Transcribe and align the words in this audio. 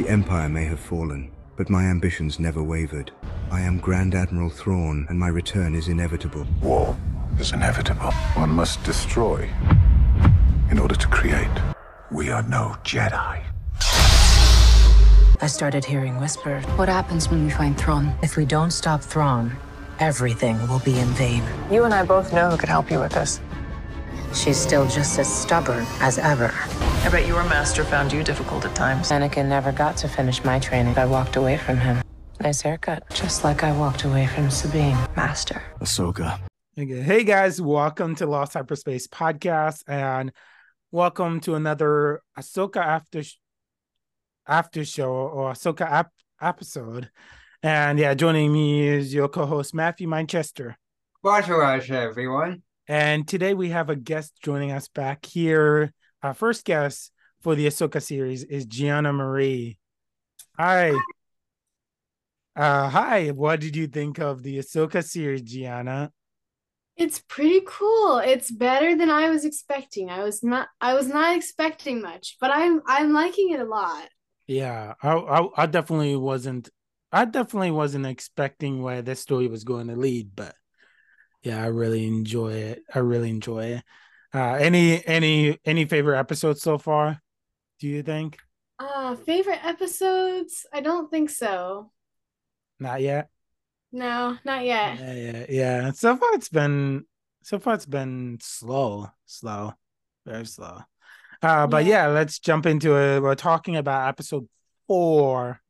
The 0.00 0.08
Empire 0.08 0.48
may 0.48 0.64
have 0.64 0.80
fallen, 0.80 1.30
but 1.58 1.68
my 1.68 1.84
ambitions 1.84 2.40
never 2.40 2.62
wavered. 2.62 3.10
I 3.50 3.60
am 3.60 3.76
Grand 3.76 4.14
Admiral 4.14 4.48
Thrawn, 4.48 5.04
and 5.10 5.18
my 5.18 5.28
return 5.28 5.74
is 5.74 5.88
inevitable. 5.88 6.46
War 6.62 6.96
is 7.38 7.52
inevitable. 7.52 8.10
One 8.32 8.48
must 8.48 8.82
destroy 8.82 9.46
in 10.70 10.78
order 10.78 10.94
to 10.94 11.06
create. 11.08 11.50
We 12.10 12.30
are 12.30 12.42
no 12.44 12.76
Jedi. 12.82 13.44
I 15.42 15.46
started 15.46 15.84
hearing 15.84 16.18
whispers. 16.18 16.64
What 16.78 16.88
happens 16.88 17.28
when 17.28 17.44
we 17.44 17.50
find 17.50 17.76
Thrawn? 17.76 18.14
If 18.22 18.38
we 18.38 18.46
don't 18.46 18.70
stop 18.70 19.02
Thrawn, 19.02 19.52
everything 19.98 20.56
will 20.66 20.80
be 20.80 20.98
in 20.98 21.08
vain. 21.08 21.42
You 21.70 21.84
and 21.84 21.92
I 21.92 22.06
both 22.06 22.32
know 22.32 22.48
who 22.48 22.56
could 22.56 22.70
help 22.70 22.90
you 22.90 23.00
with 23.00 23.12
this. 23.12 23.38
She's 24.34 24.56
still 24.56 24.86
just 24.86 25.18
as 25.18 25.32
stubborn 25.32 25.86
as 26.00 26.18
ever. 26.18 26.50
I 27.04 27.08
bet 27.10 27.26
your 27.26 27.42
master 27.44 27.84
found 27.84 28.12
you 28.12 28.22
difficult 28.22 28.64
at 28.64 28.74
times. 28.74 29.10
Anakin 29.10 29.48
never 29.48 29.72
got 29.72 29.96
to 29.98 30.08
finish 30.08 30.44
my 30.44 30.58
training. 30.58 30.96
I 30.96 31.06
walked 31.06 31.36
away 31.36 31.56
from 31.56 31.78
him. 31.78 32.02
Nice 32.40 32.60
haircut. 32.62 33.02
Just 33.10 33.44
like 33.44 33.62
I 33.64 33.72
walked 33.72 34.04
away 34.04 34.26
from 34.28 34.50
Sabine. 34.50 34.96
Master. 35.16 35.62
Ahsoka. 35.80 36.38
Okay. 36.78 37.02
Hey 37.02 37.24
guys, 37.24 37.60
welcome 37.60 38.14
to 38.16 38.26
Lost 38.26 38.54
Hyperspace 38.54 39.08
Podcast 39.08 39.82
and 39.86 40.32
welcome 40.92 41.40
to 41.40 41.54
another 41.54 42.22
Ahsoka 42.38 42.78
after 42.78 43.22
after 44.46 44.84
show 44.84 45.12
or 45.12 45.52
Ahsoka 45.52 45.82
ap- 45.82 46.12
episode. 46.40 47.10
And 47.62 47.98
yeah, 47.98 48.14
joining 48.14 48.52
me 48.52 48.86
is 48.88 49.12
your 49.12 49.28
co-host 49.28 49.74
Matthew 49.74 50.08
Manchester. 50.08 50.78
Bonjour, 51.22 51.62
everyone. 51.62 52.62
And 52.90 53.28
today 53.28 53.54
we 53.54 53.68
have 53.68 53.88
a 53.88 53.94
guest 53.94 54.32
joining 54.42 54.72
us 54.72 54.88
back 54.88 55.24
here. 55.24 55.92
Our 56.24 56.34
first 56.34 56.64
guest 56.64 57.12
for 57.40 57.54
the 57.54 57.68
Ahsoka 57.68 58.02
series 58.02 58.42
is 58.42 58.66
Gianna 58.66 59.12
Mori. 59.12 59.78
Hi. 60.58 60.90
Uh, 62.56 62.88
hi. 62.88 63.28
What 63.28 63.60
did 63.60 63.76
you 63.76 63.86
think 63.86 64.18
of 64.18 64.42
the 64.42 64.58
Ahsoka 64.58 65.04
series, 65.04 65.42
Gianna? 65.42 66.10
It's 66.96 67.20
pretty 67.20 67.62
cool. 67.64 68.18
It's 68.18 68.50
better 68.50 68.96
than 68.96 69.08
I 69.08 69.30
was 69.30 69.44
expecting. 69.44 70.10
I 70.10 70.24
was 70.24 70.42
not 70.42 70.66
I 70.80 70.94
was 70.94 71.06
not 71.06 71.36
expecting 71.36 72.02
much, 72.02 72.38
but 72.40 72.50
I'm 72.50 72.82
I'm 72.88 73.12
liking 73.12 73.52
it 73.52 73.60
a 73.60 73.64
lot. 73.64 74.08
Yeah, 74.48 74.94
I 75.00 75.12
I, 75.12 75.48
I 75.58 75.66
definitely 75.66 76.16
wasn't 76.16 76.68
I 77.12 77.24
definitely 77.24 77.70
wasn't 77.70 78.06
expecting 78.06 78.82
where 78.82 79.00
this 79.00 79.20
story 79.20 79.46
was 79.46 79.62
going 79.62 79.86
to 79.86 79.94
lead, 79.94 80.34
but 80.34 80.56
yeah, 81.42 81.62
I 81.62 81.66
really 81.66 82.06
enjoy 82.06 82.52
it. 82.52 82.82
I 82.94 82.98
really 83.00 83.30
enjoy 83.30 83.64
it. 83.66 83.84
Uh 84.32 84.54
any 84.54 85.04
any 85.06 85.58
any 85.64 85.84
favorite 85.86 86.18
episodes 86.18 86.62
so 86.62 86.78
far? 86.78 87.20
Do 87.80 87.88
you 87.88 88.02
think? 88.02 88.38
Uh 88.78 89.16
favorite 89.16 89.64
episodes? 89.64 90.66
I 90.72 90.80
don't 90.80 91.10
think 91.10 91.30
so. 91.30 91.90
Not 92.78 93.00
yet. 93.00 93.28
No, 93.92 94.38
not 94.44 94.64
yet. 94.64 94.98
Yeah, 94.98 95.14
yeah, 95.14 95.46
yeah. 95.48 95.90
So 95.92 96.16
far 96.16 96.34
it's 96.34 96.48
been 96.48 97.04
so 97.42 97.58
far 97.58 97.74
it's 97.74 97.86
been 97.86 98.38
slow, 98.40 99.08
slow, 99.26 99.74
very 100.24 100.46
slow. 100.46 100.80
Uh 101.42 101.66
but 101.66 101.84
yeah, 101.84 102.06
let's 102.08 102.38
jump 102.38 102.66
into 102.66 102.96
it. 102.96 103.20
We're 103.20 103.34
talking 103.34 103.76
about 103.76 104.08
episode 104.08 104.48
four, 104.86 105.60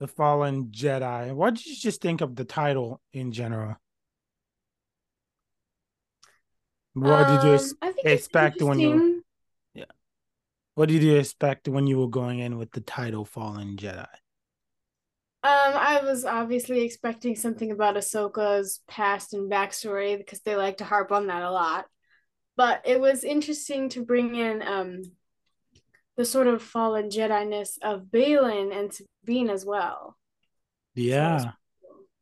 The 0.00 0.06
Fallen 0.08 0.66
Jedi. 0.70 1.34
What 1.34 1.54
did 1.54 1.66
you 1.66 1.76
just 1.76 2.00
think 2.00 2.20
of 2.20 2.34
the 2.36 2.44
title 2.44 3.00
in 3.12 3.32
general? 3.32 3.76
What 6.96 7.26
did 7.28 7.42
you 7.42 7.54
ex- 7.54 7.72
Um, 7.72 7.78
I 7.82 7.92
think 7.92 8.06
it's 8.08 8.12
expect 8.12 8.62
when 8.62 8.80
you 8.80 9.02
interesting. 9.02 9.22
what 10.74 10.88
did 10.88 11.02
you 11.02 11.16
expect 11.16 11.68
when 11.68 11.86
you 11.86 11.98
were 11.98 12.08
going 12.08 12.38
in 12.38 12.58
with 12.58 12.72
the 12.72 12.80
title 12.80 13.24
Fallen 13.24 13.76
Jedi? 13.76 14.06
Um, 15.42 15.74
I 15.74 16.00
was 16.02 16.24
obviously 16.24 16.80
expecting 16.82 17.36
something 17.36 17.70
about 17.70 17.96
Ahsoka's 17.96 18.80
past 18.88 19.32
and 19.32 19.50
backstory 19.50 20.18
because 20.18 20.40
they 20.40 20.56
like 20.56 20.78
to 20.78 20.84
harp 20.84 21.12
on 21.12 21.28
that 21.28 21.42
a 21.42 21.50
lot. 21.50 21.86
But 22.56 22.82
it 22.84 23.00
was 23.00 23.22
interesting 23.22 23.88
to 23.90 24.04
bring 24.04 24.34
in 24.34 24.62
um 24.62 25.02
the 26.16 26.24
sort 26.24 26.46
of 26.46 26.62
fallen 26.62 27.10
Jedi-ness 27.10 27.78
of 27.82 28.04
Baylan 28.06 28.76
and 28.76 28.92
Sabine 28.92 29.50
as 29.50 29.64
well. 29.64 30.16
Yeah. 30.94 31.52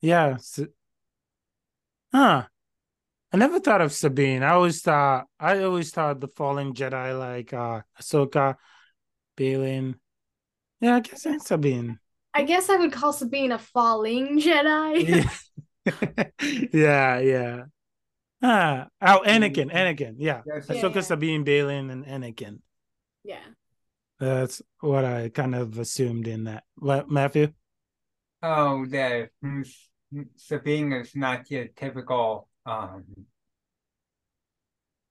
Yeah. 0.00 0.34
S- 0.34 0.60
Huh. 2.12 2.46
I 3.34 3.36
never 3.36 3.58
thought 3.58 3.80
of 3.80 3.92
Sabine. 3.92 4.44
I 4.44 4.50
always 4.50 4.80
thought 4.80 5.26
I 5.40 5.58
always 5.64 5.90
thought 5.90 6.20
the 6.20 6.28
fallen 6.28 6.72
Jedi 6.72 7.18
like 7.18 7.52
uh 7.52 7.80
Ahsoka, 8.00 8.54
Baylan. 9.36 9.96
Yeah, 10.80 10.94
I 10.94 11.00
guess 11.00 11.26
it's 11.26 11.46
Sabine. 11.46 11.98
I 12.32 12.44
guess 12.44 12.70
I 12.70 12.76
would 12.76 12.92
call 12.92 13.12
Sabine 13.12 13.50
a 13.50 13.58
falling 13.58 14.40
Jedi. 14.40 15.28
Yeah. 15.84 16.24
yeah, 16.72 17.18
yeah. 17.18 17.62
Ah, 18.40 18.86
oh, 19.02 19.22
Anakin, 19.26 19.70
Anakin. 19.70 20.14
Yeah. 20.18 20.42
Yes. 20.46 20.68
Ahsoka, 20.68 20.94
Yeah. 20.94 21.00
Sabine, 21.00 21.44
Baylan, 21.44 21.90
and 21.90 22.06
Anakin. 22.06 22.60
yeah. 23.24 23.42
That's 24.20 24.62
what 24.80 25.04
I 25.04 25.28
kind 25.30 25.56
of 25.56 25.76
assumed 25.78 26.28
in 26.28 26.44
that. 26.44 26.62
What, 26.76 27.10
Matthew? 27.10 27.52
Oh, 28.42 28.86
the 28.86 29.28
mm, 29.44 29.68
Sabine 30.36 30.92
is 30.92 31.16
not 31.16 31.50
your 31.50 31.66
typical 31.66 32.48
um 32.66 33.04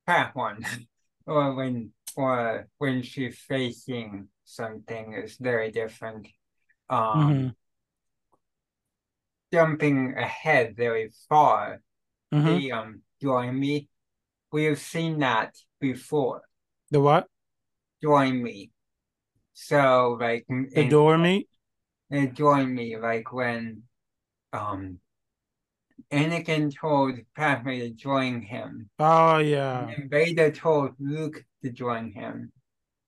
fat 0.06 0.36
one, 0.36 0.66
or 1.26 1.54
when 1.56 1.92
or 2.16 2.68
when 2.78 3.02
she's 3.02 3.38
facing 3.38 4.28
something 4.46 5.14
is 5.14 5.38
very 5.38 5.72
different. 5.72 6.28
Um, 6.90 7.54
Mhm. 7.54 7.56
jumping 9.52 10.16
ahead 10.18 10.76
very 10.76 11.10
far. 11.30 11.82
Mhm. 12.32 12.46
The 12.60 12.72
um, 12.72 13.02
join 13.22 13.60
me. 13.60 13.90
We 14.52 14.66
have 14.66 14.80
seen 14.80 15.20
that 15.20 15.56
before. 15.80 16.44
The 16.92 17.00
what? 17.00 17.28
Join 18.02 18.44
me. 18.44 18.72
So 19.54 20.18
like 20.20 20.46
The 20.50 20.90
door 20.90 21.18
meat? 21.18 21.48
uh, 22.12 22.26
join 22.28 22.74
me 22.74 22.98
like 22.98 23.32
when 23.32 23.84
um 24.52 25.00
Anakin 26.14 26.72
told 26.74 27.16
Padme 27.36 27.70
to 27.80 27.90
join 27.90 28.42
him, 28.42 28.90
Oh 29.00 29.40
yeah. 29.40 29.88
and 29.88 30.10
Vader 30.10 30.52
told 30.52 30.92
Luke 31.00 31.44
to 31.64 31.72
join 31.72 32.12
him, 32.12 32.52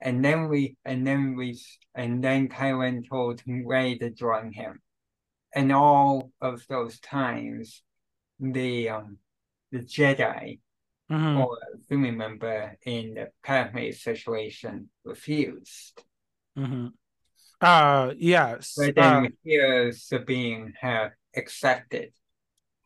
and 0.02 0.26
then 0.26 0.50
we 0.50 0.76
and 0.84 1.06
then 1.06 1.36
we 1.36 1.60
and 1.94 2.24
then 2.24 2.50
Kylo 2.50 3.08
told 3.08 3.44
Rey 3.46 3.98
to 4.00 4.10
join 4.10 4.52
him, 4.52 4.82
and 5.54 5.72
all 5.72 6.32
of 6.42 6.66
those 6.68 7.00
times, 7.00 7.84
the 8.40 8.90
um 8.90 9.18
the 9.72 9.80
Jedi 9.80 10.60
Mhm. 11.12 11.38
or 11.46 11.58
family 11.88 12.10
member 12.10 12.76
in 12.84 13.14
the 13.14 13.30
Padme 13.44 13.92
situation 13.92 14.90
refused. 15.04 16.04
Mm-hmm. 16.58 16.88
Uh 17.62 18.14
yes. 18.18 18.74
But 18.76 18.98
Uh, 18.98 19.02
then 19.02 19.38
here 19.44 19.92
Sabine 19.94 20.74
have 20.82 21.12
accepted. 21.36 22.12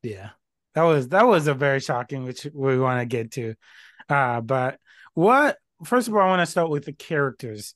Yeah. 0.04 0.30
That 0.76 0.84
was 0.84 1.10
that 1.10 1.28
was 1.28 1.48
a 1.48 1.54
very 1.54 1.80
shocking, 1.80 2.24
which 2.24 2.48
we 2.54 2.80
want 2.80 3.02
to 3.02 3.06
get 3.06 3.32
to. 3.34 3.56
Uh 4.08 4.42
but 4.42 4.80
what 5.14 5.58
first 5.84 6.08
of 6.08 6.16
all, 6.16 6.22
I 6.22 6.28
want 6.28 6.42
to 6.42 6.52
start 6.52 6.70
with 6.70 6.86
the 6.86 6.94
characters. 6.94 7.74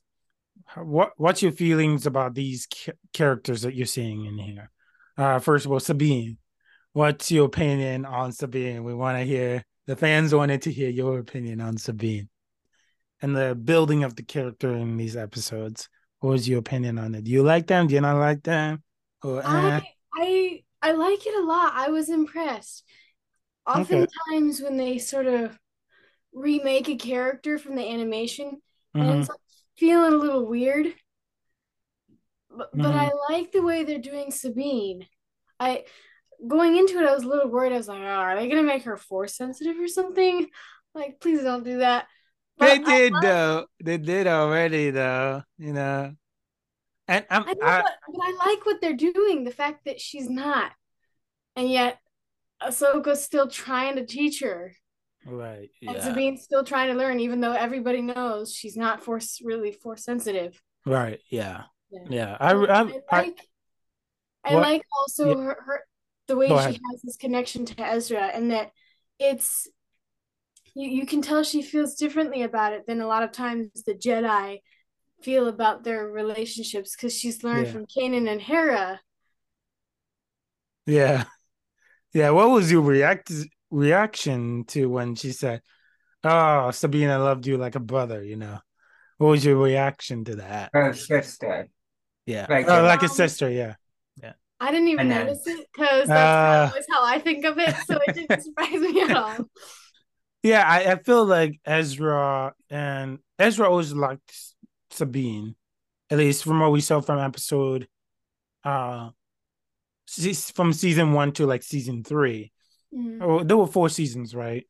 What 0.76 1.12
what's 1.16 1.42
your 1.42 1.52
feelings 1.52 2.06
about 2.06 2.34
these 2.34 2.66
ca- 2.72 2.92
characters 3.12 3.62
that 3.62 3.74
you're 3.74 3.86
seeing 3.86 4.24
in 4.24 4.38
here? 4.38 4.70
Uh 5.16 5.38
first 5.38 5.66
of 5.66 5.72
all, 5.72 5.80
Sabine. 5.80 6.38
What's 6.92 7.30
your 7.30 7.46
opinion 7.46 8.04
on 8.04 8.32
Sabine? 8.32 8.84
We 8.84 8.94
want 8.94 9.18
to 9.18 9.24
hear 9.24 9.64
the 9.86 9.96
fans 9.96 10.34
wanted 10.34 10.62
to 10.62 10.72
hear 10.72 10.88
your 10.88 11.18
opinion 11.18 11.60
on 11.60 11.76
Sabine 11.76 12.28
and 13.20 13.36
the 13.36 13.54
building 13.54 14.04
of 14.04 14.16
the 14.16 14.22
character 14.22 14.72
in 14.72 14.96
these 14.96 15.16
episodes. 15.16 15.88
What 16.20 16.30
was 16.30 16.48
your 16.48 16.60
opinion 16.60 16.98
on 16.98 17.14
it? 17.14 17.24
Do 17.24 17.30
you 17.30 17.42
like 17.42 17.66
them? 17.66 17.86
Do 17.86 17.94
you 17.94 18.00
not 18.00 18.18
like 18.18 18.42
them? 18.42 18.82
Or 19.22 19.40
eh? 19.40 19.44
I 19.46 19.82
I 20.14 20.63
I 20.84 20.92
like 20.92 21.26
it 21.26 21.34
a 21.34 21.44
lot. 21.46 21.72
I 21.74 21.88
was 21.90 22.10
impressed. 22.10 22.84
Okay. 23.66 23.80
Oftentimes 23.80 24.60
when 24.60 24.76
they 24.76 24.98
sort 24.98 25.26
of 25.26 25.58
remake 26.32 26.88
a 26.90 26.96
character 26.96 27.58
from 27.58 27.74
the 27.76 27.88
animation, 27.88 28.60
and 28.92 29.02
Mhm. 29.02 29.20
it's 29.20 29.28
like 29.30 29.38
feeling 29.78 30.12
a 30.12 30.16
little 30.16 30.44
weird. 30.46 30.94
But, 32.50 32.70
but 32.72 32.92
Mhm. 32.92 32.94
I 32.94 33.10
like 33.32 33.52
the 33.52 33.62
way 33.62 33.82
they're 33.82 33.98
doing 33.98 34.30
Sabine. 34.30 35.06
I 35.58 35.84
going 36.46 36.76
into 36.76 36.98
it, 36.98 37.08
I 37.08 37.14
was 37.14 37.24
a 37.24 37.28
little 37.28 37.48
worried. 37.48 37.72
I 37.72 37.76
was 37.78 37.88
like, 37.88 38.00
oh, 38.00 38.04
are 38.04 38.36
they 38.36 38.48
gonna 38.48 38.62
make 38.62 38.82
her 38.82 38.96
force 38.98 39.34
sensitive 39.36 39.78
or 39.78 39.88
something? 39.88 40.48
Like, 40.94 41.18
please 41.20 41.42
don't 41.42 41.64
do 41.64 41.78
that. 41.78 42.06
They 42.58 42.78
But 42.78 42.88
I 42.88 42.98
did 42.98 43.12
like- 43.14 43.22
though. 43.22 43.66
They 43.82 43.96
did 43.98 44.26
already 44.26 44.90
though. 44.90 45.42
You 45.58 45.72
know. 45.72 46.14
And 47.08 47.24
I'm 47.30 47.42
I 47.46 47.50
I, 47.50 47.82
but, 47.82 47.92
but 48.08 48.20
I 48.22 48.46
like 48.46 48.64
what 48.66 48.80
they're 48.80 48.94
doing. 48.94 49.44
The 49.44 49.50
fact 49.50 49.84
that 49.84 50.00
she's 50.00 50.28
not, 50.30 50.72
and 51.56 51.68
yet 51.70 51.98
Ahsoka's 52.62 53.22
still 53.22 53.48
trying 53.48 53.96
to 53.96 54.06
teach 54.06 54.40
her, 54.40 54.74
right. 55.26 55.68
and 55.86 55.96
Yeah. 55.96 56.00
Sabine's 56.02 56.42
still 56.42 56.64
trying 56.64 56.88
to 56.92 56.98
learn, 56.98 57.20
even 57.20 57.40
though 57.40 57.52
everybody 57.52 58.00
knows 58.00 58.54
she's 58.54 58.76
not 58.76 59.02
force 59.02 59.40
really 59.44 59.70
force 59.72 60.04
sensitive. 60.04 60.60
Right. 60.86 61.20
Yeah. 61.30 61.64
Yeah, 62.08 62.36
I, 62.40 62.52
I, 62.54 62.80
I, 62.80 62.82
like 63.12 63.40
I 64.44 64.54
What- 64.54 64.62
like 64.62 64.82
also 65.00 65.28
Yeah. 65.28 65.44
her, 65.44 65.58
her 65.64 65.84
the 66.26 66.36
way 66.36 66.48
Go 66.48 66.56
she 66.58 66.64
ahead. 66.70 66.80
has 66.90 67.02
this 67.02 67.16
connection 67.16 67.66
to 67.66 67.80
Ezra 67.86 68.22
and 68.34 68.50
that 68.50 68.70
it's 69.20 69.68
you, 70.74 70.88
you 70.90 71.06
can 71.06 71.22
tell 71.22 71.44
she 71.44 71.62
feels 71.62 71.94
differently 71.94 72.42
about 72.42 72.72
it 72.72 72.86
than 72.86 73.00
a 73.00 73.06
lot 73.06 73.22
of 73.22 73.30
times 73.30 73.70
the 73.86 73.94
Jedi 73.94 74.58
feel 75.24 75.48
about 75.48 75.84
their 75.84 76.06
relationships 76.08 76.94
because 76.94 77.14
she's 77.18 77.42
learned 77.42 77.66
Yeah. 77.66 77.72
from 77.72 77.86
Kanan 77.86 78.30
and 78.30 78.40
Hera. 78.40 79.00
yeah, 80.86 81.24
yeah. 82.12 82.30
What 82.30 82.50
was 82.50 82.70
your 82.70 82.82
react 82.82 83.30
reaction 83.70 84.64
to 84.68 84.86
when 84.86 85.14
she 85.14 85.32
said, 85.32 85.62
"Oh, 86.22 86.70
Sabina 86.70 87.18
loved 87.18 87.46
you 87.46 87.56
like 87.56 87.74
a 87.74 87.80
brother"? 87.80 88.22
You 88.22 88.36
know, 88.36 88.58
what 89.18 89.28
was 89.28 89.44
your 89.44 89.56
reaction 89.56 90.24
to 90.26 90.36
that? 90.36 90.70
Her 90.72 90.92
sister. 90.92 91.68
Yeah, 92.26 92.46
Like 92.48 92.66
oh, 92.68 92.82
a- 92.82 92.86
like 92.86 93.02
a 93.02 93.08
sister. 93.08 93.50
Yeah, 93.50 93.74
Yeah. 94.22 94.32
I 94.60 94.70
didn't 94.70 94.88
even 94.88 95.08
then- 95.08 95.26
notice 95.26 95.46
it 95.46 95.66
because 95.72 96.08
that's 96.08 96.74
Uh, 96.76 96.80
how 96.90 97.04
I 97.04 97.18
think 97.18 97.44
of 97.44 97.58
it, 97.58 97.74
so 97.86 97.98
it 98.06 98.14
didn't 98.14 98.42
surprise 98.48 98.80
me 98.80 99.00
at 99.02 99.16
all. 99.16 99.36
yeah. 100.42 100.64
I, 100.66 100.92
I 100.92 100.96
feel 101.02 101.24
like 101.26 101.60
Ezra 101.66 102.54
and 102.70 103.18
Ezra 103.38 103.68
always 103.68 103.92
liked 103.92 104.53
Sabine, 104.94 105.56
at 106.10 106.18
least 106.18 106.44
from 106.44 106.60
what 106.60 106.72
we 106.72 106.80
saw 106.80 107.00
from 107.00 107.18
episode, 107.18 107.88
uh, 108.64 109.10
from 110.54 110.72
season 110.72 111.12
one 111.12 111.32
to 111.32 111.46
like 111.46 111.62
season 111.62 112.04
three. 112.04 112.52
Mhm. 112.94 113.22
Oh, 113.22 113.42
there 113.42 113.56
were 113.56 113.66
four 113.66 113.88
seasons, 113.88 114.34
right? 114.34 114.66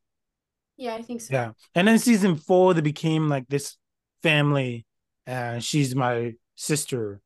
Yeah, 0.76 0.94
I 0.94 1.03
think 1.03 1.21
so. 1.21 1.35
Yeah. 1.35 1.53
And 1.75 1.87
then 1.87 1.99
season 1.99 2.37
four, 2.37 2.75
they 2.75 2.81
became 2.81 3.29
like 3.29 3.47
this 3.49 3.76
family. 4.23 4.87
Uh, 5.26 5.59
she's 5.59 5.94
my 5.94 6.35
sister 6.56 7.20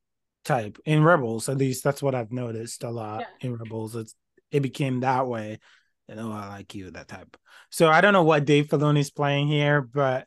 type 0.45 0.79
in 0.85 1.03
Rebels. 1.05 1.49
At 1.49 1.59
least 1.59 1.85
that's 1.85 2.03
what 2.03 2.15
I've 2.15 2.33
noticed 2.33 2.83
a 2.85 2.91
lot 2.91 3.21
Yeah. 3.21 3.27
in 3.49 3.57
Rebels. 3.57 3.95
It's 3.95 4.15
it 4.51 4.61
became 4.61 5.01
that 5.01 5.27
way. 5.27 5.59
You 6.09 6.15
know, 6.15 6.33
I 6.33 6.49
like 6.49 6.75
you, 6.75 6.91
that 6.91 7.09
type. 7.09 7.37
So 7.71 7.89
I 7.89 8.01
don't 8.01 8.15
know 8.15 8.23
what 8.23 8.47
Dave 8.47 8.69
Filoni's 8.69 9.11
playing 9.11 9.49
here, 9.49 9.83
but 9.83 10.27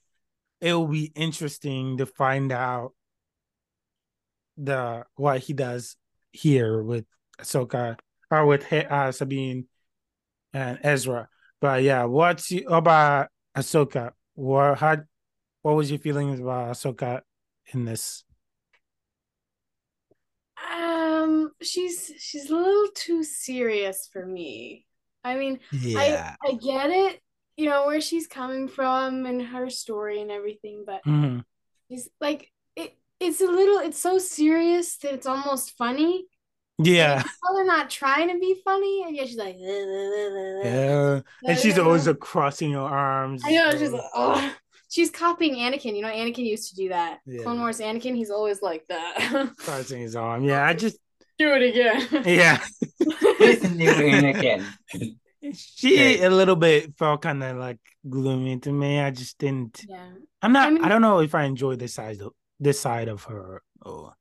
it 0.61 0.73
will 0.73 0.87
be 0.87 1.11
interesting 1.15 1.97
to 1.97 2.05
find 2.05 2.51
out 2.51 2.93
the 4.57 5.05
what 5.15 5.39
he 5.39 5.53
does 5.53 5.95
here 6.31 6.81
with 6.81 7.05
Ahsoka 7.39 7.97
or 8.29 8.45
with 8.45 8.71
uh, 8.71 9.11
Sabine 9.11 9.65
and 10.53 10.79
Ezra. 10.83 11.27
But 11.59 11.83
yeah, 11.83 12.03
what's 12.05 12.51
you, 12.51 12.67
about 12.67 13.29
Ahsoka? 13.57 14.11
What 14.35 14.77
how 14.77 14.97
what 15.61 15.75
was 15.75 15.89
your 15.89 15.99
feelings 15.99 16.39
about 16.39 16.75
Ahsoka 16.75 17.21
in 17.73 17.85
this? 17.85 18.23
Um, 20.73 21.51
she's 21.61 22.11
she's 22.19 22.49
a 22.49 22.55
little 22.55 22.89
too 22.95 23.23
serious 23.23 24.09
for 24.11 24.25
me. 24.25 24.85
I 25.23 25.35
mean, 25.35 25.59
I 25.73 26.35
I 26.43 26.53
get 26.53 26.89
it, 26.89 27.21
you 27.61 27.69
know, 27.69 27.85
where 27.85 28.01
she's 28.01 28.27
coming 28.27 28.67
from 28.67 29.25
and 29.25 29.41
her 29.41 29.69
story 29.69 30.19
and 30.21 30.31
everything, 30.31 30.83
but 30.85 31.01
Mhm. 31.05 31.43
she's 31.89 32.09
like 32.19 32.51
it 32.75 32.97
it's 33.19 33.39
a 33.41 33.45
little 33.45 33.79
it's 33.79 33.99
so 33.99 34.17
serious 34.17 34.97
that 34.97 35.13
it's 35.13 35.27
almost 35.27 35.77
funny. 35.77 36.25
yeah, 36.83 37.21
Well, 37.43 37.55
they're 37.55 37.65
not 37.77 37.89
trying 37.91 38.29
to 38.29 38.39
be 38.39 38.55
funny, 38.65 39.03
and 39.05 39.15
yet 39.15 39.27
she's 39.27 39.37
like, 39.37 39.55
yeah, 39.59 41.21
and 41.45 41.57
she's 41.59 41.77
always 41.77 42.07
crossing 42.19 42.71
her 42.73 42.79
arms. 42.79 43.43
I 43.45 43.51
know 43.51 43.71
she's 43.71 43.91
like, 43.91 44.01
oh, 44.15 44.53
she's 44.89 45.11
copying 45.11 45.55
Anakin. 45.55 45.95
You 45.95 46.01
know, 46.01 46.09
Anakin 46.11 46.45
used 46.45 46.69
to 46.71 46.75
do 46.75 46.89
that. 46.89 47.19
Yeah. 47.27 47.43
Clone 47.43 47.59
Wars 47.59 47.79
Anakin, 47.79 48.15
he's 48.15 48.31
always 48.31 48.61
like 48.63 48.85
that. 48.89 49.51
crossing 49.57 50.01
his 50.01 50.15
arm. 50.15 50.43
Yeah, 50.43 50.65
I 50.65 50.73
just 50.73 50.97
do 51.37 51.53
it 51.53 51.61
again. 51.61 52.23
yeah. 52.25 52.57
This 53.39 53.61
new 53.69 53.91
Anakin. 53.91 54.65
She 55.53 56.21
a 56.21 56.29
little 56.29 56.55
bit 56.55 56.95
felt 56.97 57.23
kind 57.23 57.43
of 57.43 57.57
like 57.57 57.79
gloomy 58.07 58.59
to 58.59 58.71
me. 58.71 58.99
I 58.99 59.11
just 59.11 59.37
didn't. 59.37 59.83
yeah, 59.87 60.11
I'm 60.41 60.53
not. 60.53 60.81
I, 60.81 60.85
I 60.85 60.89
don't 60.89 61.01
know 61.01 61.19
if 61.19 61.33
I 61.33 61.43
enjoy 61.43 61.75
this 61.75 61.95
side 61.95 62.21
of 62.21 62.33
this 62.59 62.79
side 62.79 63.07
of 63.07 63.23
her. 63.23 63.63
Or 63.83 64.13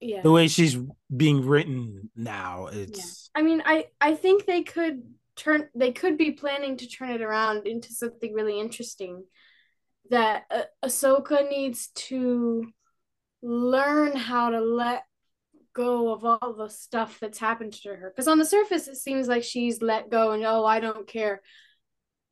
yeah. 0.00 0.22
the 0.22 0.32
way 0.32 0.48
she's 0.48 0.76
being 1.14 1.44
written 1.44 2.10
now. 2.16 2.68
It's 2.72 3.30
I 3.34 3.42
mean, 3.42 3.62
I 3.64 3.86
I 4.00 4.14
think 4.14 4.46
they 4.46 4.62
could 4.62 5.02
turn 5.36 5.68
they 5.74 5.92
could 5.92 6.16
be 6.16 6.32
planning 6.32 6.76
to 6.78 6.88
turn 6.88 7.10
it 7.10 7.20
around 7.20 7.66
into 7.66 7.92
something 7.92 8.32
really 8.32 8.58
interesting. 8.58 9.24
That 10.10 10.44
uh, 10.50 10.62
Ahsoka 10.84 11.48
needs 11.48 11.88
to 11.88 12.66
learn 13.42 14.16
how 14.16 14.50
to 14.50 14.60
let 14.60 15.02
go 15.76 16.12
of 16.12 16.24
all 16.24 16.54
the 16.54 16.68
stuff 16.68 17.18
that's 17.20 17.38
happened 17.38 17.74
to 17.74 17.90
her. 17.90 18.10
Because 18.10 18.28
on 18.28 18.38
the 18.38 18.44
surface, 18.46 18.88
it 18.88 18.96
seems 18.96 19.28
like 19.28 19.44
she's 19.44 19.82
let 19.82 20.10
go 20.10 20.32
and 20.32 20.44
oh, 20.44 20.64
I 20.64 20.80
don't 20.80 21.06
care. 21.06 21.42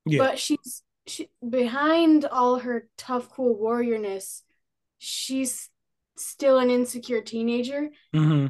yeah. 0.07 0.19
But 0.19 0.39
she's 0.39 0.83
she 1.07 1.29
behind 1.47 2.25
all 2.25 2.59
her 2.61 2.89
tough, 2.97 3.29
cool 3.29 3.59
warriorness. 3.61 4.41
She's 4.99 5.69
still 6.17 6.59
an 6.59 6.71
insecure 6.71 7.21
teenager 7.21 7.91
hmm 8.15 8.47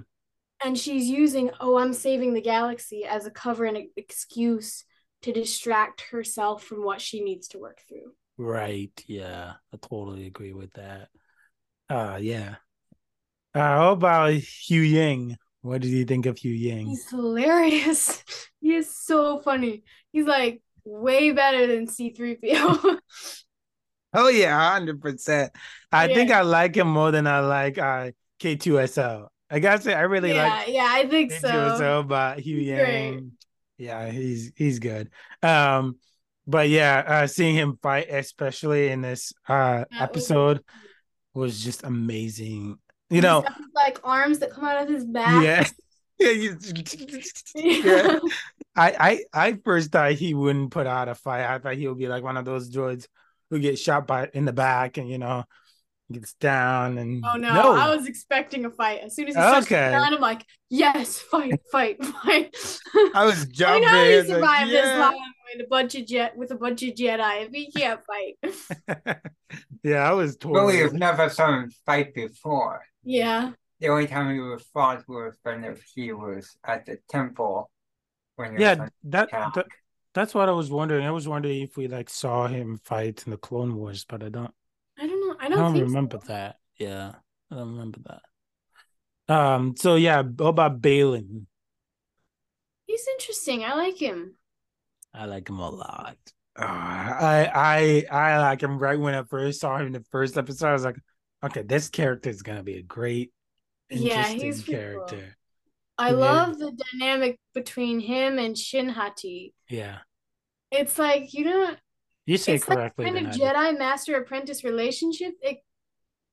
and 0.62 0.78
she's 0.78 1.08
using 1.08 1.50
oh 1.60 1.78
i'm 1.78 1.94
saving 1.94 2.34
the 2.34 2.42
galaxy 2.42 3.06
as 3.06 3.24
a 3.24 3.30
cover 3.30 3.64
and 3.64 3.78
an 3.78 3.90
excuse 3.96 4.84
to 5.22 5.32
distract 5.32 6.02
herself 6.10 6.62
from 6.62 6.84
what 6.84 7.00
she 7.00 7.22
needs 7.24 7.48
to 7.48 7.58
work 7.58 7.80
through 7.88 8.12
Right. 8.36 8.92
Yeah. 9.06 9.54
I 9.72 9.76
totally 9.76 10.26
agree 10.26 10.52
with 10.52 10.72
that. 10.74 11.08
Uh 11.88 12.18
yeah. 12.20 12.56
Uh 13.54 13.60
how 13.60 13.92
about 13.92 14.30
Huyang? 14.32 15.36
What 15.62 15.80
did 15.80 15.90
you 15.90 16.04
think 16.04 16.26
of 16.26 16.36
Huyang? 16.36 16.86
he's 16.86 17.08
hilarious 17.08 18.22
he 18.60 18.74
is 18.74 18.94
so 18.94 19.40
funny 19.40 19.82
he's 20.12 20.26
like 20.26 20.60
way 20.84 21.30
better 21.32 21.66
than 21.66 21.86
c3po 21.86 22.98
Oh 24.16 24.28
yeah, 24.28 24.70
hundred 24.72 25.00
percent. 25.02 25.50
I 25.90 26.06
think 26.06 26.30
I 26.30 26.42
like 26.42 26.76
him 26.76 26.86
more 26.86 27.10
than 27.10 27.26
I 27.26 27.40
like 27.40 27.78
uh 27.78 28.12
K2SO. 28.38 29.26
I 29.50 29.58
gotta 29.58 29.82
say 29.82 29.92
I 29.94 30.02
really 30.02 30.32
yeah 30.32 30.48
like 30.48 30.68
yeah 30.68 30.86
i 30.88 31.08
think 31.08 31.32
so 31.32 31.48
K2SO, 31.48 32.06
but 32.06 32.38
Hugh 32.38 32.58
He's 32.58 32.68
Yang. 32.68 33.12
great. 33.12 33.24
Yeah, 33.78 34.10
he's 34.10 34.52
he's 34.56 34.78
good. 34.78 35.10
Um 35.42 35.96
but 36.46 36.68
yeah, 36.68 37.02
uh 37.06 37.26
seeing 37.26 37.56
him 37.56 37.76
fight, 37.82 38.06
especially 38.08 38.88
in 38.88 39.00
this 39.00 39.32
uh 39.48 39.82
That 39.82 39.86
was- 39.90 40.00
episode, 40.00 40.64
was 41.34 41.64
just 41.64 41.82
amazing. 41.82 42.78
You 43.10 43.20
know, 43.20 43.42
got 43.42 43.52
like 43.74 44.00
arms 44.04 44.38
that 44.40 44.50
come 44.50 44.64
out 44.64 44.82
of 44.82 44.88
his 44.88 45.04
back 45.04 45.42
yeah. 45.44 45.66
Yeah, 46.18 46.30
you- 46.30 46.58
yeah. 47.56 48.18
I, 48.76 49.20
I 49.34 49.46
I 49.48 49.58
first 49.64 49.90
thought 49.90 50.12
he 50.12 50.32
wouldn't 50.32 50.70
put 50.70 50.86
out 50.86 51.08
a 51.08 51.14
fight. 51.14 51.44
I 51.44 51.58
thought 51.58 51.74
he 51.74 51.88
would 51.88 51.98
be 51.98 52.06
like 52.08 52.22
one 52.22 52.36
of 52.36 52.44
those 52.44 52.70
droids 52.70 53.06
who 53.50 53.58
get 53.58 53.78
shot 53.78 54.06
by 54.06 54.30
in 54.32 54.44
the 54.44 54.52
back 54.52 54.96
and 54.96 55.08
you 55.08 55.18
know 55.18 55.44
gets 56.12 56.34
down 56.34 56.98
and 56.98 57.24
Oh 57.26 57.36
no, 57.36 57.72
I 57.72 57.94
was 57.94 58.06
expecting 58.06 58.64
a 58.64 58.70
fight. 58.70 59.00
As 59.02 59.16
soon 59.16 59.26
as 59.28 59.34
he 59.34 59.40
starts 59.40 59.66
Okay. 59.66 59.90
down, 59.90 60.14
I'm 60.14 60.20
like, 60.20 60.44
yes, 60.70 61.18
fight, 61.18 61.60
fight, 61.72 62.04
fight. 62.04 62.54
I 63.14 63.24
was 63.24 63.42
I 63.42 63.46
jumping. 63.46 63.82
know 63.88 64.04
he 64.04 64.10
it's 64.12 64.28
like, 64.28 64.36
survived 64.38 64.70
this 64.70 64.84
yeah. 64.84 65.10
Long 65.44 65.58
with 65.58 65.66
a 65.66 65.68
bunch 65.68 65.94
of 65.94 66.06
jet 66.06 66.36
with 66.36 66.50
a 66.50 66.54
bunch 66.56 66.82
of 66.82 66.94
Jedi. 66.94 67.46
If 67.46 67.52
he 67.52 67.70
can't 67.70 68.00
fight, 68.04 68.38
yeah, 69.82 70.08
I 70.08 70.12
was 70.12 70.36
Really, 70.52 70.78
totally. 70.78 70.78
have 70.78 70.94
never 70.94 71.28
saw 71.28 71.52
him 71.52 71.70
fight 71.84 72.14
before. 72.14 72.82
yeah, 73.04 73.52
The 73.80 73.88
only 73.88 74.06
time 74.08 74.32
he 74.34 74.40
was 74.40 74.62
fought 74.72 75.08
was 75.08 75.38
when 75.42 75.64
if 75.64 75.82
he 75.94 76.12
was 76.12 76.56
at 76.64 76.86
the 76.86 76.98
temple 77.08 77.70
when 78.36 78.52
he 78.52 78.58
Yeah, 78.60 78.74
on 78.78 78.90
that, 79.04 79.30
that 79.54 79.66
that's 80.14 80.34
what 80.34 80.48
I 80.48 80.52
was 80.52 80.70
wondering. 80.70 81.06
I 81.06 81.10
was 81.10 81.26
wondering 81.28 81.62
if 81.62 81.76
we 81.76 81.88
like 81.88 82.08
saw 82.10 82.46
him 82.46 82.78
fight 82.84 83.24
in 83.26 83.30
the 83.32 83.36
Clone 83.38 83.74
Wars, 83.76 84.04
but 84.04 84.22
I 84.22 84.28
don't. 84.28 84.54
I 84.98 85.06
don't 85.06 85.20
know. 85.20 85.36
I 85.40 85.48
I 85.54 85.56
don't, 85.56 85.58
don't 85.60 85.78
remember 85.80 86.18
so. 86.18 86.26
that. 86.26 86.58
Yeah, 86.78 87.14
I 87.50 87.54
don't 87.56 87.70
remember 87.76 88.00
that. 89.28 89.34
Um. 89.34 89.76
So 89.76 89.96
yeah, 89.96 90.22
what 90.22 90.48
about 90.48 90.80
Baylan? 90.80 91.46
He's 92.86 93.06
interesting. 93.08 93.62
I 93.62 93.74
like 93.74 93.98
him. 93.98 94.36
I 95.14 95.26
like 95.26 95.48
him 95.48 95.60
a 95.60 95.70
lot. 95.70 96.18
Uh, 96.56 96.62
I 96.64 97.50
I 98.10 98.16
I 98.34 98.38
like 98.38 98.62
him 98.62 98.78
right 98.78 98.98
when 98.98 99.14
I 99.14 99.24
first 99.24 99.60
saw 99.60 99.76
him 99.78 99.88
in 99.88 99.92
the 99.92 100.04
first 100.10 100.36
episode. 100.38 100.68
I 100.68 100.72
was 100.72 100.84
like, 100.84 100.96
okay, 101.42 101.62
this 101.62 101.88
character 101.88 102.30
is 102.30 102.42
gonna 102.42 102.62
be 102.62 102.76
a 102.78 102.82
great, 102.82 103.32
Yeah, 103.90 104.28
interesting 104.28 104.34
he's 104.34 104.62
pretty 104.62 104.84
cool. 104.92 105.20
character. 105.20 105.36
I 105.98 106.10
Yeah. 106.10 106.12
love 106.12 106.58
the 106.58 106.72
dynamic 106.72 107.40
between 107.54 108.00
him 108.00 108.38
and 108.38 108.58
Shin 108.58 108.90
Hati. 108.90 109.54
Yeah, 109.68 110.00
It's 110.70 110.98
like 110.98 111.32
you 111.34 111.44
know, 111.44 111.76
you 112.26 112.36
say 112.36 112.58
it's 112.58 112.68
like 112.68 112.78
correctly. 112.78 113.04
kind 113.04 113.18
of 113.18 113.26
Jedi 113.26 113.78
master 113.78 114.16
apprentice 114.16 114.64
relationship, 114.64 115.34
ex- 115.42 115.60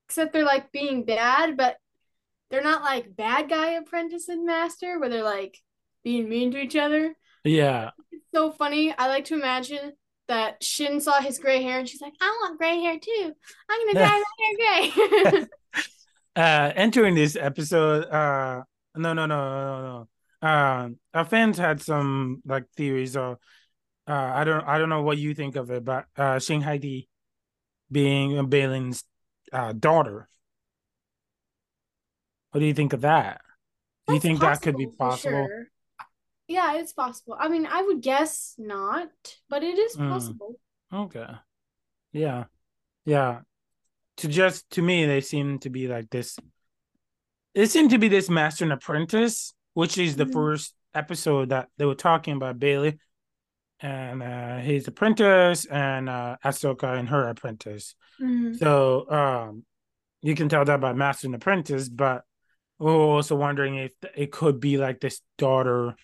except 0.07 0.33
they're 0.33 0.45
like 0.45 0.71
being 0.71 1.05
bad, 1.05 1.57
but 1.57 1.77
they're 2.51 2.63
not 2.63 2.83
like 2.83 3.15
bad 3.15 3.50
guy 3.50 3.71
apprentice 3.73 4.29
and 4.29 4.45
master 4.45 5.00
where 5.00 5.09
they're 5.09 5.23
like 5.23 5.57
being 6.03 6.29
mean 6.29 6.51
to 6.51 6.59
each 6.59 6.75
other. 6.77 7.15
Yeah, 7.43 7.91
It's 7.97 8.11
so 8.33 8.51
funny. 8.51 8.93
I 8.97 9.07
like 9.07 9.25
to 9.25 9.35
imagine 9.35 9.93
that 10.27 10.63
Shin 10.63 11.01
saw 11.01 11.19
his 11.19 11.39
gray 11.39 11.61
hair 11.61 11.79
and 11.79 11.89
she's 11.89 12.01
like, 12.01 12.13
I 12.21 12.29
want 12.41 12.57
gray 12.57 12.79
hair 12.79 12.97
too. 13.00 13.33
I'm 13.69 13.88
gonna 13.88 14.00
dye 14.00 14.23
my 14.23 14.89
hair 14.89 15.31
gray. 15.33 15.47
uh 16.35 16.71
entering 16.75 17.13
this 17.13 17.35
episode 17.35 18.05
uh 18.05 18.61
no 18.95 19.13
no 19.13 19.25
no 19.25 19.27
no 19.27 20.07
no 20.41 20.47
um 20.47 20.97
our 21.13 21.25
fans 21.25 21.57
had 21.57 21.81
some 21.81 22.41
like 22.45 22.63
theories 22.77 23.17
or 23.17 23.38
uh 24.07 24.31
i 24.35 24.45
don't 24.45 24.65
i 24.65 24.77
don't 24.77 24.88
know 24.88 25.01
what 25.01 25.17
you 25.17 25.33
think 25.33 25.57
of 25.57 25.69
it 25.71 25.83
but 25.83 26.05
uh 26.15 26.39
Shin 26.39 26.61
Hati 26.61 27.09
being 27.91 28.31
Baylan's 28.50 29.03
uh 29.51 29.73
daughter 29.73 30.29
what 32.51 32.59
do 32.61 32.65
you 32.65 32.73
think 32.73 32.93
of 32.93 33.01
that 33.01 33.41
do 34.07 34.13
you 34.13 34.19
That's 34.19 34.25
think 34.25 34.39
that 34.39 34.61
could 34.61 34.77
be 34.77 34.88
possible, 34.88 35.31
possible 35.31 35.47
sure. 35.47 35.67
Yeah, 36.51 36.75
it's 36.75 36.91
possible. 36.93 37.38
I 37.39 37.48
mean, 37.48 37.65
I 37.65 37.81
would 37.81 38.01
guess 38.01 38.55
not, 38.58 39.10
but 39.50 39.63
it 39.63 39.77
is 39.79 39.96
Mm. 39.96 40.10
possible. 40.10 40.60
okay 40.93 41.27
yeah 42.12 42.43
yeah 43.05 43.39
to 44.17 44.27
just 44.27 44.70
to 44.72 44.81
me 44.81 45.05
they 45.05 45.22
seem 45.22 45.58
to 45.60 45.70
be 45.70 45.88
like 45.88 46.10
this 46.10 46.38
it 47.53 47.67
seemed 47.67 47.91
to 47.91 47.98
be 47.98 48.10
this 48.10 48.29
master 48.29 48.65
and 48.65 48.74
apprentice 48.74 49.53
which 49.74 49.98
is 49.98 50.17
the 50.17 50.25
Mhm. 50.25 50.34
first 50.34 50.75
episode 50.93 51.50
that 51.50 51.70
they 51.77 51.86
were 51.86 51.96
talking 51.96 52.36
about 52.36 52.60
bailey 52.60 53.00
and 53.79 54.22
uh 54.22 54.58
his 54.60 54.88
apprentice 54.89 55.63
and 55.65 56.10
uh 56.10 56.36
Ahsoka 56.43 57.00
and 57.00 57.08
her 57.08 57.24
apprentice 57.29 57.96
Mhm. 58.20 58.58
so 58.60 59.10
um 59.10 59.65
you 60.22 60.36
can 60.36 60.50
tell 60.50 60.65
that 60.65 60.81
by 60.81 60.91
master 60.91 61.27
and 61.27 61.36
apprentice 61.36 61.88
but 61.88 62.25
we're 62.79 62.91
also 63.15 63.36
wondering 63.38 63.75
if 63.77 63.93
it 64.15 64.31
could 64.34 64.60
be 64.60 64.77
like 64.77 65.00
this 65.00 65.22
daughter 65.38 65.96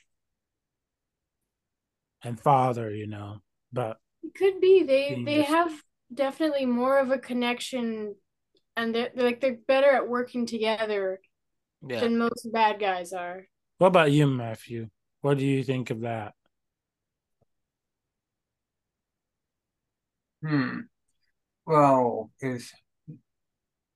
and 2.23 2.39
father 2.39 2.91
you 2.93 3.07
know 3.07 3.37
but 3.71 3.97
It 4.23 4.33
could 4.35 4.59
be. 4.61 4.83
They 4.83 5.21
they 5.25 5.37
this- 5.37 5.47
have 5.47 5.71
definitely 6.13 6.65
more 6.65 6.99
of 6.99 7.11
a 7.11 7.17
connection, 7.19 8.15
and 8.75 8.93
they're, 8.95 9.11
they're 9.13 9.25
like 9.25 9.41
they're 9.41 9.59
better 9.67 9.89
at 9.91 10.07
working 10.07 10.45
together 10.45 11.19
yeah. 11.87 11.99
than 12.01 12.17
most 12.17 12.47
bad 12.51 12.79
guys 12.79 13.13
are. 13.13 13.47
what 13.77 13.87
about 13.87 14.11
you 14.11 14.27
matthew? 14.27 14.89
What 15.21 15.37
do 15.37 15.45
you 15.45 15.63
think 15.63 15.89
of 15.91 16.01
that? 16.01 16.33
Hmm. 20.41 20.79
Well, 21.65 22.31
is 22.41 22.71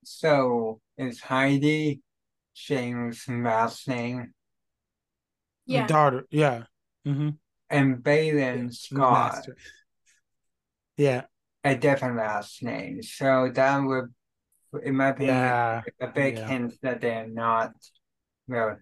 so 0.04 0.80
is 0.98 1.20
Hati 1.20 2.02
Shane's 2.54 3.24
last 3.28 3.88
name? 3.88 4.34
The 5.66 5.74
Yeah, 5.74 5.86
daughter 5.86 6.26
yeah. 6.30 6.64
Mm-hmm. 7.06 7.30
And 7.72 7.96
Baylan 8.04 8.72
Scott 8.72 9.10
Master. 9.10 9.56
yeah 10.96 11.22
a 11.64 11.74
different 11.76 12.16
last 12.16 12.62
name. 12.62 13.02
So 13.02 13.50
that 13.54 13.78
would, 13.78 14.12
in 14.84 14.96
my 14.96 15.08
opinion, 15.08 15.38
yeah 15.38 15.82
a 16.00 16.06
big 16.08 16.38
yeah. 16.38 16.46
hint 16.48 16.74
that 16.82 17.00
they're 17.00 17.26
not 17.28 17.72
rel 18.48 18.78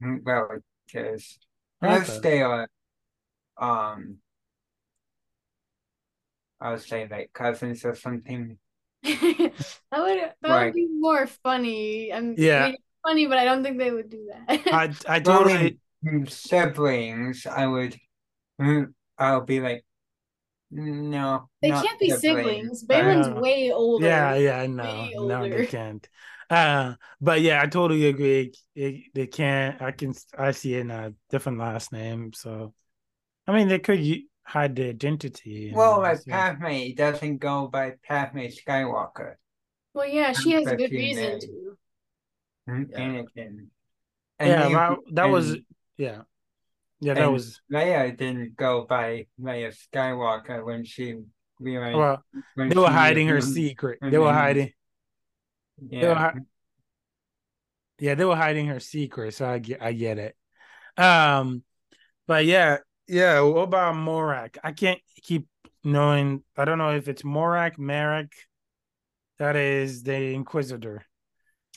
relatives. 0.00 1.38
Unless 1.82 2.18
Okay. 2.18 2.20
they 2.20 2.42
are, 2.42 2.68
um, 3.58 4.18
I 6.60 6.70
would 6.72 6.82
say 6.82 7.06
like 7.08 7.32
cousins 7.32 7.84
or 7.84 7.94
something. 7.94 8.58
that 9.02 9.52
would 9.96 10.32
that 10.42 10.52
Right. 10.52 10.66
would 10.66 10.74
be 10.74 10.86
more 10.88 11.26
funny. 11.26 12.12
I'm 12.12 12.36
Yeah. 12.36 12.64
I 12.64 12.68
mean, 12.70 12.76
funny, 13.06 13.26
but 13.26 13.38
I 13.38 13.44
don't 13.44 13.62
think 13.62 13.78
they 13.78 13.90
would 13.90 14.10
do 14.10 14.28
that. 14.48 14.60
I 14.70 14.94
I 15.08 15.20
Well, 15.24 15.44
totally 15.44 15.78
siblings, 16.28 17.46
I 17.46 17.66
would, 17.66 17.98
mm, 18.60 18.92
I'll 19.18 19.40
be 19.42 19.60
like, 19.60 19.84
no, 20.70 21.48
they 21.62 21.70
can't 21.70 21.98
be 21.98 22.10
siblings. 22.10 22.84
Baylan's 22.84 23.28
way 23.28 23.72
older. 23.72 24.06
yeah 24.06 24.34
yeah 24.34 24.66
no 24.66 24.84
Way 24.84 25.12
no 25.16 25.48
they 25.48 25.66
can't 25.66 26.08
uh 26.48 26.94
but 27.20 27.40
yeah 27.40 27.60
I 27.62 27.66
totally 27.66 28.06
agree 28.06 28.52
it, 28.76 29.04
they 29.14 29.26
can't 29.26 29.82
I 29.82 29.90
can 29.90 30.14
I 30.38 30.52
see 30.52 30.74
it 30.74 30.80
in 30.80 30.90
a 30.90 31.12
different 31.28 31.58
last 31.58 31.92
name 31.92 32.32
so 32.32 32.72
I 33.46 33.52
mean 33.52 33.66
they 33.68 33.80
could 33.80 34.00
hide 34.44 34.76
the 34.76 34.88
identity 34.88 35.72
Well, 35.74 35.94
all 35.94 36.00
like 36.00 36.18
this. 36.18 36.26
Padme 36.26 36.92
doesn't 36.96 37.38
go 37.38 37.68
by 37.68 37.94
Padme 38.04 38.46
Skywalker. 38.46 39.34
Well, 39.94 40.08
yeah, 40.08 40.32
she 40.32 40.52
has 40.52 40.66
a 40.66 40.76
good 40.76 40.90
reason 40.90 41.22
may. 41.24 41.38
to. 41.38 41.78
Mm, 42.68 42.86
Yeah. 42.90 42.98
Anakin. 42.98 43.66
yeah 44.40 44.62
then- 44.62 44.72
well, 44.72 44.96
that 45.12 45.24
was 45.26 45.56
yeah 45.96 46.22
yeah 47.00 47.14
that 47.14 47.24
and 47.24 47.32
was 47.32 47.60
Leia 47.72 48.16
didn't 48.16 48.56
go 48.56 48.86
by 48.88 49.26
Leia 49.40 49.74
Skywalker 49.74 50.64
when 50.64 50.84
she 50.84 51.16
realized 51.58 51.96
well 51.96 52.24
when 52.54 52.68
they 52.68 52.74
were 52.76 52.88
hiding 52.88 53.28
her 53.28 53.40
secret. 53.40 53.98
They 54.02 54.18
were 54.18 54.32
hiding. 54.32 54.72
Yeah. 55.88 56.00
they 56.00 56.08
were 56.08 56.14
hi- 56.14 56.34
yeah 57.98 58.14
they 58.14 58.24
were 58.24 58.36
hiding 58.36 58.66
her 58.66 58.80
secret 58.80 59.34
so 59.34 59.48
I 59.48 59.58
get 59.58 59.82
I 59.82 59.92
get 59.92 60.18
it. 60.18 60.36
Um 60.96 61.62
but 62.26 62.44
yeah 62.44 62.78
yeah 63.08 63.40
what 63.40 63.62
about 63.62 63.94
Morak? 63.94 64.58
I 64.62 64.72
can't 64.72 65.00
keep 65.22 65.46
knowing 65.84 66.42
I 66.56 66.64
don't 66.64 66.78
know 66.78 66.90
if 66.90 67.08
it's 67.08 67.22
Morak 67.22 67.78
Merrick 67.78 68.32
that 69.38 69.56
is 69.56 70.02
the 70.02 70.34
Inquisitor. 70.34 71.02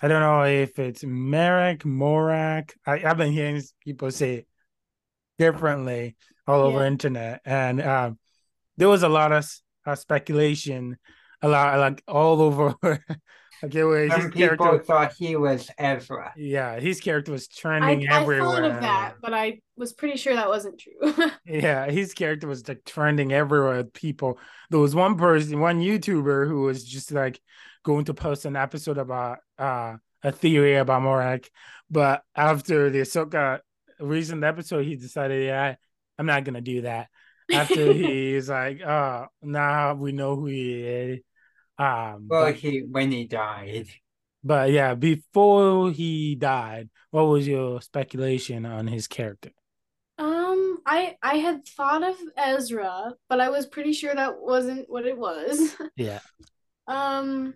I 0.01 0.09
don't 0.09 0.19
know 0.19 0.43
if 0.43 0.79
it's 0.79 1.01
Merrick 1.05 1.83
Morak. 1.83 2.71
I, 2.85 3.03
I've 3.05 3.15
been 3.15 3.31
hearing 3.31 3.61
people 3.85 4.11
say 4.11 4.33
it 4.33 4.47
differently 5.37 6.15
all 6.47 6.61
over 6.61 6.79
Yeah. 6.79 6.87
internet 6.87 7.41
and 7.45 7.81
um 7.81 8.19
there 8.77 8.89
was 8.89 9.03
a 9.03 9.09
lot 9.09 9.31
of 9.31 9.49
uh, 9.85 9.95
speculation 9.95 10.97
a 11.41 11.47
lot 11.47 11.79
like 11.79 12.03
all 12.07 12.41
over 12.41 12.75
okay 13.63 13.83
where 13.83 14.05
his 14.05 14.13
Some 14.13 14.31
people 14.31 14.55
character 14.65 14.79
thought 14.79 15.13
he 15.13 15.35
was 15.35 15.69
Ezra. 15.77 16.33
yeah, 16.35 16.79
his 16.79 16.99
character 16.99 17.31
was 17.31 17.47
I, 17.47 17.55
trending 17.59 18.03
I 18.09 18.09
everywhere. 18.15 18.63
thought 18.63 18.63
of 18.63 18.81
that, 18.81 19.15
but 19.21 19.33
I 19.33 19.61
was 19.75 19.93
pretty 19.93 20.17
sure 20.17 20.35
that 20.35 20.49
wasn't 20.49 20.79
true. 20.79 21.29
Yeah, 21.45 21.89
his 21.91 22.13
character 22.13 22.47
was 22.47 22.67
like 22.67 22.85
trending 22.85 23.33
everywhere. 23.33 23.77
with 23.77 23.93
People, 23.93 24.39
there 24.69 24.79
was 24.79 24.95
one 24.95 25.17
person, 25.17 25.59
one 25.59 25.81
YouTuber 25.81 26.47
who 26.47 26.61
was 26.61 26.83
just 26.85 27.11
like 27.11 27.39
going 27.83 28.05
to 28.05 28.13
post 28.13 28.45
an 28.45 28.55
episode 28.55 28.97
about 28.97 29.39
uh 29.57 29.97
a 30.23 30.31
theory 30.31 30.75
about 30.75 31.01
Morak, 31.01 31.49
but 31.89 32.23
after 32.35 32.89
the 32.89 33.01
Ahsoka 33.01 33.59
recent 33.99 34.43
episode, 34.43 34.85
he 34.85 34.95
decided, 34.95 35.45
yeah, 35.45 35.75
I'm 36.17 36.25
not 36.25 36.43
gonna 36.43 36.61
do 36.61 36.81
that. 36.81 37.09
After 37.51 37.91
he's 37.93 38.49
like, 38.49 38.81
oh, 38.81 39.27
now 39.41 39.93
we 39.95 40.11
know 40.11 40.35
who 40.35 40.47
he 40.47 40.83
is. 40.83 41.19
Um, 41.77 42.27
Well, 42.29 42.51
but, 42.51 42.55
he 42.55 42.79
when 42.81 43.11
he 43.11 43.25
died. 43.25 43.87
but 44.43 44.71
yeah, 44.71 44.95
before 44.95 45.91
he 45.91 46.35
died, 46.35 46.89
what 47.11 47.23
was 47.23 47.47
your 47.47 47.81
speculation 47.81 48.65
on 48.65 48.87
his 48.87 49.07
character? 49.07 49.51
um, 50.17 50.77
I 50.85 51.17
I 51.21 51.35
had 51.37 51.65
thought 51.67 52.03
of 52.03 52.15
Ezra, 52.37 53.13
but 53.29 53.39
I 53.39 53.49
was 53.49 53.65
pretty 53.65 53.93
sure 53.93 54.13
that 54.13 54.39
wasn't 54.39 54.89
what 54.89 55.05
it 55.05 55.17
was. 55.17 55.75
Yeah. 55.95 56.19
Um, 56.85 57.53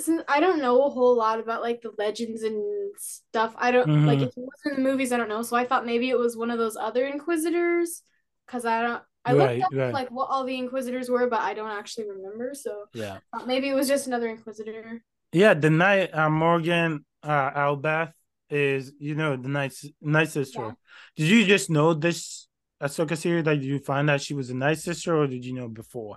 since 0.00 0.22
I 0.28 0.40
don't 0.40 0.60
know 0.60 0.82
a 0.84 0.90
whole 0.90 1.16
lot 1.16 1.40
about 1.40 1.62
like 1.62 1.82
the 1.82 1.92
legends 1.98 2.42
and 2.42 2.94
stuff. 2.98 3.54
I 3.56 3.70
don't 3.70 3.90
like 4.06 4.18
Mhm. 4.18 4.22
if 4.22 4.28
it 4.28 4.34
wasn't 4.36 4.78
in 4.78 4.82
the 4.84 4.90
movies, 4.90 5.12
I 5.12 5.16
don't 5.16 5.28
know. 5.28 5.42
So 5.42 5.56
I 5.56 5.64
thought 5.64 5.86
maybe 5.86 6.10
it 6.10 6.18
was 6.18 6.36
one 6.36 6.50
of 6.50 6.58
those 6.58 6.76
other 6.76 7.06
Inquisitors, 7.06 8.02
because 8.46 8.64
I 8.64 8.82
don't. 8.82 9.02
I 9.24 9.32
Right, 9.32 9.58
looked 9.60 9.74
up 9.74 9.78
right. 9.78 9.92
like 9.92 10.10
what 10.10 10.30
all 10.30 10.44
the 10.44 10.56
Inquisitors 10.56 11.10
were, 11.10 11.28
but 11.28 11.40
I 11.40 11.52
don't 11.54 11.70
actually 11.70 12.08
remember. 12.08 12.54
So 12.54 12.84
Yeah. 12.94 13.18
maybe 13.46 13.68
it 13.68 13.74
was 13.74 13.88
just 13.88 14.06
another 14.06 14.28
Inquisitor. 14.28 15.02
Yeah, 15.32 15.54
the 15.54 15.70
night 15.70 16.14
uh, 16.14 16.30
Morgan 16.30 17.04
uh 17.22 17.50
Elsbeth 17.54 18.12
is 18.48 18.92
you 18.98 19.14
know 19.14 19.36
the 19.36 19.48
night 19.48 19.74
night 20.00 20.30
sister. 20.30 20.62
Yeah. 20.62 20.72
Did 21.16 21.28
you 21.28 21.44
just 21.44 21.68
know 21.68 21.92
this 21.92 22.48
Ahsoka 22.80 23.16
series? 23.18 23.44
Like, 23.44 23.60
did 23.60 23.66
you 23.66 23.78
find 23.80 24.08
out 24.08 24.22
she 24.22 24.34
was 24.34 24.50
a 24.50 24.54
night 24.54 24.78
sister, 24.78 25.16
or 25.16 25.26
did 25.26 25.44
you 25.44 25.52
know 25.52 25.68
before? 25.68 26.16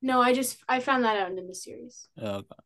No, 0.00 0.22
I 0.22 0.32
just 0.32 0.58
I 0.68 0.80
found 0.80 1.04
that 1.04 1.16
out 1.18 1.30
in 1.30 1.46
the 1.46 1.54
series. 1.54 2.08
Okay. 2.16 2.56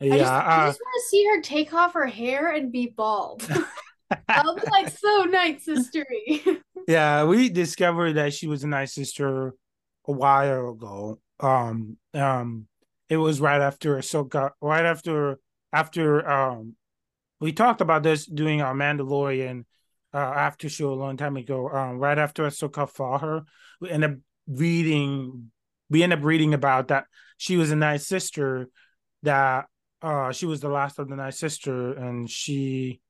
I 0.00 0.04
Yeah, 0.04 0.18
just, 0.18 0.32
I 0.32 0.36
uh, 0.36 0.66
just 0.66 0.80
want 0.80 0.94
to 1.02 1.08
see 1.08 1.26
her 1.26 1.42
take 1.42 1.72
off 1.72 1.94
her 1.94 2.06
hair 2.06 2.52
and 2.54 2.70
be 2.70 2.86
bald. 2.86 3.48
I'll 4.28 4.54
be 4.54 4.62
like 4.70 4.88
so 4.88 5.24
night 5.24 5.60
sistery. 5.66 6.60
yeah, 6.88 7.24
we 7.24 7.48
discovered 7.48 8.14
that 8.14 8.32
she 8.32 8.46
was 8.46 8.64
a 8.64 8.66
night 8.66 8.88
sister 8.88 9.54
a 10.06 10.12
while 10.12 10.70
ago. 10.70 11.18
Um, 11.40 11.98
um, 12.14 12.66
it 13.08 13.16
was 13.16 13.40
right 13.40 13.60
after 13.60 13.96
Ahsoka, 13.96 14.50
right 14.60 14.84
after 14.84 15.38
after 15.72 16.28
um, 16.28 16.74
we 17.40 17.52
talked 17.52 17.80
about 17.80 18.02
this 18.02 18.26
doing 18.26 18.62
our 18.62 18.74
Mandalorian 18.74 19.64
uh 20.14 20.16
after 20.16 20.68
show 20.70 20.92
a 20.92 20.94
long 20.94 21.16
time 21.16 21.36
ago. 21.36 21.68
Um, 21.68 21.98
right 21.98 22.18
after 22.18 22.44
Ahsoka 22.44 22.88
fought 22.88 23.20
her, 23.20 23.42
we 23.80 23.90
ended 23.90 24.12
up 24.12 24.16
reading. 24.46 25.50
We 25.90 26.02
ended 26.02 26.20
up 26.20 26.24
reading 26.24 26.54
about 26.54 26.88
that 26.88 27.04
she 27.36 27.56
was 27.56 27.70
a 27.70 27.76
night 27.76 28.00
sister. 28.00 28.68
That 29.22 29.66
uh, 30.02 30.32
she 30.32 30.46
was 30.46 30.60
the 30.60 30.68
last 30.68 30.98
of 30.98 31.08
the 31.08 31.16
night 31.16 31.34
sister, 31.34 31.92
and 31.92 32.28
she 32.30 33.00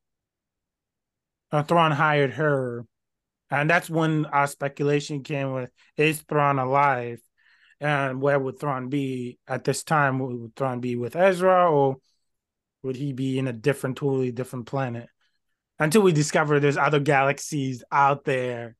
uh, 1.52 1.62
Thrawn 1.62 1.92
hired 1.92 2.34
her, 2.34 2.84
and 3.50 3.68
that's 3.70 3.88
when 3.90 4.26
our 4.26 4.46
speculation 4.46 5.22
came 5.22 5.52
with 5.52 5.70
is 5.96 6.20
Thrawn 6.22 6.58
alive, 6.58 7.20
And 7.80 8.20
where 8.22 8.38
would 8.40 8.58
Thrawn 8.60 8.88
be 8.88 9.38
at 9.48 9.64
this 9.64 9.84
time? 9.84 10.18
Would 10.18 10.56
Thrawn 10.56 10.80
be 10.80 10.96
with 10.96 11.16
Ezra 11.16 11.70
or 11.70 11.98
would 12.82 12.96
he 12.96 13.12
be 13.12 13.38
in 13.38 13.48
a 13.48 13.52
different, 13.52 13.96
totally 13.98 14.32
different 14.32 14.66
planet? 14.66 15.08
Until 15.78 16.02
we 16.02 16.12
discover 16.12 16.60
there's 16.60 16.76
other 16.76 17.00
galaxies 17.00 17.84
out 17.92 18.24
there 18.24 18.76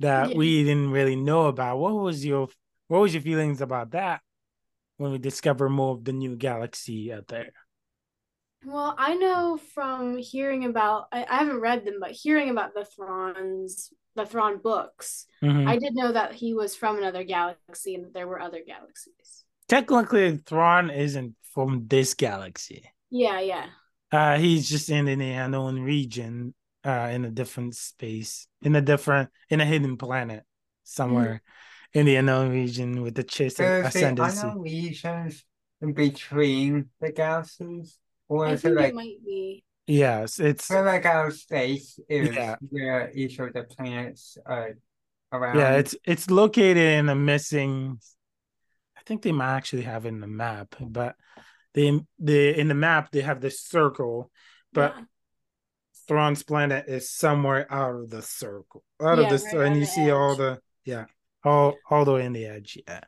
that 0.00 0.30
Yeah. 0.30 0.36
we 0.36 0.64
didn't 0.64 0.90
really 0.90 1.16
know 1.16 1.46
about. 1.46 1.78
What 1.78 1.94
was 1.94 2.24
your 2.24 2.48
what 2.88 3.00
was 3.00 3.14
your 3.14 3.22
feelings 3.22 3.60
about 3.60 3.92
that 3.92 4.22
when 4.96 5.12
we 5.12 5.18
discover 5.18 5.68
more 5.68 5.94
of 5.94 6.04
the 6.04 6.12
new 6.12 6.36
galaxy 6.36 7.12
out 7.12 7.28
there? 7.28 7.52
Well, 8.64 8.94
I 8.98 9.14
know 9.14 9.58
from 9.74 10.18
hearing 10.18 10.64
about, 10.64 11.06
I, 11.12 11.24
I 11.28 11.36
haven't 11.36 11.60
read 11.60 11.84
them, 11.84 11.96
but 12.00 12.10
hearing 12.10 12.50
about 12.50 12.74
the 12.74 12.84
Thrawn's, 12.84 13.92
the 14.14 14.26
Thrawn 14.26 14.58
books, 14.58 15.26
Mhm. 15.42 15.68
I 15.68 15.78
did 15.78 15.94
know 15.94 16.10
that 16.12 16.32
he 16.32 16.54
was 16.54 16.74
from 16.74 16.98
another 16.98 17.22
galaxy 17.22 17.94
and 17.94 18.06
that 18.06 18.14
there 18.14 18.26
were 18.26 18.40
other 18.40 18.62
galaxies. 18.66 19.44
Technically, 19.68 20.38
Thrawn 20.38 20.90
isn't 20.90 21.36
from 21.52 21.86
this 21.86 22.14
galaxy. 22.14 22.90
Yeah, 23.10 23.40
yeah. 23.40 23.66
Uh, 24.10 24.38
he's 24.38 24.68
just 24.68 24.88
in 24.88 25.06
an 25.08 25.20
unknown 25.20 25.80
region, 25.80 26.54
uh, 26.84 27.10
in 27.12 27.24
a 27.24 27.30
different 27.30 27.76
space, 27.76 28.48
in 28.62 28.74
a 28.74 28.80
different, 28.80 29.30
in 29.50 29.60
a 29.60 29.64
hidden 29.64 29.96
planet 29.96 30.44
somewhere 30.84 31.42
in 31.92 32.06
the 32.06 32.16
unknown 32.16 32.50
region 32.50 33.02
with 33.02 33.14
the 33.14 33.24
Chiss 33.24 33.52
of 33.54 33.58
There's 33.58 33.92
the 33.92 34.00
ascendancy. 34.00 34.48
unknown 34.48 34.62
regions 34.62 35.44
in 35.80 35.92
between 35.92 36.90
the 37.00 37.12
galaxies, 37.12 37.98
or 38.28 38.46
I 38.46 38.52
is 38.52 38.64
it 38.64 38.68
think 38.68 38.76
like 38.76 38.92
it 38.92 38.94
might 38.94 39.24
be. 39.24 39.64
Yes, 39.86 40.40
it's 40.40 40.66
feel 40.66 40.82
like 40.84 41.06
outer 41.06 41.30
space 41.30 41.98
is 42.08 42.34
Yeah. 42.34 42.56
where 42.70 43.10
each 43.14 43.38
of 43.38 43.52
the 43.52 43.62
planets 43.62 44.36
are 44.44 44.76
around? 45.32 45.58
yeah, 45.58 45.72
it's 45.76 45.94
it's 46.04 46.30
located 46.30 46.76
in 46.76 47.08
a 47.08 47.14
missing. 47.14 48.00
I 48.96 49.02
think 49.06 49.22
they 49.22 49.32
might 49.32 49.56
actually 49.56 49.82
have 49.82 50.04
it 50.04 50.08
in 50.08 50.20
the 50.20 50.26
map, 50.26 50.74
but 50.80 51.14
they 51.74 52.00
the 52.18 52.58
in 52.58 52.68
the 52.68 52.74
map 52.74 53.12
they 53.12 53.20
have 53.20 53.40
this 53.40 53.60
circle, 53.60 54.30
but 54.72 54.94
Yeah. 54.96 55.04
Thrawn's 56.08 56.42
planet 56.44 56.86
is 56.88 57.10
somewhere 57.10 57.66
out 57.72 57.96
of 57.96 58.10
the 58.10 58.22
circle, 58.22 58.84
out 59.00 59.18
Yeah, 59.18 59.24
of 59.24 59.30
this, 59.30 59.52
right 59.52 59.66
and 59.66 59.76
you 59.76 59.82
the 59.82 59.90
see 59.90 60.10
all 60.10 60.36
the 60.36 60.60
yeah, 60.84 61.06
all 61.46 61.76
all 61.90 62.04
the 62.04 62.12
way 62.12 62.26
in 62.26 62.32
the 62.34 62.46
edge. 62.46 62.78
Yeah, 62.86 63.00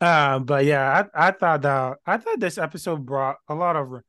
uh, 0.00 0.38
but 0.40 0.64
yeah, 0.66 1.06
I 1.14 1.28
I 1.28 1.30
thought 1.32 1.62
that 1.62 1.98
I 2.06 2.18
thought 2.18 2.40
this 2.40 2.58
episode 2.58 3.06
brought 3.06 3.36
a 3.48 3.54
lot 3.54 3.76
of. 3.76 4.02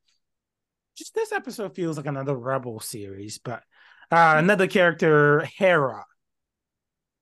Just 0.97 1.15
this 1.15 1.31
episode 1.31 1.75
feels 1.75 1.95
like 1.95 2.07
another 2.07 2.35
Rebel 2.35 2.81
series, 2.81 3.37
but 3.37 3.63
uh, 4.11 4.33
another 4.37 4.67
character, 4.67 5.47
Hera. 5.57 6.03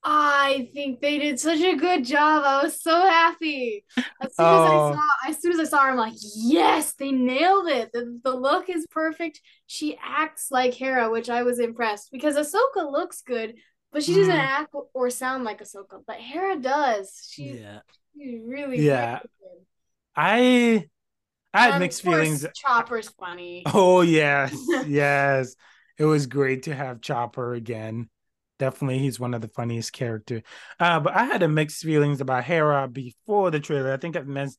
I 0.03 0.69
think 0.73 1.01
they 1.01 1.19
did 1.19 1.39
such 1.39 1.59
a 1.59 1.75
good 1.75 2.05
job. 2.05 2.43
I 2.45 2.63
was 2.63 2.81
so 2.81 2.95
happy. 2.95 3.83
As 3.97 4.35
soon 4.35 4.45
Oh. 4.45 4.63
as 4.63 4.71
I 4.71 4.99
saw, 5.01 5.29
as 5.29 5.41
soon 5.41 5.51
as 5.53 5.59
I 5.59 5.63
saw 5.65 5.83
her, 5.83 5.91
I'm 5.91 5.97
like, 5.97 6.13
yes, 6.21 6.93
they 6.93 7.11
nailed 7.11 7.67
it. 7.67 7.91
The, 7.91 8.19
the 8.23 8.33
look 8.33 8.69
is 8.69 8.87
perfect. 8.89 9.41
She 9.65 9.97
acts 10.01 10.47
like 10.49 10.73
Hera, 10.73 11.09
which 11.11 11.29
I 11.29 11.43
was 11.43 11.59
impressed 11.59 12.09
because 12.11 12.35
Ahsoka 12.35 12.89
looks 12.89 13.21
good, 13.21 13.55
but 13.91 14.03
she 14.03 14.13
doesn't 14.15 14.33
Mm. 14.33 14.39
act 14.39 14.75
or 14.93 15.09
sound 15.09 15.43
like 15.43 15.61
Ahsoka. 15.61 16.01
But 16.05 16.17
Hera 16.17 16.55
does. 16.59 17.27
She, 17.31 17.59
Yeah, 17.59 17.79
she's 18.15 18.41
really 18.45 18.79
Yeah. 18.79 19.19
good. 19.21 19.65
I 20.15 20.89
I 21.53 21.61
had 21.65 21.73
Um, 21.75 21.79
mixed 21.79 22.01
feelings. 22.03 22.45
Chopper's 22.55 23.09
funny. 23.09 23.63
Oh 23.73 24.01
yes, 24.01 24.53
yes. 24.87 25.55
It 25.97 26.05
was 26.05 26.27
great 26.27 26.63
to 26.63 26.75
have 26.75 27.01
Chopper 27.01 27.53
again. 27.53 28.09
Definitely, 28.59 28.99
he's 28.99 29.19
one 29.19 29.33
of 29.33 29.41
the 29.41 29.47
funniest 29.49 29.93
character. 29.93 30.43
Uh, 30.79 30.99
but 30.99 31.13
I 31.15 31.25
had 31.25 31.43
a 31.43 31.47
mixed 31.47 31.83
feelings 31.83 32.21
about 32.21 32.43
Hera 32.43 32.87
before 32.87 33.51
the 33.51 33.59
trailer. 33.59 33.91
I 33.93 33.97
think 33.97 34.15
I've 34.15 34.27
men- 34.27 34.51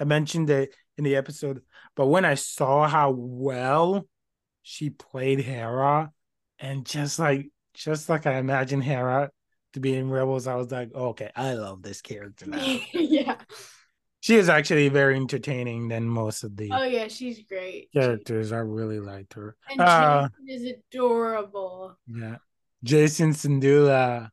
I 0.00 0.04
mentioned 0.04 0.50
it 0.50 0.74
in 0.98 1.04
the 1.04 1.16
episode. 1.16 1.62
But 1.94 2.06
when 2.06 2.24
I 2.24 2.34
saw 2.34 2.88
how 2.88 3.10
well 3.12 4.06
she 4.62 4.90
played 4.90 5.40
Hera, 5.40 6.10
and 6.58 6.84
just 6.86 7.18
like 7.18 7.50
just 7.74 8.08
like 8.08 8.26
I 8.26 8.38
imagined 8.38 8.84
Hera 8.84 9.30
to 9.74 9.80
be 9.80 9.94
in 9.94 10.08
Rebels, 10.10 10.46
I 10.46 10.54
was 10.54 10.70
like, 10.70 10.94
okay, 10.94 11.30
I 11.34 11.54
love 11.54 11.82
this 11.82 12.00
character 12.00 12.46
now. 12.46 12.78
yeah. 12.92 13.36
she 14.20 14.36
is 14.36 14.48
actually 14.48 14.88
very 14.88 15.16
entertaining 15.16 15.88
than 15.88 16.08
most 16.08 16.44
of 16.44 16.56
the 16.56 16.70
Oh 16.72 16.84
yeah, 16.84 17.08
she's 17.08 17.40
great. 17.42 17.90
characters. 17.92 18.52
I 18.52 18.58
really 18.58 19.00
liked 19.00 19.34
her. 19.34 19.56
And 19.68 19.80
Uh, 19.80 20.28
Jason 20.46 20.66
is 20.66 20.72
adorable. 20.92 21.98
Yeah. 22.06 22.36
Jacen 22.84 23.30
Syndulla. 23.34 24.30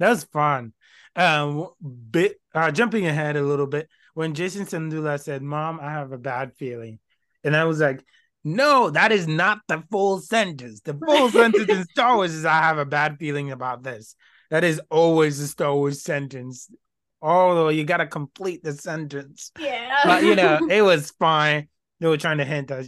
That 0.00 0.08
was 0.10 0.24
fun. 0.24 0.72
Um 1.16 1.68
bit 2.10 2.40
uh 2.54 2.72
jumping 2.72 3.06
ahead 3.06 3.36
a 3.36 3.42
little 3.42 3.66
bit 3.68 3.88
when 4.14 4.34
Jacen 4.34 4.62
Syndulla 4.68 5.20
said, 5.20 5.42
Mom, 5.42 5.78
I 5.80 5.90
have 5.92 6.12
a 6.12 6.18
bad 6.18 6.54
feeling. 6.56 6.98
And 7.44 7.54
I 7.54 7.64
was 7.64 7.78
like, 7.80 8.04
no, 8.44 8.90
that 8.90 9.10
is 9.10 9.26
not 9.26 9.60
the 9.68 9.82
full 9.90 10.20
sentence. 10.20 10.80
The 10.80 10.94
full 10.94 11.30
sentence 11.30 11.68
in 11.68 11.84
Star 11.86 12.16
Wars 12.16 12.34
is 12.34 12.44
I 12.44 12.58
have 12.58 12.78
a 12.78 12.84
bad 12.84 13.18
feeling 13.18 13.50
about 13.50 13.82
this. 13.82 14.14
That 14.50 14.64
is 14.64 14.80
always 14.90 15.38
the 15.38 15.46
Star 15.46 15.74
Wars 15.74 16.02
sentence. 16.02 16.70
Although 17.22 17.70
you 17.70 17.84
gotta 17.84 18.06
complete 18.06 18.62
the 18.62 18.74
sentence. 18.74 19.50
Yeah. 19.58 20.00
But 20.04 20.24
you 20.24 20.36
know, 20.36 20.60
it 20.70 20.82
was 20.82 21.10
fine. 21.12 21.68
They 22.00 22.06
were 22.06 22.18
trying 22.18 22.38
to 22.38 22.44
hint 22.44 22.68
that 22.68 22.86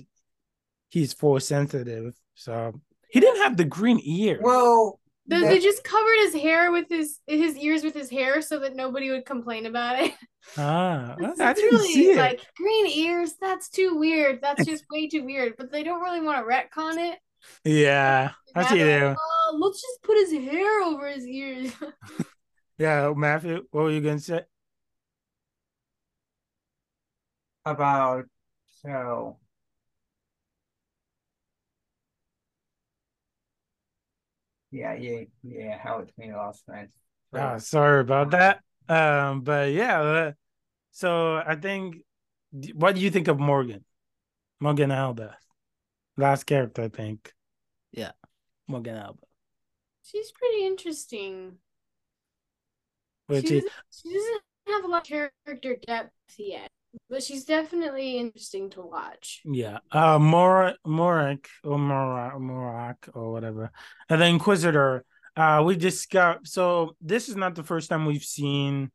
he's 0.91 1.15
force 1.15 1.49
sensitive. 1.49 2.15
So 2.35 2.79
he 3.09 3.21
didn't 3.21 3.43
have 3.43 3.57
the 3.57 3.65
green 3.65 3.99
ear. 4.05 4.39
Well, 4.43 5.01
They, 5.29 5.41
that- 5.41 5.49
they 5.49 5.59
just 5.59 5.83
covered 5.85 6.17
his 6.21 6.35
hair 6.35 6.71
with 6.73 6.87
his 6.89 7.19
his 7.27 7.57
ears 7.57 7.83
with 7.83 7.95
his 7.95 8.11
hair 8.11 8.41
so 8.43 8.59
that 8.61 8.77
nobody 8.77 9.11
would 9.11 9.25
complain 9.27 9.67
about 9.67 9.99
it. 10.01 10.13
Ah, 10.57 11.17
It's 11.19 11.41
I 11.41 11.53
didn't 11.55 11.75
really 11.75 11.93
see 11.93 12.11
it. 12.13 12.17
like 12.17 12.41
green 12.57 12.87
ears. 12.87 13.35
That's 13.41 13.69
too 13.69 13.97
weird. 13.97 14.41
That's 14.41 14.65
just 14.65 14.85
way 14.93 15.09
too 15.09 15.25
weird. 15.25 15.55
But 15.59 15.73
they 15.73 15.83
don't 15.83 16.01
really 16.01 16.21
want 16.21 16.39
to 16.39 16.45
retcon 16.49 17.13
it. 17.13 17.19
yeah, 17.65 18.31
I 18.55 18.65
see 18.69 18.79
They're 18.79 19.09
like, 19.09 19.17
Oh, 19.21 19.59
let's 19.61 19.83
just 19.83 20.03
put 20.05 20.17
his 20.19 20.31
hair 20.33 20.83
over 20.83 21.09
his 21.09 21.27
ears. 21.27 21.73
Yeah, 22.79 23.13
Matthew, 23.17 23.67
what 23.73 23.85
were 23.85 23.91
you 23.91 24.01
gonna 24.03 24.21
say? 24.21 24.43
about 27.65 28.27
so 28.83 29.39
yeah 34.71 34.95
yeah 34.95 35.25
yeah 35.43 35.79
how 35.79 35.99
it's 35.99 36.13
me 36.19 36.33
last 36.33 36.67
night 36.69 36.89
Ah, 37.35 37.59
sorry 37.59 38.01
about 38.01 38.31
that. 38.31 38.61
Um, 38.89 39.43
but 39.43 39.73
yeah, 39.73 40.01
uh, 40.01 40.33
so 40.93 41.37
I 41.37 41.57
think, 41.57 41.97
what 42.75 42.95
do 42.95 43.01
you 43.01 43.11
think 43.11 43.29
of 43.29 43.39
Morgan? 43.39 43.85
Morgan 44.61 44.91
Elsbeth, 44.91 45.35
last 46.17 46.45
character, 46.45 46.83
I 46.83 46.89
think. 46.89 47.33
Yeah, 47.93 48.13
Morgan 48.69 48.97
Elsbeth. 48.97 49.29
She's 50.03 50.33
pretty 50.33 50.65
interesting. 50.65 51.57
Which 53.27 53.49
she, 53.49 53.57
is, 53.57 53.65
doesn't, 53.65 53.73
she 53.91 54.15
doesn't 54.15 54.43
have 54.69 54.85
a 54.85 54.87
lot 54.87 55.03
of 55.03 55.09
character 55.09 55.77
depth 55.85 56.13
yet, 56.39 56.71
but 57.09 57.23
she's 57.23 57.45
definitely 57.45 58.19
interesting 58.19 58.71
to 58.71 58.83
watch. 58.83 59.43
yeah, 59.45 59.79
uh, 59.93 60.19
Mor 60.19 60.75
Morak 60.87 61.47
or 61.65 61.79
Morak, 61.79 62.35
Morak 62.41 63.09
or 63.15 63.33
whatever, 63.33 63.71
and 64.09 64.21
the 64.21 64.27
Inquisitor. 64.27 65.05
Uh, 65.37 65.63
we 65.67 65.77
discussed. 65.77 66.49
So 66.49 66.97
this 67.01 67.29
is 67.29 67.37
not 67.37 67.55
the 67.55 67.63
first 67.63 67.91
time 67.91 68.07
we've 68.07 68.25
seen, 68.25 68.91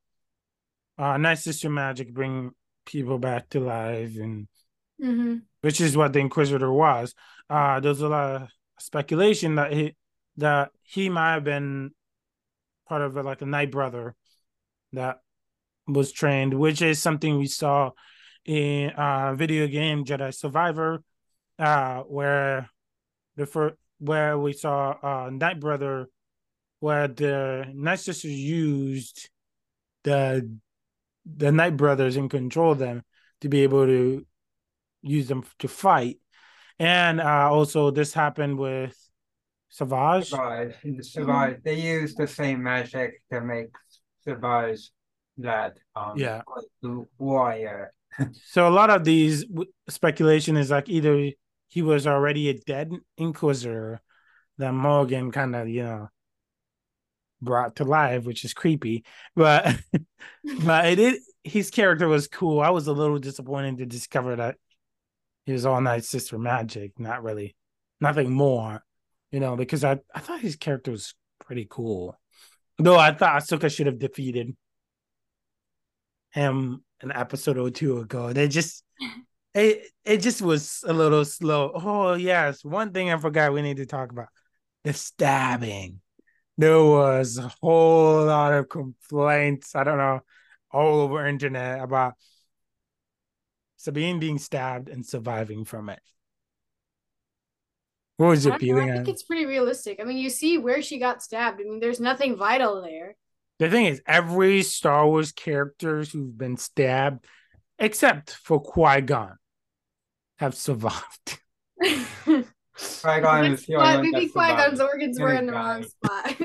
uh, 0.97 1.17
Night 1.17 1.37
Sister 1.37 1.69
Magic 1.69 2.11
bring 2.13 2.51
people 2.85 3.19
back 3.19 3.49
to 3.49 3.59
life, 3.59 4.15
and 4.17 4.47
Mm-hmm. 5.01 5.37
which 5.61 5.81
is 5.81 5.97
what 5.97 6.13
the 6.13 6.19
Inquisitor 6.19 6.71
was. 6.71 7.15
Uh, 7.49 7.79
there's 7.79 8.01
a 8.01 8.07
lot 8.07 8.41
of 8.41 8.49
speculation 8.79 9.55
that 9.55 9.73
he 9.73 9.95
that 10.37 10.69
he 10.83 11.09
might 11.09 11.33
have 11.33 11.43
been 11.43 11.89
part 12.87 13.01
of 13.01 13.15
like 13.15 13.41
a 13.41 13.47
Night 13.47 13.71
Brother 13.71 14.15
that 14.93 15.21
was 15.93 16.11
trained, 16.11 16.53
which 16.53 16.81
is 16.81 17.01
something 17.01 17.37
we 17.37 17.47
saw 17.47 17.91
in 18.45 18.89
uh 18.91 19.33
video 19.35 19.67
game 19.67 20.03
Jedi 20.03 20.33
Survivor, 20.33 21.03
uh, 21.59 22.01
where 22.01 22.69
the 23.35 23.45
first 23.45 23.75
where 23.99 24.37
we 24.37 24.53
saw 24.53 24.95
uh 25.03 25.29
Night 25.29 25.59
Brother, 25.59 26.09
where 26.79 27.07
the 27.07 27.65
Night 27.73 27.99
Sisters 27.99 28.31
used 28.31 29.29
the 30.03 30.49
the 31.25 31.51
Night 31.51 31.77
Brothers 31.77 32.15
and 32.17 32.29
control 32.29 32.73
them 32.75 33.03
to 33.41 33.49
be 33.49 33.61
able 33.61 33.85
to 33.85 34.25
use 35.01 35.27
them 35.27 35.43
to 35.59 35.67
fight. 35.67 36.19
And 36.79 37.21
uh 37.21 37.49
also 37.51 37.91
this 37.91 38.13
happened 38.13 38.57
with 38.57 38.97
Savage. 39.69 40.29
Savage, 40.29 40.75
the 40.83 41.03
Savage, 41.03 41.63
they 41.63 41.79
use 41.79 42.15
the 42.15 42.27
same 42.27 42.63
magic 42.63 43.21
to 43.31 43.41
make 43.41 43.69
Savage 44.25 44.89
that 45.41 45.77
um 45.95 46.17
Yeah. 46.17 46.41
warrior. 47.17 47.93
So 48.45 48.67
a 48.67 48.69
lot 48.69 48.89
of 48.89 49.03
these 49.05 49.45
w- 49.45 49.71
speculation 49.89 50.57
is 50.57 50.69
like 50.69 50.89
either 50.89 51.31
he 51.69 51.81
was 51.81 52.05
already 52.05 52.49
a 52.49 52.53
dead 52.53 52.91
Inquisitor 53.17 54.01
that 54.57 54.73
Morgan 54.73 55.31
kind 55.31 55.55
of 55.55 55.69
you 55.69 55.83
know 55.83 56.09
brought 57.41 57.77
to 57.77 57.83
life, 57.83 58.23
which 58.25 58.43
is 58.45 58.53
creepy. 58.53 59.03
But 59.35 59.75
but 60.65 60.85
it 60.85 60.99
is 60.99 61.31
his 61.43 61.71
character 61.71 62.07
was 62.07 62.27
cool. 62.27 62.61
I 62.61 62.69
was 62.69 62.87
a 62.87 62.93
little 62.93 63.19
disappointed 63.19 63.77
to 63.77 63.85
discover 63.85 64.35
that 64.35 64.57
he 65.45 65.53
was 65.53 65.65
all 65.65 65.81
night 65.81 66.05
sister 66.05 66.37
magic, 66.37 66.99
not 66.99 67.23
really 67.23 67.55
nothing 67.99 68.31
more, 68.31 68.83
you 69.31 69.39
know, 69.39 69.55
because 69.55 69.83
I, 69.83 69.99
I 70.13 70.19
thought 70.19 70.41
his 70.41 70.55
character 70.55 70.91
was 70.91 71.15
pretty 71.45 71.67
cool. 71.69 72.17
Though 72.77 72.97
I 72.97 73.11
thought 73.13 73.41
Ahsoka 73.41 73.73
should 73.75 73.87
have 73.87 73.99
defeated 73.99 74.55
him 76.31 76.83
an 77.01 77.11
episode 77.11 77.57
or 77.57 77.69
two 77.69 77.99
ago. 77.99 78.33
They 78.33 78.47
just 78.47 78.83
it 79.53 79.87
it 80.05 80.17
just 80.17 80.41
was 80.41 80.83
a 80.87 80.93
little 80.93 81.25
slow. 81.25 81.71
Oh 81.75 82.13
yes, 82.13 82.63
one 82.63 82.91
thing 82.91 83.11
I 83.11 83.17
forgot 83.17 83.53
we 83.53 83.61
need 83.61 83.77
to 83.77 83.85
talk 83.85 84.11
about. 84.11 84.29
The 84.83 84.93
stabbing. 84.93 86.01
There 86.57 86.83
was 86.83 87.37
a 87.37 87.51
whole 87.61 88.25
lot 88.25 88.53
of 88.53 88.69
complaints. 88.69 89.75
I 89.75 89.83
don't 89.83 89.97
know, 89.97 90.21
all 90.71 91.01
over 91.01 91.25
internet 91.25 91.81
about 91.81 92.13
Sabine 93.77 94.19
being 94.19 94.37
stabbed 94.37 94.89
and 94.89 95.05
surviving 95.05 95.65
from 95.65 95.89
it. 95.89 95.99
What 98.17 98.27
was 98.27 98.45
your 98.45 98.59
feeling 98.59 98.91
I 98.91 98.95
think 98.97 99.07
it's 99.07 99.23
pretty 99.23 99.47
realistic. 99.47 99.99
I 99.99 100.03
mean, 100.03 100.17
you 100.17 100.29
see 100.29 100.59
where 100.59 100.83
she 100.83 100.99
got 100.99 101.23
stabbed. 101.23 101.59
I 101.59 101.63
mean, 101.63 101.79
there's 101.79 101.99
nothing 101.99 102.37
vital 102.37 102.83
there. 102.83 103.15
The 103.61 103.69
thing 103.69 103.85
is, 103.85 104.01
every 104.07 104.63
Star 104.63 105.05
Wars 105.05 105.31
characters 105.31 106.11
who've 106.11 106.35
been 106.35 106.57
stabbed, 106.57 107.27
except 107.77 108.31
for 108.31 108.59
Qui 108.59 109.01
Gon, 109.01 109.37
have 110.39 110.55
survived. 110.55 111.39
Qui-Gon 111.79 113.45
is 113.45 113.63
the 113.67 113.75
only 113.75 114.09
maybe 114.09 114.29
Qui 114.29 114.47
Gon's 114.47 114.81
organs 114.81 115.19
were 115.19 115.31
in 115.33 115.45
the 115.45 115.53
wrong 115.53 115.83
spot. 115.83 116.37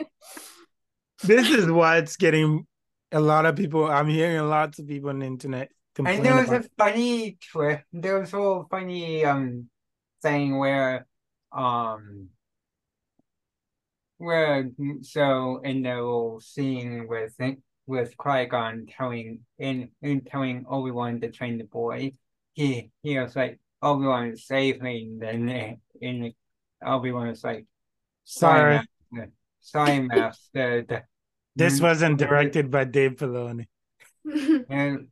this 1.23 1.49
is 1.49 1.71
what's 1.71 2.19
getting 2.19 2.67
a 3.11 3.21
lot 3.21 3.47
of 3.47 3.57
people. 3.57 3.87
I'm 3.87 4.11
hearing 4.11 4.47
lots 4.47 4.79
of 4.79 4.87
people 4.87 5.09
on 5.09 5.21
the 5.21 5.27
internet 5.27 5.71
complain 5.95 6.17
And 6.17 6.27
there 6.27 6.35
was 6.35 6.49
about. 6.49 6.67
a 6.67 6.69
funny 6.77 7.39
twist. 7.51 7.85
There 7.95 8.21
was 8.21 8.31
a 8.35 8.37
whole 8.37 8.67
funny 8.71 9.25
um 9.25 9.71
thing 10.21 10.59
where 10.59 11.07
um 11.51 12.29
where 14.19 14.71
so 15.03 15.61
in 15.63 15.83
the 15.83 15.95
little 15.95 16.41
scene 16.41 17.07
with 17.09 17.35
with 17.87 18.17
Qui-Gon 18.17 18.87
telling 18.97 19.41
in 19.59 19.91
in 20.03 20.23
telling 20.23 20.65
Obi-Wan 20.69 21.21
to 21.21 21.31
train 21.31 21.59
the 21.59 21.65
boy, 21.65 22.13
he 22.55 22.91
he 23.03 23.19
was 23.19 23.37
like 23.37 23.61
Obi-Wan 23.83 24.37
save 24.37 24.81
me 24.81 25.09
and 25.21 25.23
then 25.23 25.81
in 26.01 26.33
Obi-Wan 26.85 27.29
was 27.29 27.45
like 27.45 27.67
Sorry, 28.25 28.81
Master, 29.13 29.31
sorry 29.61 30.01
master 30.01 30.83
the, 30.83 31.03
this 31.55 31.81
wasn't 31.81 32.19
directed 32.19 32.71
by 32.71 32.85
Dave 32.85 33.17
Filoni. 33.17 33.67
And 34.69 35.09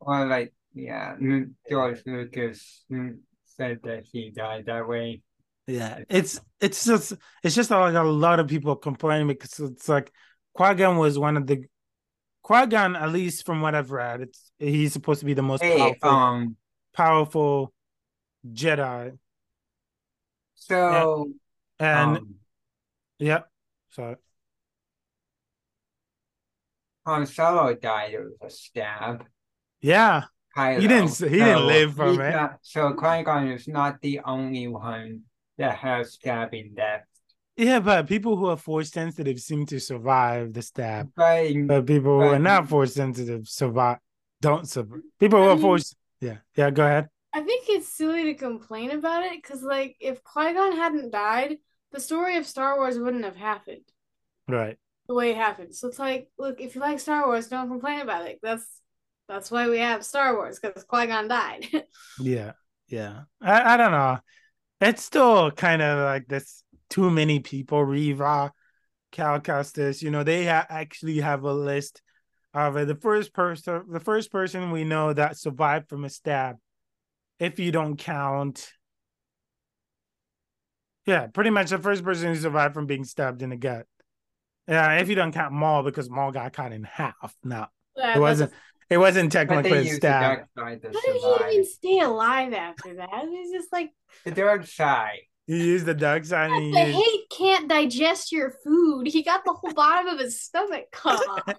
or 0.00 0.26
like 0.26 0.54
yeah, 0.72 1.16
mm, 1.16 1.52
George 1.68 2.02
Lucas 2.06 2.84
mm, 2.90 3.18
said 3.44 3.80
that 3.84 4.04
he 4.10 4.30
died 4.30 4.66
that 4.66 4.86
way. 4.86 5.22
Yeah, 5.66 6.04
it's 6.08 6.40
it's 6.60 6.84
just 6.84 7.12
it's 7.42 7.54
just 7.56 7.70
like 7.70 7.94
a 7.94 8.02
lot 8.02 8.38
of 8.38 8.46
people 8.46 8.76
complaining 8.76 9.26
because 9.26 9.58
it's 9.58 9.88
like 9.88 10.12
Qui 10.54 10.74
Gon 10.74 10.96
was 10.96 11.18
one 11.18 11.36
of 11.36 11.46
the 11.46 11.64
Qui 12.42 12.66
Gon, 12.66 12.94
at 12.94 13.10
least 13.10 13.44
from 13.44 13.60
what 13.60 13.74
I've 13.74 13.90
read, 13.90 14.20
it's 14.20 14.52
he's 14.58 14.92
supposed 14.92 15.20
to 15.20 15.26
be 15.26 15.34
the 15.34 15.42
most 15.42 15.62
Hey, 15.64 15.76
powerful 15.78 16.08
um, 16.08 16.56
powerful 16.94 17.72
Jedi, 18.48 19.18
so 20.54 21.32
and 21.80 22.18
um, 22.18 22.34
yeah, 23.18 23.40
so 23.90 24.16
Han 27.06 27.26
Solo 27.26 27.74
died 27.74 28.14
of 28.14 28.26
a 28.40 28.50
stab. 28.50 29.24
yeah, 29.80 30.24
Kylo. 30.56 30.80
He 30.80 30.86
didn't- 30.88 31.18
he 31.18 31.38
didn't 31.38 31.66
live 31.66 31.94
from 31.94 32.20
it. 32.20 32.30
not- 32.30 32.58
so 32.62 32.92
Qui 32.94 33.24
Gon 33.24 33.48
is 33.48 33.66
not 33.66 34.00
the 34.00 34.20
only 34.20 34.68
one 34.68 35.22
that 35.58 35.76
has 35.76 36.12
stabbing 36.14 36.72
death. 36.76 37.04
yeah, 37.56 37.80
but 37.80 38.06
people 38.06 38.36
who 38.36 38.46
are 38.46 38.56
force 38.56 38.90
sensitive 38.90 39.38
seem 39.40 39.64
to 39.66 39.78
survive 39.80 40.52
the 40.52 40.62
stab, 40.62 41.10
But 41.16 41.52
but 41.66 41.86
people 41.86 42.20
who 42.20 42.28
are 42.28 42.38
not 42.38 42.68
force 42.68 42.94
sensitive 42.94 43.48
survive 43.48 43.98
don't 44.42 44.68
survive. 44.68 45.00
People 45.18 45.38
who 45.40 45.46
I 45.46 45.52
are 45.52 45.54
mean- 45.54 45.62
force, 45.62 45.94
yeah, 46.20 46.38
yeah, 46.54 46.70
go 46.70 46.84
ahead. 46.84 47.08
I 47.32 47.40
think 47.42 47.64
it's 47.68 47.88
silly 47.88 48.24
to 48.24 48.34
complain 48.34 48.90
about 48.92 49.22
it 49.24 49.32
because, 49.42 49.62
like, 49.62 49.96
if 50.00 50.22
Qui 50.24 50.54
Gon 50.54 50.76
hadn't 50.76 51.10
died, 51.10 51.58
the 51.92 52.00
story 52.00 52.36
of 52.38 52.46
Star 52.46 52.76
Wars 52.78 52.98
wouldn't 52.98 53.24
have 53.24 53.36
happened 53.36 53.84
Right. 54.48 54.78
the 55.06 55.14
way 55.14 55.30
it 55.32 55.36
happened. 55.36 55.74
So 55.74 55.88
it's 55.88 55.98
like, 55.98 56.30
look, 56.38 56.60
if 56.62 56.74
you 56.74 56.80
like 56.80 56.98
Star 56.98 57.26
Wars, 57.26 57.48
don't 57.48 57.68
complain 57.68 58.00
about 58.00 58.26
it. 58.26 58.38
That's 58.42 58.64
that's 59.28 59.50
why 59.50 59.68
we 59.68 59.78
have 59.78 60.04
Star 60.04 60.34
Wars 60.34 60.58
because 60.58 60.84
Qui 60.84 61.06
Gon 61.08 61.28
died. 61.28 61.66
Yeah, 62.20 62.52
yeah. 62.88 63.22
I, 63.42 63.74
I 63.74 63.76
don't 63.76 63.90
know. 63.92 64.18
It's 64.80 65.02
still 65.02 65.50
kind 65.50 65.82
of 65.82 66.04
like 66.04 66.26
this. 66.28 66.62
Too 66.88 67.10
many 67.10 67.40
people. 67.40 67.84
Reva, 67.84 68.52
Cal 69.12 69.40
Kestis, 69.40 70.02
you 70.02 70.10
know, 70.10 70.22
they 70.22 70.46
ha- 70.46 70.66
actually 70.68 71.20
have 71.20 71.42
a 71.42 71.52
list 71.52 72.02
of 72.54 72.76
it. 72.76 72.86
The 72.86 72.94
first 72.94 73.32
person, 73.32 73.84
the 73.90 74.00
first 74.00 74.30
person 74.30 74.70
we 74.70 74.84
know 74.84 75.12
that 75.12 75.38
survived 75.38 75.88
from 75.88 76.04
a 76.04 76.08
stab, 76.08 76.56
if 77.38 77.58
you 77.58 77.72
don't 77.72 77.96
count. 77.96 78.72
Yeah, 81.06 81.28
pretty 81.28 81.50
much 81.50 81.70
the 81.70 81.78
first 81.78 82.04
person 82.04 82.28
who 82.28 82.36
survived 82.36 82.74
from 82.74 82.86
being 82.86 83.04
stabbed 83.04 83.42
in 83.42 83.50
the 83.50 83.56
gut. 83.56 83.86
Yeah, 84.66 84.94
if 84.94 85.08
you 85.08 85.14
don't 85.14 85.32
count 85.32 85.52
Maul, 85.52 85.84
because 85.84 86.10
Maul 86.10 86.32
got 86.32 86.52
cut 86.52 86.72
in 86.72 86.82
half. 86.84 87.34
No, 87.44 87.66
Yeah, 87.96 88.16
it 88.16 88.20
wasn't. 88.20 88.52
It 88.88 88.98
wasn't 88.98 89.32
technically 89.32 89.70
they 89.70 89.78
a 89.78 89.82
use 89.82 89.90
the 89.92 89.96
stab. 89.96 90.22
dark 90.22 90.48
side 90.56 90.80
How 90.84 91.00
did 91.00 91.50
he 91.50 91.54
even 91.54 91.64
stay 91.64 91.98
alive 92.00 92.52
after 92.52 92.94
that? 92.94 93.24
He's 93.28 93.52
just 93.52 93.72
like 93.72 93.90
The 94.24 94.30
dark 94.30 94.66
side. 94.66 95.20
You 95.46 95.56
use 95.56 95.84
the 95.84 95.94
dark 95.94 96.24
side. 96.24 96.50
And 96.50 96.74
the 96.74 96.80
you 96.80 96.86
use... 96.86 96.96
hate 96.96 97.20
can't 97.30 97.68
digest 97.68 98.32
your 98.32 98.54
food. 98.64 99.06
He 99.06 99.22
got 99.22 99.44
the 99.44 99.52
whole 99.52 99.72
bottom 99.72 100.08
of 100.08 100.18
his 100.18 100.40
stomach 100.40 100.86
cut 100.92 101.20
off. 101.28 101.54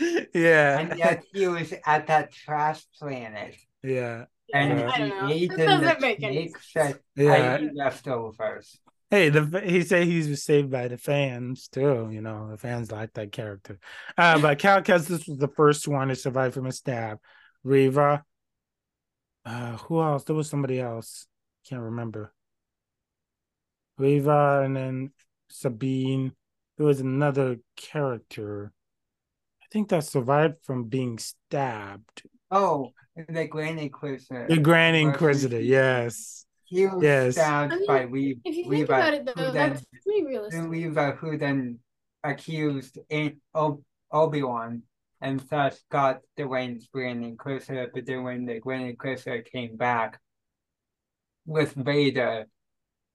yeah. 0.34 0.78
And 0.78 0.98
yet 0.98 1.24
he 1.32 1.46
was 1.48 1.72
at 1.84 2.06
that 2.06 2.32
trash 2.32 2.84
planet. 2.98 3.56
Yeah. 3.82 4.26
And 4.54 4.78
Yeah. 4.78 4.90
I 4.90 4.98
don't 4.98 5.10
he 5.10 5.16
know. 5.16 5.28
ate 5.28 5.50
That 5.50 5.58
in 5.58 5.80
the 5.80 5.86
doesn't 5.86 6.00
make 6.00 6.22
any 6.22 6.48
snakes 6.48 6.72
that 6.74 7.00
Yeah. 7.16 7.68
Leftovers. 7.74 8.78
Hey, 9.12 9.28
the 9.28 9.60
he 9.62 9.82
said 9.82 10.06
he 10.06 10.26
was 10.26 10.42
saved 10.42 10.70
by 10.70 10.88
the 10.88 10.96
fans 10.96 11.68
too. 11.68 12.08
You 12.10 12.22
know, 12.22 12.48
the 12.50 12.56
fans 12.56 12.90
like 12.90 13.12
that 13.12 13.30
character. 13.30 13.78
Uh, 14.16 14.38
but 14.38 14.58
Cal 14.58 14.80
Kestis 14.80 15.28
was 15.28 15.36
the 15.36 15.52
first 15.54 15.86
one 15.86 16.08
to 16.08 16.16
survive 16.16 16.54
from 16.54 16.64
a 16.64 16.72
stab. 16.72 17.18
Reva. 17.62 18.24
Uh, 19.44 19.76
who 19.76 20.00
else? 20.00 20.24
There 20.24 20.34
was 20.34 20.48
somebody 20.48 20.80
else. 20.80 21.26
Can't 21.68 21.82
remember. 21.82 22.32
Reva 23.98 24.62
and 24.64 24.74
then 24.74 25.10
Sabine. 25.50 26.32
There 26.78 26.86
was 26.86 27.00
another 27.00 27.58
character. 27.76 28.72
I 29.62 29.66
think 29.70 29.90
that 29.90 30.04
survived 30.04 30.64
from 30.64 30.84
being 30.84 31.18
stabbed. 31.18 32.22
Oh, 32.50 32.92
the 33.28 33.46
Grand 33.46 33.78
Inquisitor. 33.78 34.46
The 34.48 34.56
Grand 34.56 34.96
Inquisitor. 34.96 35.60
Yes. 35.60 36.46
He 36.72 36.86
was 36.86 37.02
Yes. 37.02 37.34
stabbed 37.34 37.74
I 37.74 37.76
mean, 37.76 37.86
by 37.86 38.06
Weave, 38.06 38.38
If 38.46 38.56
you 38.56 38.62
think 38.62 38.70
Weaver, 38.70 38.94
about 38.94 39.12
it, 39.12 39.28
who 39.28 39.34
though, 39.34 39.50
then 39.50 39.70
that's 39.74 39.84
pretty 40.02 40.20
who 40.22 40.26
realistic. 40.28 40.70
Weaver, 40.70 41.12
who 41.16 41.36
then 41.36 41.78
accused 42.24 42.98
in 43.10 43.40
Obi 43.54 44.42
Wan, 44.42 44.82
and 45.20 45.38
thus 45.40 45.84
got 45.90 46.20
the 46.38 46.46
reins 46.46 46.88
Grand 46.90 47.24
Inquisitor. 47.26 47.90
But 47.92 48.06
then 48.06 48.22
when 48.24 48.46
the 48.46 48.58
Grand 48.58 48.88
Inquisitor 48.88 49.42
came 49.42 49.76
back 49.76 50.18
with 51.44 51.74
Vader, 51.74 52.46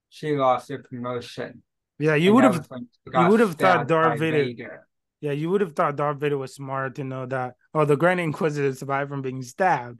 she 0.10 0.38
lost 0.38 0.70
her 0.70 0.78
promotion. 0.84 1.63
Yeah, 1.98 2.13
you 2.13 2.36
would 2.36 2.43
have 2.43 2.60
was 2.60 2.70
when 2.70 2.88
she 3.06 3.12
got 3.12 3.32
would 3.32 3.39
have 3.39 3.56
thought 3.56 3.86
stabbed 3.88 3.89
Darth 3.89 4.20
by 4.20 4.30
Vader- 4.32 4.88
Yeah, 5.20 5.32
you 5.32 5.50
would 5.50 5.62
have 5.62 5.74
thought 5.74 5.96
Darth 5.96 6.20
Vader 6.20 6.38
was 6.38 6.54
smart 6.54 6.93
to 6.98 7.04
know 7.04 7.26
that. 7.26 7.56
Oh, 7.74 7.86
the 7.86 7.98
Grand 7.98 8.20
Inquisitor 8.20 8.72
survived 8.76 9.10
from 9.10 9.24
being 9.24 9.41
stabbed. 9.41 10.00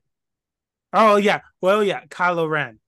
Oh 0.94 1.16
yeah, 1.16 1.40
well 1.60 1.84
yeah, 1.84 2.06
Kylo 2.06 2.48
Ren. 2.48 2.80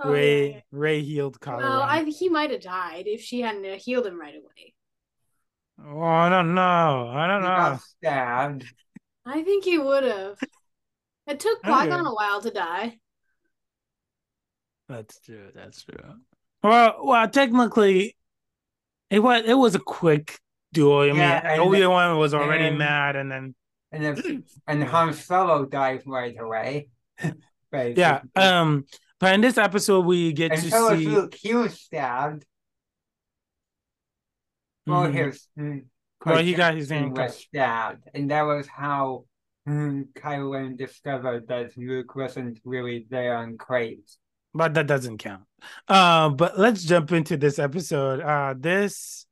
Oh, 0.00 0.10
Rey 0.12 0.46
yeah, 0.48 0.54
yeah. 0.56 0.60
Rey 0.70 1.02
healed 1.02 1.40
Kylo 1.40 1.58
Well, 1.58 1.82
I 1.82 2.04
he 2.04 2.28
might 2.28 2.50
have 2.50 2.60
died 2.60 3.04
if 3.06 3.20
she 3.20 3.40
hadn't 3.40 3.66
uh, 3.66 3.76
healed 3.78 4.06
him 4.06 4.20
right 4.20 4.34
away. 4.34 4.74
Oh, 5.84 6.00
I 6.02 6.28
don't 6.28 6.54
know. 6.54 7.08
I 7.12 7.26
don't 7.26 7.42
He 7.42 7.48
know. 7.48 7.56
got 7.56 7.80
stabbed. 7.82 8.64
I 9.26 9.42
think 9.42 9.64
he 9.64 9.78
would 9.78 10.04
have. 10.04 10.38
It 11.26 11.40
took 11.40 11.60
Qui 11.62 11.72
Okay. 11.72 11.88
Gon 11.88 12.06
a 12.06 12.14
while 12.14 12.40
to 12.42 12.50
die. 12.50 12.98
That's 14.88 15.20
true. 15.20 15.50
That's 15.54 15.82
true. 15.82 15.96
Well, 16.62 16.96
well, 17.02 17.28
technically, 17.28 18.16
it 19.10 19.18
was 19.20 19.42
it 19.44 19.54
was 19.54 19.74
a 19.74 19.78
quick 19.80 20.38
duel. 20.72 21.00
I 21.02 21.06
Yeah, 21.06 21.12
mean, 21.12 21.22
and- 21.52 21.60
Obi 21.60 21.86
Wan 21.86 22.18
was 22.18 22.34
already 22.34 22.68
and- 22.68 22.78
mad, 22.78 23.16
and 23.16 23.30
then 23.30 23.54
And 23.92 24.04
if, 24.04 24.24
and 24.66 24.82
Han 24.84 25.12
Solo 25.12 25.64
died 25.66 26.02
right 26.06 26.34
away. 26.38 26.88
yeah. 27.72 28.20
Um, 28.34 28.86
but 29.20 29.34
in 29.34 29.40
this 29.40 29.58
episode, 29.58 30.04
we 30.06 30.32
get 30.32 30.52
and 30.52 30.62
to 30.62 30.70
so 30.70 30.96
see. 30.96 31.06
Luke. 31.06 31.34
He 31.34 31.54
was 31.54 31.74
stabbed. 31.80 32.44
Well, 34.86 35.06
Mhm. 35.08 35.14
his 35.14 35.48
mm, 35.58 35.84
Well, 36.24 36.42
he 36.42 36.54
got 36.54 36.74
his 36.74 36.90
hand 36.90 37.16
was 37.16 37.36
stabbed, 37.38 38.08
and 38.14 38.30
that 38.30 38.42
was 38.42 38.66
how 38.66 39.24
mm, 39.68 40.04
Kylo 40.14 40.52
Ren 40.54 40.76
discovered 40.76 41.46
that 41.48 41.76
Luke 41.76 42.14
wasn't 42.16 42.58
really 42.64 43.06
there 43.10 43.36
on 43.36 43.56
Crait. 43.58 44.00
but 44.54 44.74
that 44.74 44.86
doesn't 44.86 45.18
count. 45.18 45.44
Uh, 45.86 46.30
but 46.30 46.58
let's 46.58 46.82
jump 46.82 47.12
into 47.12 47.36
this 47.36 47.58
episode. 47.58 48.20
Uh, 48.20 48.54
this 48.58 49.26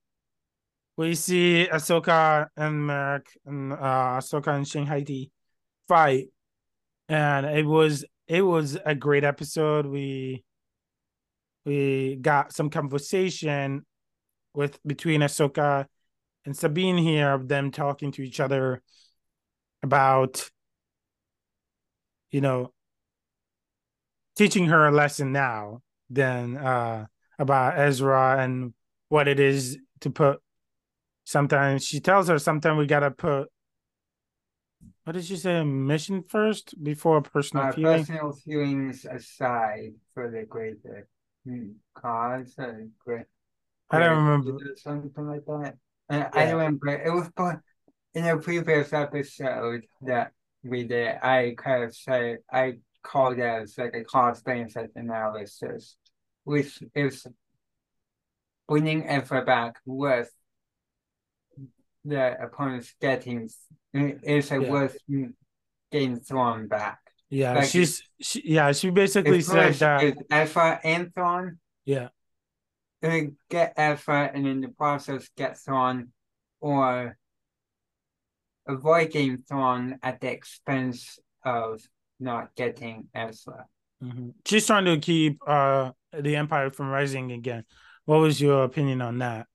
we 0.97 1.15
see 1.15 1.67
Ahsoka 1.73 2.49
and 2.57 2.87
Merrick 2.87 3.27
and 3.47 3.73
uh, 3.73 3.77
Ahsoka 4.21 4.49
and 4.55 4.69
Shin 4.69 4.87
Hati 4.87 5.31
fight, 5.89 6.29
and 7.09 7.47
it 7.47 7.65
was 7.67 8.05
it 8.29 8.43
was 8.43 8.77
a 8.85 8.95
great 8.95 9.25
episode. 9.25 9.87
We 9.87 10.45
we 11.65 12.17
got 12.17 12.53
some 12.53 12.71
conversation 12.71 13.85
with 14.55 14.79
between 14.87 15.21
Ahsoka 15.21 15.87
and 16.45 16.57
Sabine 16.57 16.97
here 16.97 17.33
of 17.33 17.49
them 17.49 17.71
talking 17.71 18.13
to 18.13 18.23
each 18.23 18.41
other 18.41 18.83
about 19.83 20.51
you 22.31 22.41
know 22.41 22.73
teaching 24.37 24.67
her 24.67 24.87
a 24.87 24.93
lesson 24.93 25.33
now 25.33 25.83
than 26.11 26.57
uh 26.57 27.07
about 27.39 27.79
Ezra 27.79 28.43
and 28.43 28.73
what 29.09 29.29
it 29.29 29.39
is 29.39 29.79
to 30.01 30.11
put 30.11 30.41
sometimes 31.25 31.85
she 31.85 32.01
tells 32.01 32.29
her 32.29 32.39
sometimes 32.39 32.79
we 32.79 32.87
gotta 32.87 33.11
put 33.11 33.49
what 35.05 35.13
did 35.15 35.25
she 35.25 35.37
say 35.37 35.63
mission 35.65 36.23
first 36.23 36.83
before 36.83 37.23
personal 37.23 37.65
Uh, 37.65 37.73
feeling 37.73 38.05
personal 38.05 38.33
feelings 38.33 39.05
aside 39.05 39.95
for 40.15 40.31
the 40.31 40.45
greater 40.45 41.09
cause, 41.95 42.55
hmm, 42.57 42.63
or 42.63 42.65
uh, 42.69 42.73
great, 42.99 43.27
I 43.91 43.99
don't 44.01 44.25
remember. 44.25 44.77
something 44.77 45.27
like 45.27 45.45
that. 45.47 45.77
And 46.09 46.29
I 46.33 46.45
Yeah. 46.45 46.51
don't 46.51 46.59
remember. 46.59 46.89
It 46.89 47.13
was 47.13 47.31
in 48.15 48.25
a 48.25 48.37
previous 48.39 48.93
episode 48.93 49.87
that 50.03 50.33
we 50.65 50.85
did. 50.85 51.19
I 51.23 51.55
kind 51.57 51.85
of 51.85 51.95
said 51.95 52.39
I 52.51 52.79
called 53.03 53.39
it 53.39 53.43
as 53.43 53.79
like 53.79 53.95
a 53.95 54.05
cost 54.05 54.45
benefit 54.45 54.93
analysis, 54.97 55.97
which 56.45 56.83
is 56.95 57.27
bringing 58.69 59.07
effort 59.07 59.47
back 59.47 59.77
with 59.85 60.31
the 62.07 62.41
opponents 62.43 62.95
getting 63.01 63.49
is 63.93 64.51
it 64.53 64.63
Yeah. 64.63 64.71
worth 64.71 64.97
getting 65.91 66.17
thrown 66.21 66.69
back. 66.69 66.99
yeah 67.29 67.55
like- 67.55 67.69
she's 67.69 68.03
she, 68.21 68.43
yeah 68.45 68.71
she 68.73 68.91
basically 68.91 69.41
said 69.43 69.75
that 69.75 70.03
is 70.05 70.15
effort 70.31 70.81
and 70.85 71.13
thrown, 71.15 71.59
yeah 71.85 72.09
uh, 73.03 73.21
get 73.51 73.75
effort 73.77 74.31
and 74.35 74.47
in 74.47 74.61
the 74.61 74.69
process 74.69 75.29
get 75.37 75.59
thrown, 75.59 76.13
or 76.61 77.17
avoid 78.67 79.11
getting 79.13 79.39
thrown 79.39 79.99
at 80.03 80.21
the 80.21 80.31
expense 80.31 81.19
of 81.45 81.81
not 82.19 82.55
getting 82.57 83.09
Ezra. 83.15 83.67
mhm. 84.03 84.33
she's 84.45 84.67
trying 84.67 84.85
to 84.85 84.99
keep 84.99 85.39
uh 85.47 85.91
the 86.13 86.37
empire 86.37 86.71
from 86.71 86.89
rising 86.89 87.33
again 87.33 87.65
what 88.05 88.19
was 88.19 88.41
your 88.41 88.65
opinion 88.65 89.01
on 89.03 89.19
that 89.19 89.47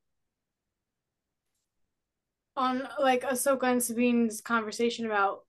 On 2.56 2.88
like 3.00 3.22
Ahsoka 3.24 3.64
and 3.64 3.82
Sabine's 3.82 4.42
conversation 4.42 5.06
about 5.06 5.46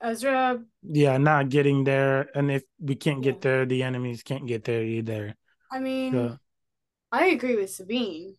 Ezra, 0.00 0.64
yeah 0.82 1.16
not 1.18 1.48
getting 1.48 1.84
there 1.84 2.28
and 2.36 2.50
if 2.50 2.62
we 2.78 2.94
can't 2.94 3.22
Yeah. 3.22 3.22
get 3.22 3.40
there 3.40 3.66
the 3.66 3.82
enemies 3.82 4.22
can't 4.22 4.46
get 4.46 4.64
there 4.64 4.82
either 4.84 5.34
I 5.70 5.78
mean, 5.78 6.12
so 6.12 6.38
I 7.12 7.26
agree 7.26 7.56
with 7.56 7.70
Sabine. 7.74 8.36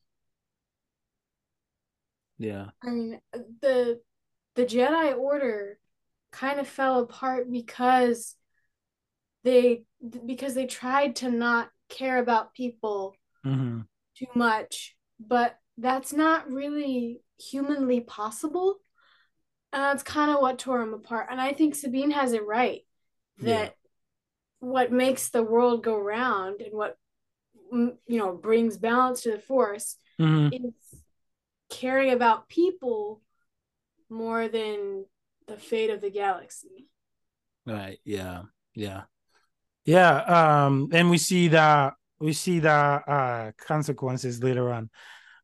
yeah 2.37 2.69
I 2.83 2.89
mean, 2.89 3.21
the 3.61 4.01
the 4.55 4.65
Jedi 4.65 5.17
Order 5.17 5.79
kind 6.31 6.59
of 6.59 6.67
fell 6.67 6.99
apart 6.99 7.51
because 7.51 8.35
they 9.43 9.83
because 10.25 10.53
they 10.53 10.65
tried 10.65 11.15
to 11.17 11.29
not 11.31 11.69
care 11.89 12.17
about 12.17 12.53
people 12.53 13.15
hmm 13.43 13.81
too 14.17 14.27
much, 14.35 14.95
but 15.19 15.59
that's 15.77 16.13
not 16.13 16.49
really 16.51 17.21
humanly 17.39 18.01
possible. 18.01 18.77
And 19.73 19.83
that's 19.83 20.03
kind 20.03 20.31
of 20.31 20.39
what 20.39 20.59
tore 20.59 20.81
him 20.81 20.93
apart. 20.93 21.27
And 21.29 21.41
I 21.41 21.53
think 21.53 21.75
Sabine 21.75 22.11
has 22.11 22.33
it 22.33 22.45
right 22.45 22.81
that 23.41 23.75
what 24.59 24.91
makes 24.91 25.29
the 25.29 25.43
world 25.43 25.83
go 25.83 25.99
round 25.99 26.61
and 26.61 26.73
what 26.73 26.97
mm, 27.73 27.95
you 28.07 28.17
know 28.17 28.33
brings 28.33 28.77
balance 28.77 29.21
to 29.21 29.31
the 29.31 29.39
force 29.39 29.97
hmm 30.19 30.47
is 30.51 30.73
caring 31.69 32.11
about 32.11 32.49
people 32.49 33.21
more 34.09 34.47
than 34.47 35.05
the 35.47 35.57
fate 35.57 35.89
of 35.89 36.01
the 36.01 36.09
galaxy. 36.09 36.87
Right. 37.65 37.99
Yeah. 38.05 38.43
Yeah. 38.73 39.03
Yeah. 39.85 40.65
Um, 40.65 40.89
and 40.93 41.09
we 41.09 41.17
see 41.17 41.49
that 41.49 41.93
we 42.19 42.33
see 42.33 42.59
the 42.59 42.71
uh 42.71 43.51
consequences 43.57 44.41
later 44.43 44.71
on. 44.71 44.89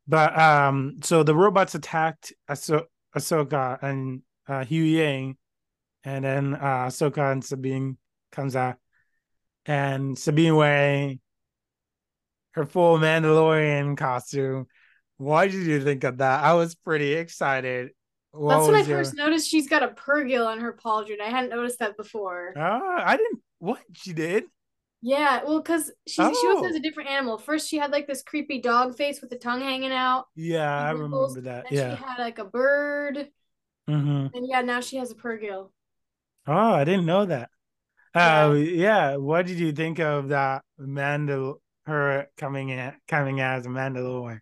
But 0.08 0.38
um, 0.38 1.00
so 1.04 1.24
the 1.24 1.36
robots 1.36 1.76
attacked 1.76 2.34
Ahso- 2.50 2.86
Ahsoka 3.16 3.82
and 3.82 4.22
uh 4.48 4.66
Huyang, 4.66 5.38
and 6.04 6.26
then 6.26 6.56
uh 6.56 6.88
Ahsoka 6.88 7.32
and 7.32 7.44
Sabine 7.44 7.98
comes 8.32 8.56
out, 8.56 8.76
and 9.66 10.18
Sabine 10.18 10.56
wearing 10.56 11.20
her 12.52 12.66
full 12.66 12.98
Mandalorian 13.00 13.98
costume. 13.98 14.68
Why 15.18 15.48
did 15.48 15.66
you 15.66 15.82
think 15.82 16.04
of 16.04 16.18
that? 16.18 16.44
I 16.44 16.54
was 16.54 16.76
pretty 16.76 17.14
excited. 17.14 17.92
What 18.32 18.56
That's 18.58 18.66
when 18.68 18.76
I 18.76 18.80
your- 18.80 18.98
first 18.98 19.16
noticed 19.16 19.48
she's 19.50 19.70
got 19.70 19.84
a 19.84 19.90
purrgil 19.90 20.46
on 20.48 20.60
her 20.60 20.74
pauldron. 20.74 21.22
I 21.22 21.30
hadn't 21.30 21.52
noticed 21.52 21.80
that 21.80 21.96
before. 21.96 22.54
Ah, 22.58 23.04
I 23.06 23.16
didn't. 23.16 23.40
What 23.60 23.80
she 23.94 24.12
did? 24.12 24.44
Yeah, 25.06 25.44
well, 25.44 25.62
because 25.62 25.92
she 26.08 26.14
she 26.34 26.48
always 26.48 26.62
has 26.62 26.76
Oh. 26.76 26.78
a 26.78 26.80
different 26.80 27.10
animal. 27.10 27.38
First, 27.38 27.68
she 27.70 27.78
had 27.78 27.92
like 27.92 28.08
this 28.08 28.24
creepy 28.24 28.62
dog 28.62 28.96
face 28.96 29.20
with 29.20 29.30
the 29.30 29.38
tongue 29.38 29.60
hanging 29.62 29.92
out. 29.92 30.28
Yeah, 30.36 30.72
I 30.74 30.92
remember 30.92 31.42
that. 31.42 31.66
Then 31.70 31.74
Yeah. 31.78 31.98
she 31.98 32.04
had 32.04 32.20
like 32.20 32.40
a 32.40 32.46
bird, 32.46 33.30
Mm-hmm. 33.90 34.28
and 34.36 34.48
yeah, 34.48 34.62
now 34.62 34.80
she 34.80 34.96
has 34.98 35.12
a 35.12 35.16
purrgil. 35.16 35.72
Oh, 36.48 36.74
I 36.74 36.86
didn't 36.86 37.06
know 37.06 37.26
that. 37.26 37.50
Uh, 38.16 38.54
yeah. 38.56 39.18
What 39.18 39.46
did 39.48 39.60
you 39.60 39.72
think 39.74 40.00
of 40.00 40.30
that 40.30 40.64
Mandal 40.80 41.60
her 41.86 42.30
coming 42.38 42.70
in 42.70 42.94
coming 43.08 43.42
as 43.42 43.66
a 43.66 43.70
Mandalorian? 43.70 44.40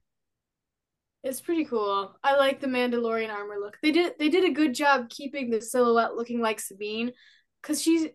It's 1.23 1.41
pretty 1.41 1.65
cool. 1.65 2.15
I 2.23 2.35
like 2.35 2.59
the 2.59 2.67
Mandalorian 2.67 3.29
armor 3.29 3.59
look. 3.59 3.77
They 3.81 3.91
did 3.91 4.13
they 4.17 4.29
did 4.29 4.43
a 4.43 4.51
good 4.53 4.73
job 4.73 5.09
keeping 5.09 5.49
the 5.49 5.61
silhouette 5.61 6.15
looking 6.15 6.41
like 6.41 6.59
Sabine, 6.59 7.13
because 7.61 7.81
she's 7.81 8.07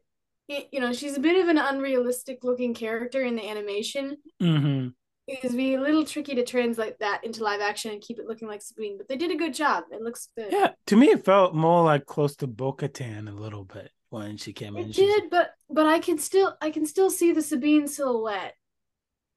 you 0.49 0.81
know 0.81 0.93
she's 0.93 1.17
a 1.17 1.21
bit 1.21 1.41
of 1.43 1.49
an 1.49 1.59
unrealistic 1.59 2.45
looking 2.45 2.75
character 2.75 3.23
in 3.23 3.37
the 3.37 3.49
animation. 3.49 4.17
hmm 4.41 4.89
It'd 5.29 5.57
be 5.57 5.75
a 5.75 5.81
little 5.81 6.05
tricky 6.05 6.37
to 6.37 6.45
translate 6.45 7.01
that 7.01 7.25
into 7.25 7.43
live 7.43 7.61
action 7.61 7.91
and 7.91 8.01
keep 8.01 8.21
it 8.21 8.27
looking 8.29 8.47
like 8.47 8.63
Sabine, 8.63 8.97
but 8.97 9.09
they 9.09 9.17
did 9.17 9.33
a 9.33 9.37
good 9.37 9.55
job. 9.55 9.83
It 9.91 10.01
looks 10.01 10.29
good. 10.37 10.53
Yeah, 10.53 10.71
to 10.87 10.97
me 10.97 11.09
it 11.09 11.25
felt 11.25 11.53
more 11.53 11.83
like 11.83 12.07
close 12.07 12.37
to 12.37 12.47
Bo-Katan 12.47 13.29
a 13.29 13.33
little 13.33 13.65
bit 13.65 13.91
when 14.11 14.37
she 14.37 14.53
came 14.53 14.77
in. 14.77 14.91
It 14.91 14.95
She's- 14.95 15.13
did, 15.23 15.31
but 15.31 15.51
but 15.69 15.87
I 15.87 15.99
can 15.99 16.19
still 16.19 16.57
I 16.61 16.71
can 16.71 16.87
still 16.87 17.11
see 17.11 17.33
the 17.33 17.43
Sabine 17.43 17.89
silhouette. 17.89 18.55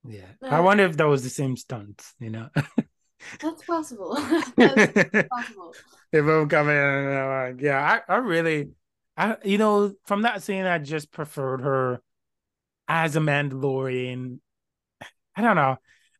Yeah. 0.07 0.27
Uh, 0.43 0.47
I 0.47 0.59
wonder 0.59 0.85
if 0.85 0.95
that 0.97 1.07
was 1.07 1.23
the 1.23 1.29
same 1.29 1.57
stunts, 1.57 2.13
you 2.19 2.29
know. 2.29 2.49
That's 3.41 3.63
possible. 3.65 4.15
That's 4.57 4.93
if 4.95 5.27
possible. 5.29 5.73
I'm 6.13 6.47
coming 6.49 6.75
in, 6.75 7.27
like, 7.27 7.61
yeah, 7.61 8.01
I, 8.07 8.13
I 8.13 8.17
really, 8.17 8.69
I, 9.19 9.35
you 9.43 9.57
know, 9.57 9.93
from 10.05 10.21
that 10.21 10.41
scene, 10.43 10.63
I 10.65 10.77
just 10.77 11.11
preferred 11.11 11.59
her 11.59 12.01
as 12.87 13.17
a 13.17 13.19
Mandalorian. 13.19 14.39
I 15.35 15.41
don't 15.41 15.57
know. 15.57 15.75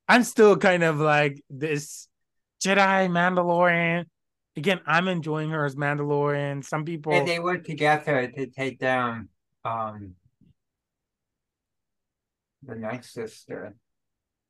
I'm 0.06 0.24
still 0.24 0.58
kind 0.58 0.84
of 0.84 1.00
like 1.00 1.42
this 1.50 2.10
Jedi 2.62 3.10
Mandalorian. 3.10 4.06
Again, 4.58 4.82
I'm 4.86 5.08
enjoying 5.08 5.52
her 5.52 5.64
as 5.64 5.76
Mandalorian. 5.76 6.66
Some 6.66 6.84
people, 6.84 7.14
And 7.14 7.26
they 7.26 7.40
work 7.40 7.64
together 7.64 8.28
to 8.28 8.48
take 8.48 8.80
down 8.80 9.30
um 9.64 10.16
the 12.64 12.76
Night 12.76 13.06
Sister. 13.06 13.76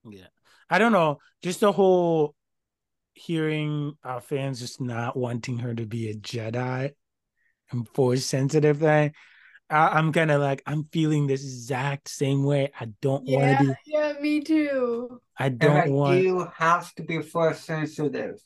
yeah, 0.09 0.25
I 0.71 0.79
don't 0.79 0.91
know. 0.91 1.19
Just 1.43 1.59
the 1.59 1.71
whole 1.71 2.33
hearing 3.13 3.93
our 4.03 4.21
fans 4.21 4.59
just 4.59 4.81
not 4.81 5.15
wanting 5.15 5.59
her 5.59 5.75
to 5.75 5.85
be 5.85 6.09
a 6.09 6.15
Jedi 6.15 6.93
and 7.71 7.87
force 7.89 8.25
sensitive 8.25 8.79
thing. 8.79 9.13
I, 9.69 9.87
I'm 9.89 10.11
kind 10.13 10.31
of 10.31 10.41
like 10.41 10.63
I'm 10.65 10.85
feeling 10.85 11.27
this 11.27 11.43
exact 11.43 12.09
same 12.09 12.43
way. 12.43 12.71
I 12.79 12.85
don't 13.01 13.25
want 13.27 13.59
to 13.59 13.65
be. 13.65 13.73
yeah, 13.85 14.13
me 14.19 14.41
too. 14.41 15.21
I 15.37 15.49
don't 15.49 15.75
like, 15.75 15.89
want. 15.89 16.21
you 16.21 16.47
have 16.55 16.93
to 16.95 17.03
be 17.03 17.21
force 17.21 17.59
sensitive. 17.61 18.41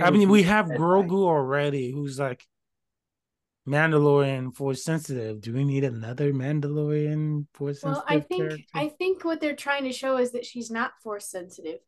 I 0.00 0.10
mean, 0.10 0.28
we 0.28 0.42
have 0.44 0.66
Grogu 0.66 1.24
already, 1.24 1.90
who's 1.92 2.18
like 2.18 2.46
Mandalorian 3.68 4.54
force 4.54 4.84
sensitive. 4.84 5.40
Do 5.40 5.52
we 5.54 5.64
need 5.64 5.84
another 5.84 6.32
Mandalorian 6.32 7.46
force 7.54 7.82
Well, 7.82 8.04
sensitive 8.06 8.06
I 8.08 8.20
think 8.20 8.40
character? 8.42 8.64
I 8.74 8.88
think 8.88 9.24
what 9.24 9.40
they're 9.40 9.56
trying 9.56 9.84
to 9.84 9.92
show 9.92 10.18
is 10.18 10.32
that 10.32 10.46
she's 10.46 10.70
not 10.70 10.92
force 11.02 11.28
sensitive. 11.28 11.80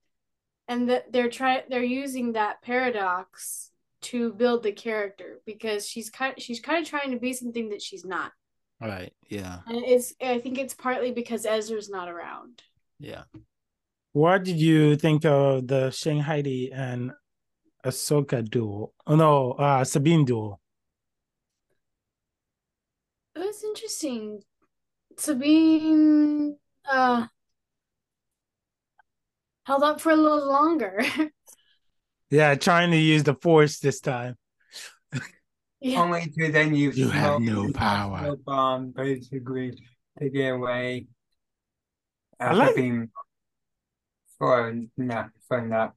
and 0.68 0.88
that 0.90 1.12
they're 1.12 1.30
trying 1.30 1.62
they're 1.70 1.82
using 1.82 2.32
that 2.32 2.62
paradox 2.62 3.70
to 4.00 4.32
build 4.32 4.62
the 4.62 4.72
character 4.72 5.40
because 5.44 5.86
she's 5.86 6.10
kind 6.10 6.34
she's 6.40 6.60
kind 6.60 6.82
of 6.82 6.88
trying 6.88 7.10
to 7.10 7.18
be 7.18 7.32
something 7.32 7.70
that 7.70 7.82
she's 7.82 8.04
not. 8.04 8.32
Right. 8.80 9.12
Yeah. 9.28 9.58
And 9.66 9.84
it's 9.84 10.14
I 10.20 10.38
think 10.38 10.58
it's 10.58 10.74
partly 10.74 11.10
because 11.10 11.44
Ezra's 11.44 11.90
not 11.90 12.08
around. 12.08 12.62
Yeah. 13.00 13.24
What 14.12 14.44
did 14.44 14.58
you 14.58 14.96
think 14.96 15.24
of 15.24 15.66
the 15.66 15.90
Shin 15.90 16.20
Hati 16.20 16.72
and 16.72 17.12
Ahsoka 17.84 18.48
duel? 18.48 18.94
Oh 19.06 19.16
no, 19.16 19.52
uh 19.52 19.84
Sabine 19.84 20.24
duel. 20.24 20.60
It 23.34 23.40
was 23.40 23.62
interesting. 23.64 24.42
Sabine 25.16 26.56
uh 26.88 27.26
held 29.64 29.82
up 29.82 30.00
for 30.00 30.10
a 30.10 30.16
little 30.16 30.48
longer. 30.48 31.02
Yeah, 32.30 32.54
trying 32.56 32.90
to 32.90 32.96
use 32.96 33.22
the 33.24 33.34
force 33.34 33.78
this 33.78 34.00
time. 34.00 34.36
yeah. 35.80 36.00
Only 36.02 36.26
to 36.38 36.52
then 36.52 36.74
use 36.74 36.98
You 36.98 37.08
have 37.10 37.40
no 37.40 37.72
power. 37.72 38.18
smoke 38.20 38.44
bomb 38.44 38.90
basically 38.90 39.72
to 40.20 40.28
get 40.30 40.48
away. 40.54 41.06
I 42.40 42.44
After 42.44 42.56
like- 42.58 42.76
being 42.76 43.10
for 44.38 44.72
not 44.96 45.30
for 45.48 45.60
not 45.66 45.94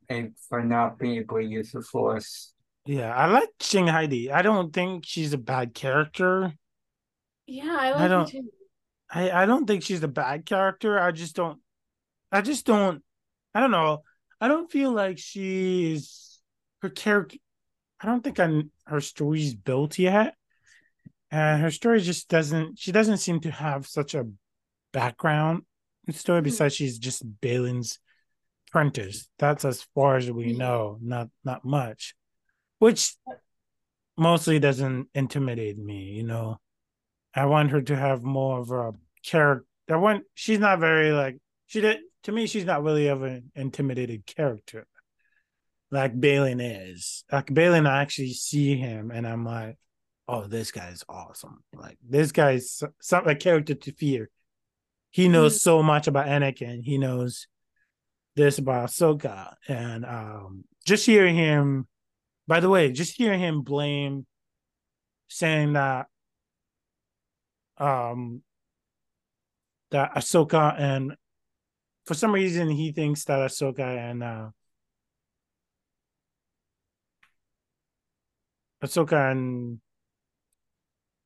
for 0.50 0.64
not 0.64 0.98
being 0.98 1.18
able 1.18 1.38
to 1.38 1.44
use 1.46 1.72
the 1.74 1.82
force. 1.82 2.54
Yeah, 2.86 3.14
I 3.16 3.28
like 3.28 3.50
Shin 3.60 3.86
Hati. 3.88 4.32
I 4.32 4.42
don't 4.42 4.74
think 4.74 5.06
she's 5.06 5.34
a 5.34 5.38
bad 5.38 5.76
character. 5.76 6.54
Yeah, 7.46 7.78
I 7.80 7.88
I 7.88 7.92
like 7.92 8.00
her 8.02 8.08
don't- 8.08 8.28
too. 8.30 8.50
I, 9.14 9.44
I 9.44 9.46
don't 9.46 9.66
think 9.68 9.84
she's 9.84 10.02
a 10.04 10.08
bad 10.08 10.46
character. 10.46 10.98
I 10.98 11.12
just 11.12 11.36
don't 11.36 11.60
I 12.32 12.40
just 12.42 12.66
don't 12.66 13.04
I 13.54 13.60
don't 13.60 13.72
know. 13.72 14.04
I 14.40 14.48
don't 14.48 14.72
feel 14.72 14.92
like 14.92 15.18
she 15.20 15.94
is 15.94 16.21
her 16.82 16.90
character 16.90 17.38
I 18.02 18.08
don't 18.08 18.24
think 18.24 18.40
I'm, 18.40 18.72
her 18.86 19.00
story's 19.00 19.54
built 19.54 20.00
yet. 20.00 20.34
And 21.30 21.62
her 21.62 21.72
story 21.72 22.02
just 22.02 22.28
doesn't 22.30 22.80
she 22.80 22.92
doesn't 22.92 23.20
seem 23.20 23.40
to 23.42 23.52
have 23.52 23.88
such 23.88 24.16
a 24.16 24.28
background 24.92 25.64
story 26.12 26.40
Hmm. 26.40 26.46
besides 26.46 26.76
she's 26.76 27.00
just 27.00 27.24
Baylan's 27.42 28.00
apprentice. 28.68 29.30
That's 29.38 29.64
as 29.66 29.84
far 29.96 30.18
as 30.18 30.30
we 30.32 30.54
know, 30.54 30.98
not 31.02 31.30
not 31.44 31.64
much. 31.64 32.16
Which 32.80 33.16
mostly 34.18 34.60
doesn't 34.60 35.08
intimidate 35.14 35.78
me, 35.78 36.04
you 36.16 36.24
know. 36.24 36.60
I 37.34 37.46
want 37.46 37.72
her 37.72 37.82
to 37.84 37.96
have 37.96 38.24
more 38.24 38.60
of 38.60 38.72
a 38.72 38.94
character. 39.24 39.66
I 39.90 39.96
want 39.98 40.24
she's 40.34 40.60
not 40.60 40.80
very 40.80 41.12
like 41.12 41.38
she 41.68 41.82
did 41.82 42.00
to 42.24 42.32
me. 42.32 42.48
She's 42.48 42.66
not 42.66 42.84
really 42.84 43.08
of 43.08 43.24
an 43.24 43.52
intimidated 43.56 44.26
character, 44.26 44.86
like 45.92 46.20
Baylan 46.20 46.60
is. 46.62 47.24
Like 47.32 47.48
Baylan, 47.48 47.88
I 47.88 48.02
actually 48.02 48.34
see 48.34 48.78
him 48.78 49.12
and 49.12 49.28
I'm 49.28 49.46
like, 49.46 49.78
oh, 50.28 50.48
this 50.48 50.72
guy's 50.72 51.04
awesome. 51.10 51.64
Like 51.74 51.98
this 52.08 52.32
guy's 52.32 52.82
some 53.02 53.28
a 53.28 53.36
character 53.36 53.76
to 53.76 53.92
fear. 53.92 54.30
He 55.12 55.28
knows 55.28 55.62
so 55.62 55.84
much 55.84 56.08
about 56.08 56.28
Anakin. 56.28 56.82
He 56.84 56.98
knows 56.98 57.48
this 58.36 58.58
about 58.58 58.90
Ahsoka, 58.90 59.56
and 59.68 60.06
um, 60.06 60.64
just 60.86 61.06
hearing 61.06 61.36
him. 61.36 61.88
By 62.48 62.62
the 62.62 62.70
way, 62.70 62.92
just 62.94 63.18
hearing 63.18 63.42
him 63.42 63.62
blame, 63.62 64.26
saying 65.28 65.74
that 65.74 66.08
um 67.78 68.42
that 69.90 70.14
Ahsoka 70.16 70.80
and 70.80 71.14
for 72.06 72.14
some 72.14 72.32
reason 72.32 72.70
he 72.70 72.92
thinks 72.92 73.26
that 73.26 73.40
Ahsoka 73.40 73.80
and 73.80 74.24
uh 74.24 74.50
Ahsoka 78.84 79.32
and 79.32 79.80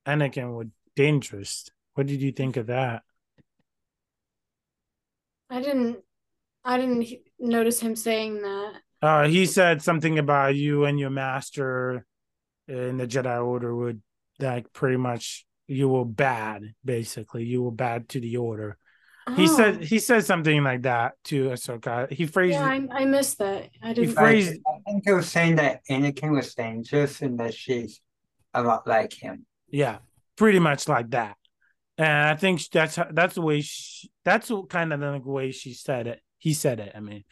Anakin 0.05 0.53
were 0.53 0.67
dangerous. 0.95 1.69
What 1.93 2.07
did 2.07 2.21
you 2.21 2.31
think 2.31 2.57
of 2.57 2.67
that? 2.67 3.03
I 5.49 5.61
didn't 5.61 5.99
I 6.63 6.77
didn't 6.77 7.07
notice 7.39 7.79
him 7.79 7.95
saying 7.95 8.41
that. 8.41 8.73
Uh 9.01 9.27
he 9.27 9.45
said 9.45 9.81
something 9.81 10.19
about 10.19 10.55
you 10.55 10.85
and 10.85 10.99
your 10.99 11.11
master 11.11 12.05
in 12.67 12.97
the 12.97 13.07
Jedi 13.07 13.43
Order 13.43 13.75
would 13.75 14.01
like 14.39 14.73
pretty 14.73 14.97
much 14.97 15.45
you 15.67 15.89
were 15.89 16.05
bad, 16.05 16.73
basically. 16.83 17.45
You 17.45 17.63
were 17.63 17.71
bad 17.71 18.09
to 18.09 18.19
the 18.19 18.37
order. 18.37 18.77
He 19.35 19.43
Oh. 19.49 19.57
said 19.57 19.83
he 19.83 19.97
said 19.99 20.23
something 20.23 20.63
like 20.63 20.83
that 20.83 21.13
to 21.25 21.49
Ahsoka. 21.49 22.11
He 22.11 22.27
phrased 22.27 22.53
Yeah. 22.53 22.65
I, 22.65 22.87
I 22.91 23.05
missed 23.05 23.39
that. 23.39 23.69
I 23.81 23.93
didn't. 23.93 24.09
He 24.09 24.13
phrased- 24.15 24.61
I, 24.67 24.71
I 24.71 24.79
think 24.91 25.03
it 25.07 25.13
was 25.13 25.27
saying 25.31 25.55
that 25.55 25.81
Anakin 25.89 26.31
was 26.31 26.53
dangerous 26.53 27.21
and 27.21 27.39
that 27.39 27.53
she's 27.55 28.01
a 28.53 28.61
lot 28.61 28.85
like 28.85 29.13
him. 29.13 29.45
Yeah, 29.69 29.97
pretty 30.35 30.59
much 30.59 30.87
like 30.87 31.09
that. 31.11 31.37
And 31.97 32.27
I 32.29 32.35
think 32.35 32.61
that's 32.69 32.99
that's 33.11 33.35
the 33.35 33.41
way 33.41 33.61
she, 33.61 34.11
that's 34.23 34.51
kind 34.69 34.93
of 34.93 34.99
the 34.99 35.19
way 35.23 35.51
she 35.51 35.73
said 35.73 36.05
it. 36.07 36.21
He 36.37 36.53
said 36.53 36.79
it. 36.79 36.91
I 36.93 36.99
mean, 36.99 37.23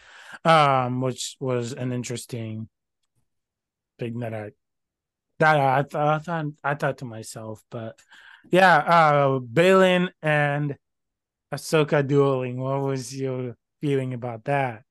um, 0.46 1.00
which 1.02 1.36
was 1.40 1.74
an 1.74 1.92
interesting 1.92 2.70
thing 4.00 4.20
that 4.20 4.34
I 4.34 4.52
that 5.40 5.60
I 5.60 5.84
thought 5.84 6.08
I 6.08 6.20
thought 6.20 6.46
I 6.64 6.74
thought 6.76 6.98
to 7.00 7.06
myself, 7.06 7.62
but 7.70 8.00
yeah, 8.50 8.78
uh, 8.78 9.40
Baylan 9.40 10.10
and 10.22 10.76
Ahsoka 11.54 12.06
dueling. 12.06 12.58
What 12.60 12.82
was 12.82 13.16
your 13.16 13.56
feeling 13.80 14.14
about 14.14 14.46
that? 14.46 14.84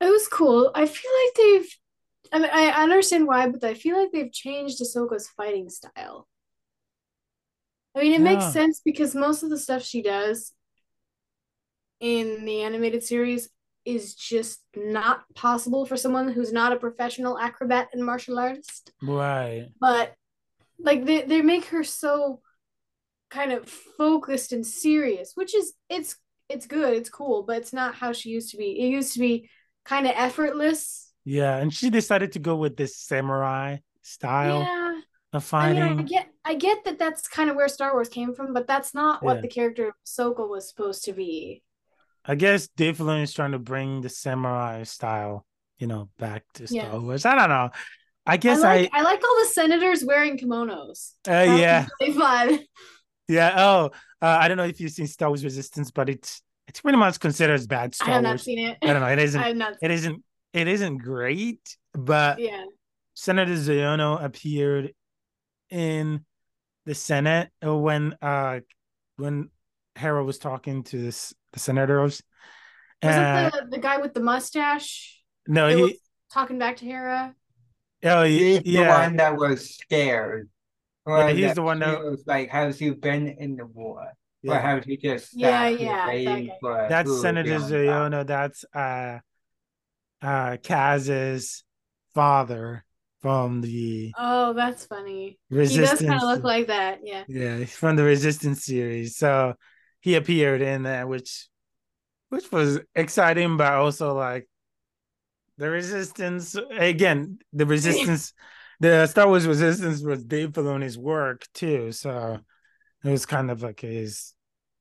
It 0.00 0.10
was 0.10 0.28
cool. 0.28 0.70
I 0.74 0.86
feel 0.86 1.10
like 1.24 1.34
they've. 1.34 1.76
I 2.32 2.38
mean, 2.40 2.50
I 2.52 2.82
understand 2.82 3.26
why, 3.26 3.48
but 3.48 3.64
I 3.64 3.74
feel 3.74 3.96
like 3.96 4.12
they've 4.12 4.32
changed 4.32 4.80
Ahsoka's 4.80 5.28
fighting 5.28 5.70
style. 5.70 6.28
I 7.94 8.02
mean, 8.02 8.12
it 8.12 8.20
Yeah. 8.20 8.24
makes 8.24 8.52
sense 8.52 8.82
because 8.84 9.14
most 9.14 9.42
of 9.42 9.48
the 9.48 9.58
stuff 9.58 9.82
she 9.82 10.02
does 10.02 10.52
in 12.00 12.44
the 12.44 12.60
animated 12.62 13.02
series 13.02 13.48
is 13.86 14.14
just 14.14 14.60
not 14.74 15.24
possible 15.34 15.86
for 15.86 15.96
someone 15.96 16.28
who's 16.28 16.52
not 16.52 16.72
a 16.72 16.76
professional 16.76 17.38
acrobat 17.38 17.88
and 17.92 18.04
martial 18.04 18.38
artist. 18.38 18.92
Right. 19.00 19.68
But 19.80 20.14
like 20.78 21.06
they, 21.06 21.22
they 21.22 21.40
make 21.40 21.66
her 21.66 21.84
so 21.84 22.42
kind 23.30 23.52
of 23.52 23.68
focused 23.68 24.52
and 24.52 24.66
serious, 24.66 25.32
which 25.34 25.54
is 25.54 25.72
it's 25.88 26.16
it's 26.48 26.66
good, 26.66 26.94
it's 26.94 27.10
cool, 27.10 27.42
but 27.42 27.56
it's 27.58 27.72
not 27.72 27.94
how 27.94 28.12
she 28.12 28.30
used 28.30 28.50
to 28.52 28.56
be. 28.56 28.78
It 28.80 28.88
used 28.88 29.12
to 29.14 29.18
be 29.20 29.50
kind 29.84 30.06
of 30.06 30.12
effortless. 30.16 31.12
Yeah, 31.24 31.56
and 31.56 31.74
she 31.74 31.90
decided 31.90 32.32
to 32.32 32.38
go 32.38 32.56
with 32.56 32.76
this 32.76 32.96
samurai 32.96 33.78
style 34.02 34.60
Yeah. 34.60 35.00
of 35.32 35.52
I 35.54 35.72
mean. 35.72 35.98
I 36.00 36.02
get 36.02 36.28
I 36.44 36.54
get 36.54 36.84
that 36.84 36.98
that's 36.98 37.26
kind 37.26 37.50
of 37.50 37.56
where 37.56 37.68
Star 37.68 37.92
Wars 37.92 38.08
came 38.08 38.32
from, 38.34 38.54
but 38.54 38.66
that's 38.68 38.94
not 38.94 39.22
what 39.24 39.42
the 39.42 39.48
character 39.48 39.88
of 39.88 39.94
Ahsoka 40.06 40.48
was 40.48 40.68
supposed 40.68 41.04
to 41.04 41.12
be. 41.12 41.62
I 42.24 42.34
guess 42.36 42.68
Dave 42.68 42.98
Filoni 42.98 43.22
is 43.22 43.32
trying 43.32 43.52
to 43.52 43.58
bring 43.58 44.00
the 44.02 44.08
samurai 44.08 44.82
style, 44.84 45.44
you 45.78 45.86
know, 45.86 46.08
back 46.18 46.44
to 46.54 46.66
Star 46.66 46.80
Yeah. 46.82 46.98
Wars. 46.98 47.24
I 47.26 47.34
don't 47.34 47.48
know. 47.48 47.70
I 48.24 48.36
guess 48.36 48.62
I 48.62 48.68
I, 48.72 48.76
like 48.82 48.90
I, 48.92 49.02
like 49.02 49.22
all 49.22 49.38
the 49.40 49.48
senators 49.48 50.04
wearing 50.04 50.38
kimonos. 50.38 51.12
uh, 51.28 51.32
yeah, 51.58 51.86
really 52.00 52.12
fun. 52.14 52.58
Yeah. 53.28 53.54
Oh, 53.56 53.90
uh, 54.22 54.26
I 54.40 54.48
don't 54.48 54.56
know 54.56 54.64
if 54.64 54.80
you've 54.80 54.92
seen 54.92 55.06
Star 55.06 55.28
Wars 55.28 55.44
Resistance, 55.44 55.90
but 55.90 56.08
it's 56.08 56.42
it's 56.68 56.80
pretty 56.80 56.98
much 56.98 57.20
considered 57.20 57.54
as 57.54 57.66
bad 57.66 57.90
I 58.00 58.04
Star 58.04 58.08
have 58.14 58.22
not 58.22 58.40
seen 58.40 58.58
it. 58.58 58.78
I 58.82 58.86
don't 58.92 59.00
know. 59.00 59.08
It 59.08 59.18
isn't. 59.28 59.40
I 59.42 59.48
have 59.48 59.56
not. 59.56 59.74
It 59.82 59.90
isn't. 59.90 60.22
It 60.52 60.68
isn't 60.68 60.98
great, 60.98 61.76
but 61.92 62.38
Yeah. 62.38 62.64
Senator 63.14 63.52
Xiono 63.54 64.22
appeared 64.22 64.92
in 65.70 66.24
the 66.84 66.94
Senate 66.94 67.50
when 67.62 68.14
uh 68.22 68.60
when 69.16 69.50
Hera 69.96 70.22
was 70.24 70.38
talking 70.38 70.82
to 70.84 70.98
this, 71.00 71.34
the 71.52 71.58
senators. 71.60 72.22
Was 73.02 73.14
Uh, 73.14 73.50
it 73.54 73.64
the, 73.70 73.76
the 73.76 73.82
guy 73.82 73.98
with 73.98 74.14
the 74.14 74.20
mustache 74.20 75.20
no, 75.48 75.68
he. 75.68 75.82
was 75.82 75.92
talking 76.32 76.58
back 76.58 76.76
to 76.78 76.84
Hera? 76.84 77.34
Oh, 78.04 78.24
He's 78.24 78.58
he, 78.58 78.76
the 78.76 78.84
one 78.86 79.16
that 79.16 79.36
was 79.36 79.76
scared. 79.76 80.48
Yeah, 81.06 81.30
he's 81.30 81.54
the 81.54 81.62
one 81.62 81.78
she 81.78 81.84
that- 81.84 82.02
was 82.04 82.24
like, 82.26 82.50
"Have 82.50 82.80
you 82.80 82.94
been 82.94 83.28
in 83.28 83.56
the 83.56 83.66
war? 83.66 84.00
Or 84.02 84.54
yeah. 84.54 84.60
have 84.60 84.86
you 84.86 84.96
just 84.96 85.34
Yeah, 85.34 85.68
yeah, 85.68 86.06
that 86.06 86.58
for 86.60 86.86
That's 86.88 87.08
who 87.08 87.20
Senator 87.20 87.54
on 87.54 87.60
top?" 87.60 87.70
Xiono. 87.70 88.26
That's 88.26 88.64
uh 88.74 89.18
uh 90.22 90.56
Kaz's 90.62 91.64
father 92.14 92.84
from 93.20 93.60
the 93.60 94.12
Oh, 94.16 94.52
that's 94.52 94.86
funny. 94.86 95.38
He 95.48 95.56
does 95.56 96.00
kind 96.00 96.14
of 96.14 96.22
look 96.22 96.44
like 96.44 96.68
that. 96.68 97.00
Yeah. 97.02 97.24
yeah, 97.28 97.64
from 97.64 97.96
the 97.96 98.04
Resistance 98.04 98.64
series. 98.64 99.16
So 99.16 99.54
he 100.00 100.14
appeared 100.14 100.62
in 100.62 100.84
that, 100.84 101.08
which 101.08 101.48
which 102.28 102.50
was 102.50 102.80
exciting, 102.94 103.56
but 103.56 103.72
also 103.72 104.14
like 104.14 104.48
the 105.58 105.70
Resistance 105.70 106.56
again. 106.70 107.38
The 107.52 107.66
Resistance, 107.76 108.32
the 108.80 109.06
Star 109.06 109.26
Wars 109.26 109.46
Resistance 109.46 110.02
was 110.02 110.24
Dave 110.24 110.50
Filoni's 110.50 110.98
work 110.98 111.46
too. 111.54 111.92
So 111.92 112.40
it 113.04 113.10
was 113.10 113.26
kind 113.26 113.50
of 113.50 113.62
like 113.62 113.80
his 113.80 114.34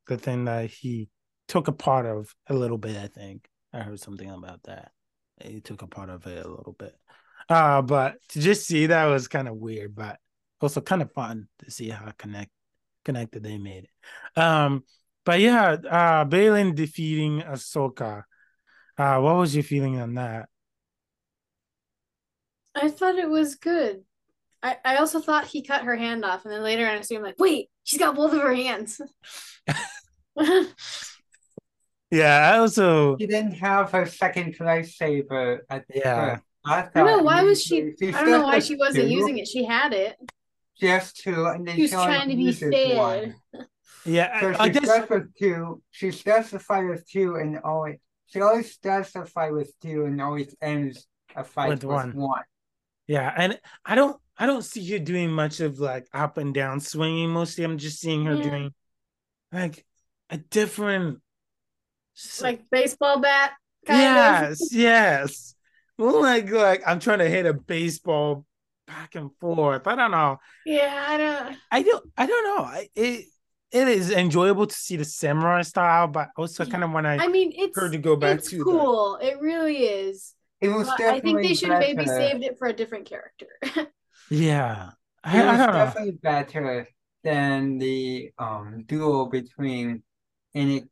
the 0.08 0.18
thing 0.18 0.46
that 0.46 0.70
he 0.70 1.10
took 1.48 1.68
a 1.68 1.72
part 1.72 2.06
of 2.06 2.34
a 2.48 2.54
little 2.54 2.78
bit. 2.78 2.98
I 2.98 3.08
think. 3.08 3.48
I 3.74 3.80
heard 3.80 4.00
something 4.00 4.30
about 4.30 4.64
that. 4.64 4.92
He 5.44 5.60
took 5.60 5.82
a 5.82 5.88
part 5.88 6.10
of 6.10 6.26
it 6.28 6.46
a 6.46 6.50
little 6.50 6.76
bit. 6.78 6.96
Uh, 7.50 7.82
but 7.82 8.16
to 8.30 8.40
just 8.40 8.66
see 8.66 8.88
that 8.88 9.06
was 9.06 9.28
kind 9.28 9.48
of 9.48 9.58
weird, 9.58 9.94
but 9.94 10.18
also 10.62 10.82
kind 10.82 11.02
of 11.02 11.12
fun 11.12 11.48
to 11.60 11.70
see 11.70 11.90
how 11.90 12.12
connect 12.18 12.52
connected 13.04 13.44
they 13.44 13.58
made 13.58 13.84
it. 13.86 14.40
Um, 14.42 14.84
but 15.26 15.40
yeah, 15.40 15.72
uh 15.72 16.26
Baylan 16.26 16.76
defeating 16.76 17.42
Ahsoka. 17.42 18.24
Uh, 18.98 19.20
what 19.20 19.36
was 19.36 19.54
your 19.54 19.64
feeling 19.64 20.00
on 20.00 20.16
that? 20.16 20.48
I 22.76 22.90
thought 22.90 23.16
it 23.16 23.30
was 23.30 23.56
good. 23.56 24.04
I, 24.62 24.78
I 24.84 24.96
also 24.98 25.20
thought 25.20 25.46
he 25.46 25.62
cut 25.62 25.84
her 25.84 25.96
hand 25.96 26.26
off, 26.26 26.44
and 26.44 26.54
then 26.54 26.62
later 26.64 26.86
on 26.86 26.94
I 26.96 27.00
assumed 27.00 27.24
like, 27.24 27.40
wait, 27.40 27.70
she's 27.84 28.00
got 28.00 28.16
both 28.16 28.34
of 28.34 28.42
her 28.42 28.54
hands. 28.56 29.00
Yeah, 32.12 32.52
I 32.54 32.58
also 32.60 33.18
She 33.18 33.26
didn't 33.28 33.54
have 33.54 33.92
her 33.92 34.06
second 34.06 34.56
lightsaber 34.60 35.60
at 35.70 35.86
Yeah. 35.94 36.36
first. 36.36 36.44
I, 36.66 36.80
I 36.80 36.82
don't 36.94 37.06
know 37.08 37.16
thought 37.18 37.26
why 37.26 37.44
was 37.44 37.62
she- 37.64 37.94
she? 38.00 38.10
I 38.10 38.22
don't 38.22 38.32
know 38.32 38.44
why 38.44 38.60
she 38.60 38.76
wasn't 38.76 39.06
two, 39.06 39.12
using 39.12 39.38
it. 39.40 39.48
She 39.48 39.66
had 39.66 39.92
it. 39.94 40.16
Just 40.80 41.18
two, 41.18 41.46
and 41.46 41.68
then 41.68 41.76
She 41.76 41.82
was 41.84 41.94
only 41.94 42.06
trying 42.06 42.30
to 42.30 42.36
be 42.36 42.44
uses 42.44 42.72
fair. 42.74 42.96
one. 42.98 43.36
yeah, 44.06 44.40
So 44.40 44.50
I, 44.52 44.64
I 44.64 44.68
she 44.68 44.74
guess 44.74 44.84
starts 44.86 45.10
with 45.10 45.36
two. 45.36 45.82
She 45.92 46.12
starts 46.12 46.52
the 46.52 46.60
fight 46.60 46.88
with 46.88 47.10
two, 47.10 47.36
and 47.36 47.60
always 47.64 47.98
she 48.28 48.40
always 48.40 48.72
starts 48.72 49.12
the 49.12 49.26
fight 49.26 49.54
with 49.54 49.72
two, 49.82 50.06
and 50.06 50.22
always 50.22 50.56
ends 50.62 51.08
a 51.36 51.44
fight 51.44 51.70
With 51.70 51.84
with, 51.84 51.94
one. 51.96 52.16
one. 52.16 52.42
Yeah, 53.08 53.32
and 53.36 53.60
I 53.86 53.96
don't 53.96 54.18
I 54.38 54.46
don't 54.46 54.64
see 54.64 54.90
her 54.92 55.00
doing 55.00 55.32
much 55.32 55.60
of 55.60 55.80
like 55.80 56.08
up 56.14 56.38
and 56.38 56.54
down 56.54 56.80
swinging. 56.80 57.30
Mostly, 57.30 57.64
I'm 57.64 57.78
just 57.78 58.00
seeing 58.00 58.26
her 58.26 58.36
Yeah. 58.36 58.44
doing 58.44 58.74
like 59.52 59.86
a 60.30 60.38
different. 60.38 61.20
Like 62.42 62.64
baseball 62.72 63.20
bat. 63.20 63.52
Kind 63.86 64.00
Of. 64.00 64.50
yes, 64.50 64.70
yes. 64.72 65.56
Well, 65.98 66.22
like 66.22 66.50
like 66.50 66.82
I'm 66.86 67.00
trying 67.00 67.20
to 67.20 67.30
hit 67.30 67.46
a 67.46 67.54
baseball 67.54 68.46
back 68.88 69.16
and 69.16 69.32
forth. 69.40 69.86
I 69.88 69.96
don't 69.96 70.12
know. 70.12 70.40
Yeah, 70.66 71.06
I 71.08 71.18
don't. 71.18 71.58
I 71.72 71.82
don't. 71.84 72.12
I 72.18 72.26
don't 72.26 72.44
know. 72.58 72.64
I, 72.64 72.90
it 72.96 73.26
it 73.72 73.88
is 73.90 74.12
enjoyable 74.12 74.66
to 74.68 74.76
see 74.76 74.96
the 74.96 75.06
samurai 75.06 75.62
style, 75.62 76.08
but 76.08 76.30
also 76.38 76.66
kind 76.66 76.84
of 76.84 76.92
when 76.92 77.06
I, 77.06 77.18
I 77.18 77.28
mean, 77.28 77.52
it's 77.56 77.78
heard 77.78 77.92
to 77.92 77.98
go 77.98 78.16
back 78.16 78.40
it's 78.40 78.50
to 78.52 78.64
cool. 78.64 79.18
It 79.18 79.40
really 79.42 79.78
is. 79.78 80.34
It 80.62 80.70
was 80.70 80.88
But 80.88 81.02
I 81.02 81.20
think 81.20 81.42
they 81.42 81.54
should 81.54 81.70
have 81.70 81.80
maybe 81.80 82.06
saved 82.08 82.44
it 82.44 82.58
for 82.58 82.68
a 82.68 82.74
different 82.74 83.06
character. 83.06 83.48
yeah. 84.30 84.92
I, 85.24 85.42
It 85.42 85.46
was 85.46 85.58
don't 85.58 85.68
know. 85.68 85.74
definitely 85.74 86.12
better 86.22 86.88
than 87.24 87.78
the 87.80 88.32
um 88.38 88.84
duel 88.86 89.26
between 89.28 90.04
in 90.54 90.90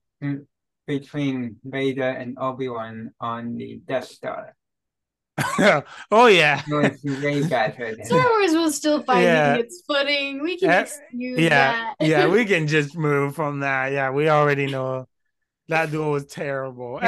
between 0.88 1.58
Vader 1.64 2.10
and 2.10 2.38
Obi 2.40 2.68
Wan 2.70 3.14
on 3.20 3.56
the 3.58 3.82
Death 3.88 4.06
Star. 4.06 4.56
oh 6.12 6.28
yeah. 6.28 6.62
Way 7.04 7.44
better 7.48 7.96
than 7.96 8.06
Star 8.06 8.20
Wars 8.30 8.54
was 8.54 8.76
still 8.76 9.04
finding 9.04 9.24
Yeah. 9.24 9.56
its 9.56 9.84
footing. 9.88 10.42
We 10.44 10.58
can 10.60 10.70
Uh, 10.70 10.80
excuse 10.80 11.40
yeah, 11.40 11.50
that. 11.50 11.96
yeah, 12.00 12.28
we 12.32 12.46
can 12.46 12.68
just 12.68 12.96
move 12.98 13.36
from 13.36 13.62
that. 13.62 13.92
Yeah, 13.92 14.12
we 14.12 14.30
already 14.30 14.68
know 14.68 15.08
that 15.74 15.92
duel 15.92 16.12
was 16.12 16.26
terrible. 16.26 17.00
It 17.02 17.04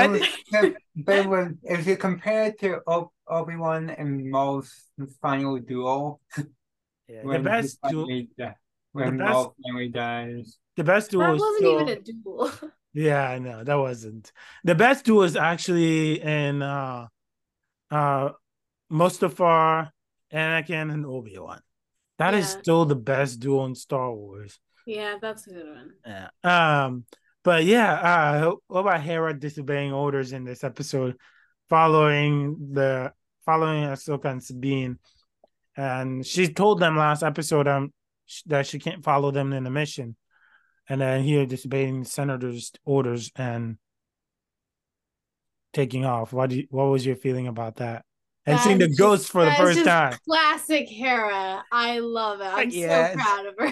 And 0.51 0.75
but 1.07 1.25
when, 1.31 1.57
if 1.63 1.85
you 1.87 1.95
compare 1.97 2.45
it 2.49 2.59
to 2.61 2.81
Obi 3.27 3.55
Wan 3.55 3.89
and 3.89 4.29
Maul's 4.33 4.71
final 5.21 5.57
duel, 5.59 6.19
yeah, 7.07 7.21
the 7.23 7.39
best 7.39 7.77
duel, 7.89 8.05
finally 8.05 8.29
di- 8.37 8.55
when 8.93 9.17
the 9.17 9.23
best- 9.23 9.33
Maul 9.33 9.55
finally 9.63 9.89
dies. 9.89 10.57
the 10.75 10.83
best 10.83 11.11
duel 11.11 11.23
that 11.25 11.31
was 11.33 11.41
wasn't 11.41 11.57
still, 11.57 11.81
even 11.81 11.87
a 11.89 12.01
duel. 12.01 12.51
Yeah, 12.97 13.27
I 13.35 13.39
know 13.39 13.59
that 13.67 13.75
wasn't 13.89 14.31
the 14.63 14.73
best 14.73 15.03
duel 15.03 15.23
is 15.23 15.35
actually 15.35 16.21
in 16.21 16.61
uh 16.61 17.07
uh 17.91 18.29
Mustafar, 18.91 19.89
Anakin, 20.31 20.93
and 20.93 21.05
Obi 21.05 21.37
Wan. 21.37 21.59
That 22.19 22.33
is 22.33 22.45
Yeah. 22.53 22.59
still 22.61 22.85
the 22.85 22.95
best 22.95 23.39
duel 23.41 23.65
in 23.65 23.75
Star 23.75 24.13
Wars. 24.13 24.59
yeah, 24.87 25.17
that's 25.21 25.45
a 25.47 25.49
good 25.51 25.69
one. 25.75 25.91
Yeah. 26.07 26.29
Um, 26.85 27.03
but 27.45 27.63
yeah, 27.63 27.93
uh 27.93 28.55
what 28.67 28.81
about 28.81 29.01
Hera 29.01 29.39
disobeying 29.39 29.93
orders 29.93 30.33
in 30.33 30.43
this 30.43 30.63
episode, 30.63 31.15
following 31.69 32.71
the 32.73 33.13
following 33.45 33.83
Ahsoka 33.83 34.25
and 34.25 34.43
Sabine. 34.43 34.97
And 35.77 36.25
she 36.25 36.51
told 36.51 36.79
them 36.79 36.97
last 36.97 37.21
episode 37.21 37.67
um 37.67 37.93
that 38.47 38.65
she 38.65 38.79
can't 38.79 39.03
follow 39.03 39.29
them 39.31 39.53
in 39.53 39.63
the 39.63 39.69
mission. 39.69 40.17
And 40.89 41.01
then 41.01 41.23
here 41.23 41.45
disobeying 41.45 42.03
senator's 42.03 42.71
orders 42.83 43.31
and 43.35 43.77
taking 45.71 46.05
off. 46.05 46.33
What 46.33 46.49
do 46.49 46.57
you, 46.57 46.67
what 46.69 46.85
was 46.85 47.05
your 47.05 47.15
feeling 47.15 47.47
about 47.47 47.75
that? 47.75 48.05
And 48.47 48.59
seeing 48.59 48.77
the 48.77 48.87
ghost 48.89 49.29
for 49.31 49.43
the 49.43 49.51
first 49.53 49.79
just 49.79 49.87
time. 49.89 50.17
Classic 50.27 50.87
Hera. 50.87 51.63
I 51.71 51.99
love 51.99 52.41
it. 52.41 52.45
I'm 52.45 52.69
Yes. 52.69 53.13
so 53.13 53.19
proud 53.19 53.45
of 53.47 53.55
her. 53.57 53.65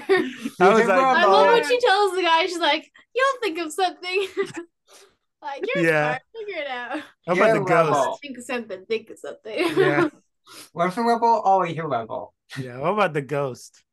I 0.59 0.69
was 0.73 0.87
like, 0.87 0.89
I 0.89 1.25
love 1.25 1.53
when 1.53 1.67
she 1.67 1.79
tells 1.79 2.15
the 2.15 2.21
guy, 2.23 2.45
she's 2.47 2.57
like, 2.57 2.91
"You'll 3.13 3.39
think 3.41 3.59
of 3.59 3.71
something." 3.71 4.27
like 5.41 5.63
you're 5.75 5.85
Yeah. 5.85 6.07
smart. 6.17 6.21
Figure 6.35 6.61
it 6.61 6.67
out. 6.67 6.99
How 7.27 7.33
You're 7.35 7.43
about 7.45 7.53
the 7.53 7.61
a 7.61 7.65
ghost? 7.65 7.89
rebel. 7.99 8.19
Think 8.21 8.37
of 8.39 8.43
something. 8.45 8.85
Think 8.87 9.09
of 9.11 9.19
something. 9.19 9.77
Yeah. 9.77 10.09
Once 10.73 10.97
a 10.97 11.01
rebel, 11.03 11.41
always 11.45 11.77
a 11.77 11.85
rebel. 11.87 12.33
Yeah. 12.57 12.79
What 12.79 12.93
about 12.93 13.13
the 13.13 13.21
ghost? 13.21 13.83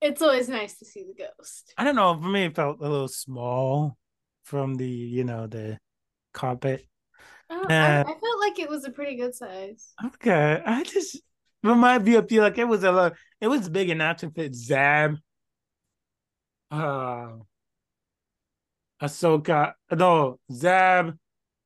it's 0.00 0.22
always 0.22 0.48
nice 0.48 0.78
to 0.78 0.84
see 0.84 1.02
the 1.02 1.24
ghost. 1.24 1.74
I 1.76 1.82
don't 1.82 1.96
know. 1.96 2.16
For 2.16 2.28
me, 2.28 2.44
it 2.44 2.54
felt 2.54 2.78
a 2.78 2.82
little 2.88 3.08
small 3.08 3.96
from 4.44 4.76
the, 4.76 4.86
you 4.88 5.24
know, 5.24 5.48
the 5.48 5.76
carpet. 6.32 6.86
Oh, 7.50 7.66
Yeah. 7.68 8.04
I, 8.06 8.10
I 8.10 8.14
felt 8.18 8.40
like 8.40 8.58
it 8.58 8.68
was 8.68 8.84
a 8.84 8.90
pretty 8.90 9.16
good 9.16 9.34
size. 9.34 9.94
Okay. 10.04 10.62
I 10.64 10.84
just 10.84 11.20
remind 11.62 12.04
me 12.04 12.14
of 12.14 12.28
feel 12.28 12.42
like 12.42 12.58
it 12.58 12.68
was 12.68 12.84
a 12.84 12.92
lot. 12.92 13.14
It 13.40 13.48
was 13.48 13.68
big 13.68 13.90
enough 13.90 14.18
to 14.18 14.30
fit 14.30 14.54
Zeb. 14.54 15.14
Uh 16.70 17.38
Ahsoka. 19.02 19.74
No, 19.92 20.40
Zeb, 20.52 21.14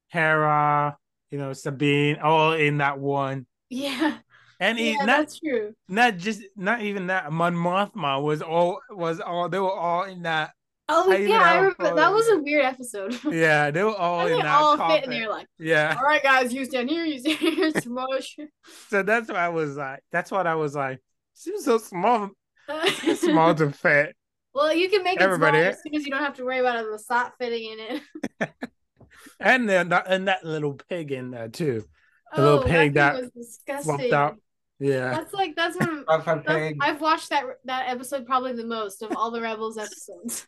Hera, 0.08 0.96
you 1.30 1.38
know, 1.38 1.52
Sabine, 1.52 2.18
all 2.18 2.52
in 2.52 2.78
that 2.78 2.98
one. 2.98 3.46
Yeah, 3.70 4.18
And 4.60 4.78
yeah, 4.78 4.96
not 4.98 5.06
that's 5.06 5.38
true. 5.40 5.74
not 5.88 6.18
just 6.18 6.42
not 6.56 6.82
even 6.82 7.06
that. 7.08 7.32
Mon 7.32 7.54
Mothma 7.54 8.22
was 8.22 8.42
all 8.42 8.80
was 8.90 9.20
all 9.20 9.48
they 9.48 9.58
were 9.58 9.72
all 9.72 10.04
in 10.04 10.22
that. 10.22 10.52
Oh 10.94 11.12
I 11.12 11.16
yeah, 11.16 11.40
I 11.42 11.56
remember 11.56 11.94
that 11.94 12.12
was 12.12 12.28
a 12.28 12.38
weird 12.38 12.64
episode. 12.64 13.18
Yeah, 13.32 13.70
they 13.70 13.82
were 13.82 13.94
all 13.96 14.20
And 14.20 14.30
in 14.30 14.36
they 14.36 14.42
that. 14.42 14.60
all 14.60 14.76
carpet. 14.76 14.96
fit 14.96 15.04
in 15.04 15.10
there 15.10 15.28
like, 15.30 15.46
Yeah. 15.58 15.96
all 15.98 16.04
right, 16.06 16.22
guys, 16.22 16.52
you 16.52 16.64
stand 16.64 16.90
here, 16.90 17.04
you 17.04 17.18
stand 17.20 17.38
here, 17.38 17.70
smush. 17.80 18.36
So 18.88 19.02
that's 19.02 19.28
why 19.30 19.36
I 19.46 19.48
was 19.48 19.76
like, 19.76 20.00
that's 20.12 20.30
what 20.30 20.46
I 20.46 20.54
was 20.54 20.74
like. 20.74 21.00
She 21.34 21.50
was 21.52 21.64
so 21.64 21.78
small, 21.78 22.30
small 23.16 23.54
to 23.54 23.70
fit. 23.70 24.14
well, 24.54 24.74
you 24.74 24.88
can 24.90 25.02
make 25.02 25.16
it 25.16 25.22
Everybody. 25.22 25.58
smaller 25.58 25.70
as 25.70 25.82
soon 25.82 25.94
as 25.94 26.04
you 26.04 26.10
don't 26.10 26.20
have 26.22 26.36
to 26.36 26.44
worry 26.44 26.58
about 26.58 26.84
the 26.90 26.98
slot 26.98 27.32
fitting 27.38 27.72
in 27.72 27.78
it. 28.40 28.50
And 29.40 29.68
then 29.68 29.88
that 29.90 30.04
and 30.08 30.28
that 30.28 30.44
little 30.44 30.74
pig 30.74 31.10
in 31.12 31.30
there 31.30 31.48
too. 31.48 31.84
The 32.34 32.42
little 32.42 32.60
Oh, 32.60 32.62
pig 32.62 32.94
that 32.94 33.12
that 33.14 33.20
thing 33.20 33.30
was 33.34 33.46
disgusting. 33.46 34.12
Out. 34.12 34.36
Yeah. 34.78 35.10
That's 35.12 35.32
like 35.34 35.54
that's 35.56 35.76
one. 35.78 36.04
That's. 36.08 36.74
I've 36.80 37.00
watched 37.00 37.30
that 37.30 37.44
that 37.64 37.88
episode 37.88 38.26
probably 38.26 38.52
the 38.52 38.64
most 38.66 39.02
of 39.02 39.12
all 39.16 39.30
the 39.30 39.40
Rebels 39.40 39.78
episodes. 39.78 40.46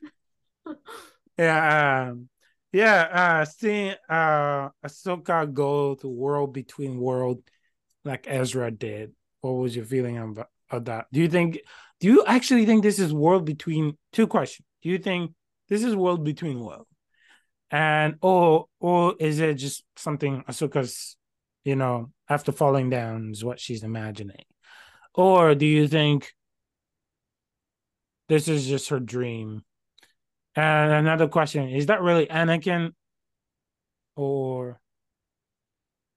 Yeah. 1.38 2.08
Um, 2.10 2.28
yeah. 2.72 3.08
Uh 3.12 3.44
seeing 3.44 3.94
uh 4.08 4.70
Ahsoka 4.84 5.52
go 5.52 5.94
to 5.96 6.08
world 6.08 6.52
between 6.52 6.98
world 6.98 7.42
like 8.04 8.26
Ezra 8.28 8.70
did. 8.70 9.12
What 9.40 9.52
was 9.52 9.76
your 9.76 9.84
feeling 9.84 10.18
about, 10.18 10.48
of 10.70 10.84
that? 10.86 11.06
Do 11.12 11.20
you 11.20 11.28
think 11.28 11.58
do 12.00 12.06
you 12.08 12.24
actually 12.26 12.66
think 12.66 12.82
this 12.82 12.98
is 12.98 13.12
world 13.12 13.44
between 13.44 13.96
two 14.12 14.26
questions? 14.26 14.66
Do 14.82 14.88
you 14.88 14.98
think 14.98 15.32
this 15.68 15.82
is 15.82 15.96
world 15.96 16.24
between 16.24 16.60
world? 16.60 16.86
And 17.70 18.16
or 18.22 18.66
or 18.80 19.14
is 19.18 19.40
it 19.40 19.54
just 19.54 19.84
something 19.96 20.44
Ahsoka's, 20.48 21.16
you 21.64 21.76
know, 21.76 22.12
after 22.28 22.52
falling 22.52 22.90
down 22.90 23.30
is 23.32 23.44
what 23.44 23.58
she's 23.60 23.82
imagining? 23.82 24.44
Or 25.14 25.54
do 25.54 25.66
you 25.66 25.88
think 25.88 26.32
this 28.28 28.48
is 28.48 28.66
just 28.66 28.88
her 28.90 29.00
dream? 29.00 29.64
And 30.56 30.92
another 30.92 31.28
question: 31.28 31.68
Is 31.68 31.86
that 31.86 32.00
really 32.02 32.26
Anakin, 32.26 32.92
or 34.16 34.80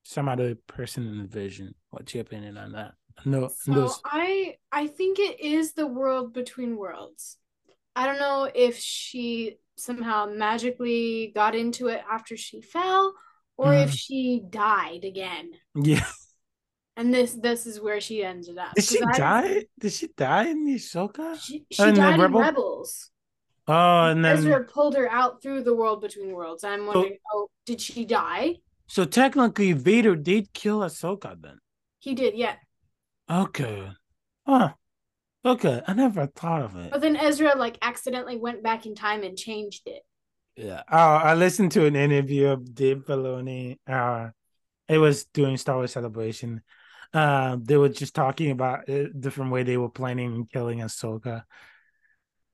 some 0.04 0.30
other 0.30 0.56
person 0.68 1.08
in 1.08 1.18
the 1.20 1.28
vision? 1.28 1.74
What's 1.90 2.14
your 2.14 2.22
opinion 2.22 2.58
on 2.58 2.74
that? 2.74 2.94
No, 3.26 3.48
So 3.48 3.74
those- 3.74 4.02
I 4.06 4.58
I 4.72 4.88
think 4.88 5.18
it 5.20 5.40
is 5.40 5.74
the 5.74 5.88
world 5.88 6.34
between 6.34 6.78
worlds. 6.78 7.38
I 7.96 8.06
don't 8.06 8.20
know 8.20 8.50
if 8.54 8.78
she 8.78 9.58
somehow 9.76 10.28
magically 10.28 11.32
got 11.34 11.56
into 11.56 11.88
it 11.88 12.04
after 12.10 12.38
she 12.38 12.62
fell, 12.62 13.16
or 13.58 13.74
if 13.74 13.90
Mm. 13.90 13.98
she 13.98 14.42
died 14.48 15.04
again. 15.04 15.52
yeah. 15.76 16.06
And 16.96 17.14
this 17.14 17.34
this 17.34 17.66
is 17.68 17.80
where 17.80 18.00
she 18.02 18.24
ended 18.24 18.58
up. 18.58 18.74
Did 18.76 18.84
she 18.86 19.02
I- 19.04 19.18
die? 19.18 19.66
Did 19.80 19.94
she 19.94 20.08
die 20.16 20.48
in 20.50 20.64
the 20.66 20.76
Ahsoka? 20.76 21.40
She, 21.40 21.66
she 21.72 21.92
died 21.92 22.20
in 22.20 22.32
Rebels. 22.34 23.12
Oh, 23.68 24.06
and 24.06 24.24
then 24.24 24.38
Ezra 24.38 24.64
pulled 24.64 24.96
her 24.96 25.12
out 25.12 25.42
through 25.42 25.64
the 25.64 25.76
world 25.76 26.02
between 26.02 26.32
worlds. 26.32 26.64
I'm 26.64 26.86
wondering, 26.86 27.18
oh, 27.34 27.50
did 27.66 27.82
she 27.82 28.06
die? 28.06 28.56
So 28.88 29.04
technically, 29.04 29.74
Vader 29.74 30.16
did 30.16 30.54
kill 30.54 30.80
Ahsoka 30.80 31.36
then. 31.42 31.60
He 32.00 32.16
did, 32.16 32.36
yeah. 32.36 32.56
Okay. 33.30 33.90
Huh. 34.46 34.74
Okay. 35.44 35.82
I 35.86 35.94
never 35.94 36.28
thought 36.28 36.62
of 36.62 36.78
it. 36.78 36.92
But 36.92 37.02
then 37.02 37.18
Ezra 37.18 37.56
like 37.58 37.78
accidentally 37.82 38.38
went 38.38 38.64
back 38.64 38.86
in 38.86 38.96
time 38.96 39.24
and 39.24 39.38
changed 39.38 39.84
it. 39.86 40.04
Yeah. 40.56 40.84
Oh, 40.90 40.98
I 40.98 41.36
listened 41.36 41.74
to 41.74 41.86
an 41.86 41.96
interview 41.96 42.48
of 42.48 42.74
Dave 42.74 43.04
Filoni. 43.06 43.78
Uh, 43.86 44.30
it 44.88 44.98
was 44.98 45.26
during 45.26 45.58
Star 45.58 45.76
Wars 45.76 45.92
Celebration. 45.92 46.62
Uh, 47.14 47.58
they 47.62 47.78
were 47.78 47.90
just 47.90 48.16
talking 48.16 48.52
about 48.52 48.88
a 48.90 49.10
different 49.10 49.52
way 49.52 49.64
they 49.64 49.78
were 49.78 49.90
planning 49.90 50.34
on 50.34 50.48
killing 50.52 50.80
Ahsoka. 50.80 51.44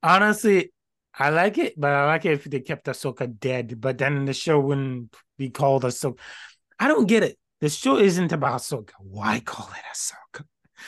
Honestly, 0.02 0.72
I 1.18 1.30
like 1.30 1.58
it, 1.58 1.80
but 1.80 1.92
I 1.92 2.06
like 2.06 2.26
it 2.26 2.34
if 2.34 2.44
they 2.46 2.60
kept 2.60 2.88
Ahsoka 2.88 3.28
dead. 3.40 3.80
But 3.80 3.98
then 3.98 4.26
the 4.26 4.34
show 4.34 4.60
wouldn't 4.60 5.16
be 5.38 5.50
called 5.50 5.84
Ahsoka. 5.84 6.18
I 6.80 6.88
don't 6.88 7.08
get 7.08 7.24
it. 7.24 7.38
The 7.62 7.70
show 7.70 7.98
isn't 7.98 8.32
about 8.32 8.62
Ahsoka. 8.62 8.92
Why 9.00 9.40
call 9.40 9.70
it 9.70 9.86
Ahsoka? 9.94 10.46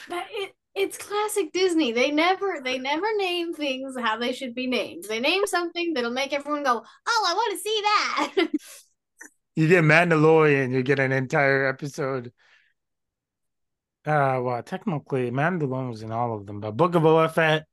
That 0.09 0.27
it 0.31 0.53
it's 0.73 0.97
classic 0.97 1.53
Disney. 1.53 1.93
They 1.93 2.11
never 2.11 2.59
they 2.63 2.77
never 2.77 3.05
name 3.17 3.53
things 3.53 3.95
how 3.97 4.17
they 4.17 4.33
should 4.33 4.53
be 4.53 4.67
named. 4.67 5.05
They 5.07 5.19
name 5.19 5.45
something 5.45 5.93
that'll 5.93 6.11
make 6.11 6.33
everyone 6.33 6.63
go, 6.63 6.83
"Oh, 7.07 7.25
I 7.27 7.33
want 7.33 7.51
to 7.53 7.59
see 7.59 7.81
that." 7.81 8.47
You 9.55 9.69
get 9.69 9.85
Mandalorian, 9.85 10.73
you 10.73 10.83
get 10.83 10.99
an 10.99 11.13
entire 11.13 11.65
episode. 11.67 12.33
Uh, 14.05 14.39
well, 14.43 14.61
technically, 14.61 15.31
Mandalorian 15.31 15.89
was 15.89 16.03
in 16.03 16.11
all 16.11 16.35
of 16.35 16.45
them, 16.45 16.59
but 16.59 16.75
Book 16.75 16.93
of 16.95 17.03
Boba 17.03 17.31
Fett, 17.31 17.65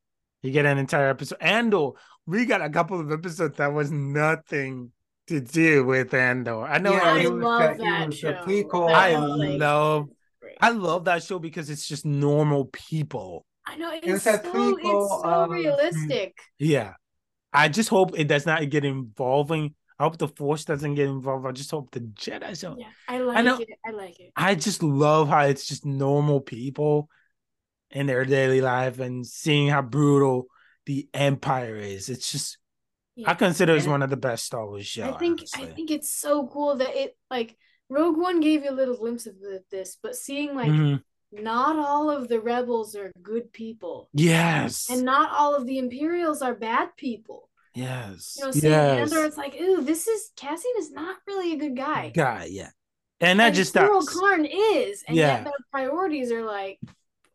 you 0.43 0.53
get 0.53 0.65
an 0.65 0.79
entire 0.79 1.09
episode. 1.09 1.39
Andor, 1.41 1.91
we 2.27 2.45
got 2.47 2.63
a 2.63 2.71
couple 2.71 3.01
of 3.01 3.11
episodes 3.11 3.57
that 3.57 3.73
was 3.73 3.91
nothing 3.91 4.93
to 5.29 5.41
do 5.41 5.85
with 5.85 6.13
Andor. 6.15 6.65
I 6.65 6.79
know. 6.79 6.93
Yeah, 6.93 7.03
I 7.03 7.19
it 7.21 7.31
love 7.31 7.61
the- 7.61 7.71
it 7.73 7.79
that 7.79 8.07
was 8.07 8.21
the 8.21 8.33
show. 8.35 8.45
prequel. 8.45 8.89
That 8.89 8.97
I 8.97 9.17
like, 9.19 9.59
love. 9.61 10.09
I 10.61 10.71
love 10.71 11.05
that 11.07 11.23
show 11.23 11.39
because 11.39 11.71
it's 11.71 11.87
just 11.87 12.05
normal 12.05 12.67
people. 12.67 13.45
I 13.67 13.77
know 13.77 13.93
it's, 13.93 14.07
was 14.07 14.23
so 14.23 14.39
prequel 14.39 14.79
it's 14.79 15.23
so 15.23 15.23
of- 15.25 15.51
realistic. 15.51 16.37
Yeah, 16.59 16.95
I 17.53 17.69
just 17.69 17.89
hope 17.89 18.19
it 18.19 18.29
does 18.29 18.47
not 18.47 18.69
get 18.71 18.85
involving. 18.85 19.75
I 19.99 20.05
hope 20.05 20.19
the 20.19 20.29
Force 20.29 20.65
doesn't 20.65 20.95
get 20.97 21.07
involved. 21.07 21.47
I 21.47 21.53
just 21.53 21.71
hope 21.71 21.91
the 21.93 22.01
Jedi 22.01 22.61
don't. 22.61 22.81
Yeah, 22.81 22.87
I 23.09 23.19
like 23.19 23.45
know- 23.45 23.59
it. 23.59 23.69
I 23.87 23.91
like 23.91 24.19
it. 24.19 24.33
I 24.37 24.55
just 24.57 24.83
love 24.83 25.29
how 25.29 25.41
it's 25.45 25.67
just 25.67 25.87
normal 25.87 26.41
people 26.41 27.09
in 27.91 28.07
their 28.07 28.25
daily 28.25 28.61
life 28.61 28.99
and 28.99 29.25
seeing 29.27 29.69
how 29.69 29.83
brutal 29.83 30.47
the 30.87 31.09
Empire 31.15 31.77
is. 31.77 32.09
It's 32.09 32.31
just 32.33 32.59
I 33.27 33.35
consider 33.35 33.77
it's 33.77 33.87
one 33.87 34.03
of 34.03 34.11
the 34.11 34.17
best 34.17 34.45
Star 34.47 34.67
Wars 34.67 34.87
shows. 34.87 35.15
I 35.15 35.19
think 35.19 35.41
I 35.55 35.67
think 35.67 35.91
it's 35.91 36.11
so 36.11 36.47
cool 36.47 36.77
that 36.77 36.95
it 36.97 37.17
like 37.31 37.57
Rogue 37.89 38.17
One 38.17 38.41
gave 38.41 38.65
you 38.65 38.71
a 38.71 38.73
little 38.73 38.97
glimpse 38.97 39.27
of 39.27 39.35
this, 39.71 39.99
but 40.03 40.17
seeing 40.17 40.55
like 40.55 40.71
Mhm. 40.71 41.03
not 41.31 41.77
all 41.77 42.09
of 42.11 42.29
the 42.29 42.41
rebels 42.41 42.97
are 42.97 43.13
good 43.23 43.53
people, 43.53 44.09
Yes. 44.15 44.89
and 44.91 45.03
not 45.05 45.31
all 45.31 45.55
of 45.55 45.67
the 45.67 45.79
Imperials 45.79 46.41
are 46.43 46.55
bad 46.55 46.97
people. 46.97 47.49
yes. 47.75 48.37
You 48.39 48.45
know, 48.47 48.51
seeing 48.51 48.73
yes. 48.73 49.13
Andor, 49.13 49.25
it's 49.27 49.37
like, 49.39 49.55
ooh, 49.61 49.83
this 49.83 50.07
is 50.07 50.31
Cassian 50.37 50.73
is 50.79 50.91
not 50.91 51.17
really 51.27 51.53
a 51.53 51.57
good 51.57 51.75
guy. 51.77 52.11
Guy, 52.11 52.49
yeah. 52.51 52.71
And 53.21 53.41
that 53.41 53.47
and 53.49 53.55
just 53.55 53.73
that. 53.75 53.89
Karn 54.09 54.45
is, 54.47 55.05
and 55.09 55.17
Yeah. 55.17 55.37
yet 55.37 55.45
their 55.45 55.53
priorities 55.71 56.31
are 56.33 56.45
like 56.45 56.81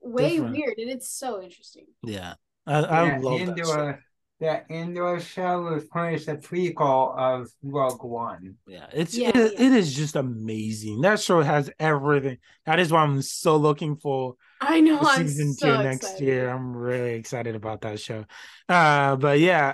way 0.01 0.31
Different. 0.37 0.55
weird, 0.57 0.77
and 0.79 0.89
it's 0.91 1.09
so 1.09 1.41
interesting. 1.41 1.87
Yeah. 2.03 2.35
I, 2.67 2.79
I 2.81 3.05
Yeah, 3.07 3.19
love 3.19 3.45
that. 3.55 3.57
show. 3.65 3.95
That 4.39 4.67
Andor 4.69 5.19
show 5.19 5.61
was 5.63 5.85
pretty 5.85 6.17
much 6.17 6.27
a 6.27 6.39
prequel 6.39 7.17
of 7.17 7.47
Rogue 7.63 8.03
One. 8.03 8.53
Yeah, 8.67 8.85
it's 8.93 9.17
Yeah, 9.17 9.29
it, 9.29 9.53
yeah. 9.59 9.65
it 9.65 9.73
is 9.73 9.95
just 9.95 10.15
amazing. 10.15 11.01
That 11.01 11.19
show 11.19 11.41
has 11.41 11.71
everything. 11.79 12.37
That 12.67 12.79
is 12.79 12.91
why 12.91 13.01
I'm 13.01 13.23
so 13.23 13.57
looking 13.57 13.95
for 13.95 14.35
I 14.61 14.79
know. 14.81 14.99
the 14.99 15.07
I'm 15.07 15.27
season 15.27 15.53
so 15.55 15.77
two 15.77 15.83
next 15.83 16.03
excited. 16.03 16.23
year. 16.27 16.49
I'm 16.49 16.75
really 16.77 17.15
excited 17.15 17.55
about 17.55 17.81
that 17.81 17.99
show. 17.99 18.25
Uh, 18.69 19.15
but 19.15 19.39
yeah. 19.39 19.73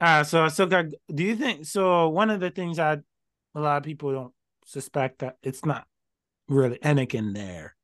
Uh, 0.00 0.22
so 0.22 0.44
Ahsoka, 0.46 0.92
do 1.12 1.24
you 1.24 1.34
think 1.34 1.64
so? 1.66 2.08
One 2.08 2.30
of 2.30 2.38
the 2.38 2.50
things 2.50 2.76
that 2.76 3.00
a 3.56 3.60
lot 3.60 3.78
of 3.78 3.82
people 3.82 4.12
don't 4.12 4.32
suspect 4.64 5.20
that 5.20 5.38
it's 5.42 5.64
not 5.64 5.86
really 6.48 6.78
Anakin 6.78 7.34
there 7.34 7.74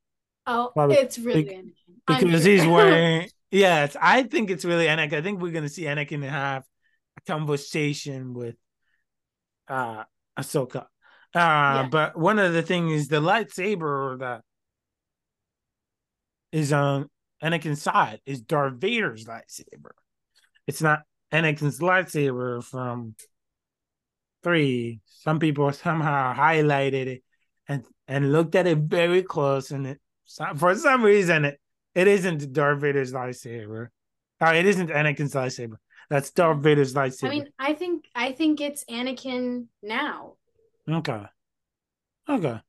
Oh, 0.47 0.71
Probably- 0.75 0.97
it's 0.97 1.19
really 1.19 1.43
bec- 1.45 1.55
Anakin. 1.57 1.73
I'm 2.07 2.25
because 2.25 2.45
he's 2.45 2.67
wearing. 2.69 3.29
Yes, 3.51 3.97
I 4.01 4.23
think 4.25 4.51
it's 4.51 4.65
really 4.65 4.87
Anakin. 4.87 5.15
I 5.15 5.23
think 5.23 5.41
we're 5.41 5.53
gonna 5.53 5.69
see 5.69 5.85
Anakin 5.85 6.29
have 6.29 6.65
a 7.17 7.21
conversation 7.23 8.35
with 8.35 8.57
uh 9.69 10.05
Ahsoka. 10.39 10.87
Uh, 11.35 11.37
Yeah. 11.85 11.89
but 11.91 12.19
one 12.19 12.39
of 12.39 12.53
the 12.53 12.63
things 12.63 12.93
is 12.93 13.09
the 13.09 13.21
lightsaber 13.21 14.19
that 14.19 14.43
is 16.53 16.73
on 16.73 17.09
Anakin's 17.43 17.83
side 17.83 18.21
is 18.27 18.41
Darth 18.41 18.75
Vader's 18.81 19.27
lightsaber. 19.27 19.93
It's 20.67 20.83
not 20.83 21.03
Anakin's 21.33 21.79
lightsaber 21.79 22.63
from 22.65 23.15
three. 24.43 25.01
Some 25.07 25.39
people 25.39 25.73
somehow 25.73 26.35
highlighted 26.35 27.07
it 27.07 27.23
and 27.69 27.85
and 28.09 28.33
looked 28.33 28.55
at 28.57 28.67
it 28.67 28.79
very 28.79 29.23
close, 29.23 29.71
and 29.71 29.87
it 29.87 30.01
for 30.57 30.75
some 30.75 31.05
reason 31.05 31.45
it 31.45 31.61
it 31.95 32.09
isn't 32.09 32.53
Darth 32.53 32.81
Vader's 32.81 33.13
lightsaber. 33.13 33.89
Uh, 34.41 34.53
it 34.55 34.67
isn't 34.67 34.91
Anakin's 34.91 35.35
lightsaber. 35.35 35.77
That's 36.09 36.31
Darth 36.31 36.59
Vader's 36.59 36.95
lightsaber. 36.95 37.27
I 37.27 37.31
mean, 37.31 37.49
I 37.59 37.73
think 37.75 38.09
I 38.15 38.33
think 38.33 38.61
it's 38.61 38.85
Anakin 38.85 39.67
now. 39.83 40.35
Okay. 40.89 41.23
Okay. 42.29 42.61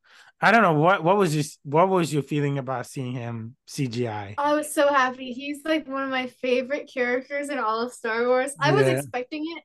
I 0.43 0.51
don't 0.51 0.63
know 0.63 0.73
what 0.73 1.03
what 1.03 1.17
was 1.17 1.35
your 1.35 1.45
what 1.63 1.89
was 1.89 2.11
your 2.11 2.23
feeling 2.23 2.57
about 2.57 2.87
seeing 2.87 3.13
him 3.13 3.55
CGI? 3.67 4.35
I 4.37 4.53
was 4.53 4.73
so 4.73 4.87
happy. 4.87 5.33
He's 5.33 5.63
like 5.63 5.87
one 5.87 6.03
of 6.03 6.09
my 6.09 6.27
favorite 6.27 6.89
characters 6.91 7.49
in 7.49 7.59
all 7.59 7.81
of 7.81 7.93
Star 7.93 8.27
Wars. 8.27 8.53
I 8.59 8.71
was 8.71 8.87
expecting 8.87 9.43
it, 9.45 9.63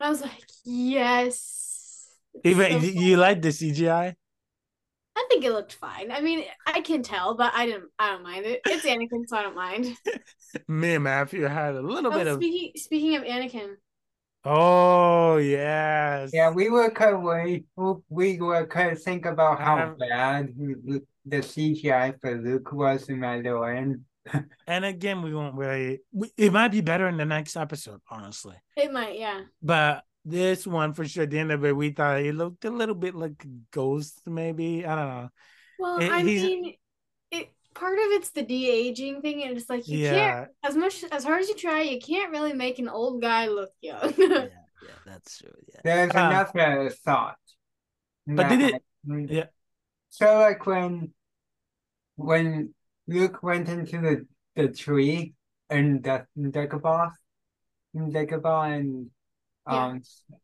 and 0.00 0.06
I 0.06 0.10
was 0.10 0.20
like, 0.20 0.42
yes. 0.64 2.08
Even 2.44 2.80
so 2.80 2.86
you 2.86 3.16
like 3.16 3.40
the 3.40 3.48
CGI? 3.48 4.14
I 5.16 5.24
think 5.30 5.44
it 5.44 5.50
looked 5.52 5.72
fine. 5.74 6.12
I 6.12 6.20
mean, 6.20 6.44
I 6.66 6.82
can 6.82 7.02
tell, 7.02 7.34
but 7.36 7.52
I 7.54 7.66
didn't. 7.66 7.84
I 7.98 8.10
don't 8.10 8.22
mind 8.22 8.44
it. 8.46 8.60
It's 8.66 8.84
Anakin, 8.84 9.26
so 9.26 9.36
I 9.38 9.42
don't 9.42 9.56
mind. 9.56 9.96
Me 10.68 10.94
and 10.94 11.04
Matthew 11.04 11.42
had 11.44 11.74
a 11.74 11.80
little 11.82 12.10
bit 12.10 12.26
Oh, 12.26 12.34
of 12.34 12.36
speaking 12.36 12.72
speaking 12.76 13.16
of 13.16 13.22
Anakin, 13.22 13.74
oh 14.44 15.36
yes. 15.38 16.30
Yeah, 16.32 16.50
we 16.50 16.68
were 16.70 16.90
kind 16.90 17.14
of 17.16 17.22
worried. 17.22 17.64
We 18.08 18.38
were 18.40 18.66
kind 18.66 18.92
of 18.92 19.02
think 19.02 19.26
about 19.26 19.60
how 19.60 19.78
Um, 19.78 19.96
bad 19.98 20.54
the 21.24 21.42
CGI 21.42 22.20
for 22.20 22.36
Luke 22.36 22.72
was 22.72 23.08
in 23.08 23.18
Mandalorian. 23.18 24.02
And 24.66 24.84
again, 24.84 25.22
we 25.22 25.32
won't 25.34 25.54
really. 25.54 26.00
we- 26.12 26.32
It 26.36 26.52
might 26.52 26.72
be 26.72 26.80
better 26.80 27.06
in 27.08 27.16
the 27.16 27.24
next 27.24 27.56
episode, 27.56 28.00
honestly. 28.10 28.56
it 28.76 28.92
might, 28.92 29.18
yeah. 29.18 29.42
But 29.62 30.02
this 30.26 30.66
one, 30.66 30.92
for 30.92 31.06
sure, 31.06 31.22
at 31.22 31.30
the 31.30 31.38
end 31.38 31.52
of 31.52 31.64
it, 31.64 31.74
we 31.76 31.90
thought 31.90 32.20
it 32.20 32.34
looked 32.34 32.64
a 32.64 32.70
little 32.70 32.94
bit 32.96 33.14
like 33.14 33.44
a 33.44 33.48
ghost, 33.70 34.20
maybe. 34.26 34.84
I 34.84 34.94
don't 34.96 35.08
know. 35.08 35.28
Well, 35.78 35.98
It- 36.00 36.10
I 36.10 36.22
he's- 36.22 36.42
mean, 36.42 36.74
it 37.30 37.48
part 37.74 37.94
of 37.98 38.04
it's 38.18 38.30
the 38.30 38.42
de 38.42 38.68
aging 38.70 39.22
thing, 39.22 39.42
and 39.44 39.56
it's 39.56 39.70
like 39.70 39.86
you 39.86 39.98
yeah, 39.98 40.10
can't 40.46 40.50
as 40.64 40.76
much 40.76 41.04
as 41.12 41.22
hard 41.24 41.40
as 41.42 41.48
you 41.48 41.54
try, 41.54 41.82
you 41.82 42.00
can't 42.00 42.32
really 42.32 42.52
make 42.52 42.78
an 42.78 42.88
old 42.88 43.22
guy 43.22 43.46
look 43.48 43.70
young. 43.80 44.12
yeah, 44.18 44.48
yeah, 44.82 44.98
that's 45.06 45.38
true. 45.38 45.52
Yeah. 45.72 45.80
There's 45.84 46.14
Uh, 46.14 46.46
another 46.52 46.90
thought. 46.90 47.36
but 48.26 48.48
did 48.48 48.60
it- 48.74 48.82
yeah. 49.30 49.46
So 50.08 50.38
like 50.40 50.66
when 50.66 51.12
when 52.16 52.74
Luke 53.06 53.42
went 53.42 53.68
into 53.68 54.00
the 54.00 54.26
the 54.56 54.68
tree 54.72 55.34
and 55.70 56.02
the 56.02 56.26
Dagobah, 56.36 57.12
Dagobah 57.94 58.76
and 58.78 59.10
Yeah. 59.68 59.86
um 59.86 60.02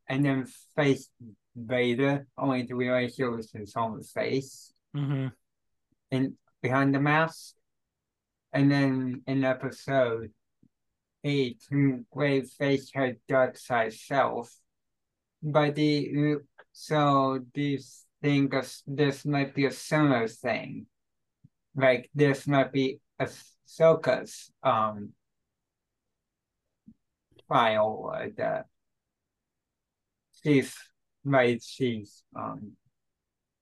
and 0.08 0.24
then 0.24 0.46
face 0.76 1.08
Vader, 1.54 2.26
only 2.38 2.66
to 2.66 2.74
realize 2.74 3.18
it 3.18 3.24
was 3.24 3.50
his 3.52 3.74
own 3.76 4.02
face 4.02 4.72
hmm 4.94 5.28
in 6.10 6.36
behind 6.62 6.94
the 6.94 7.00
mask. 7.00 7.54
And 8.52 8.70
then 8.70 9.22
in 9.26 9.44
episode 9.44 10.30
eight, 11.24 11.62
Grave 12.10 12.48
faced 12.58 12.94
her 12.94 13.16
dark 13.28 13.56
side 13.56 13.94
self. 13.94 14.54
But 15.42 15.74
the 15.74 16.36
so 16.72 17.40
these 17.54 18.06
think 18.20 18.54
of 18.54 18.70
this 18.86 19.24
might 19.24 19.54
be 19.54 19.66
a 19.66 19.70
similar 19.72 20.28
thing. 20.28 20.86
Like 21.74 22.10
this 22.14 22.46
might 22.46 22.72
be 22.72 23.00
Ahsoka's 23.20 24.52
um 24.62 25.12
trial 27.48 28.10
or 28.12 28.28
the 28.36 28.64
she's 30.44 30.74
right 31.24 31.62
she's 31.62 32.22
um 32.36 32.72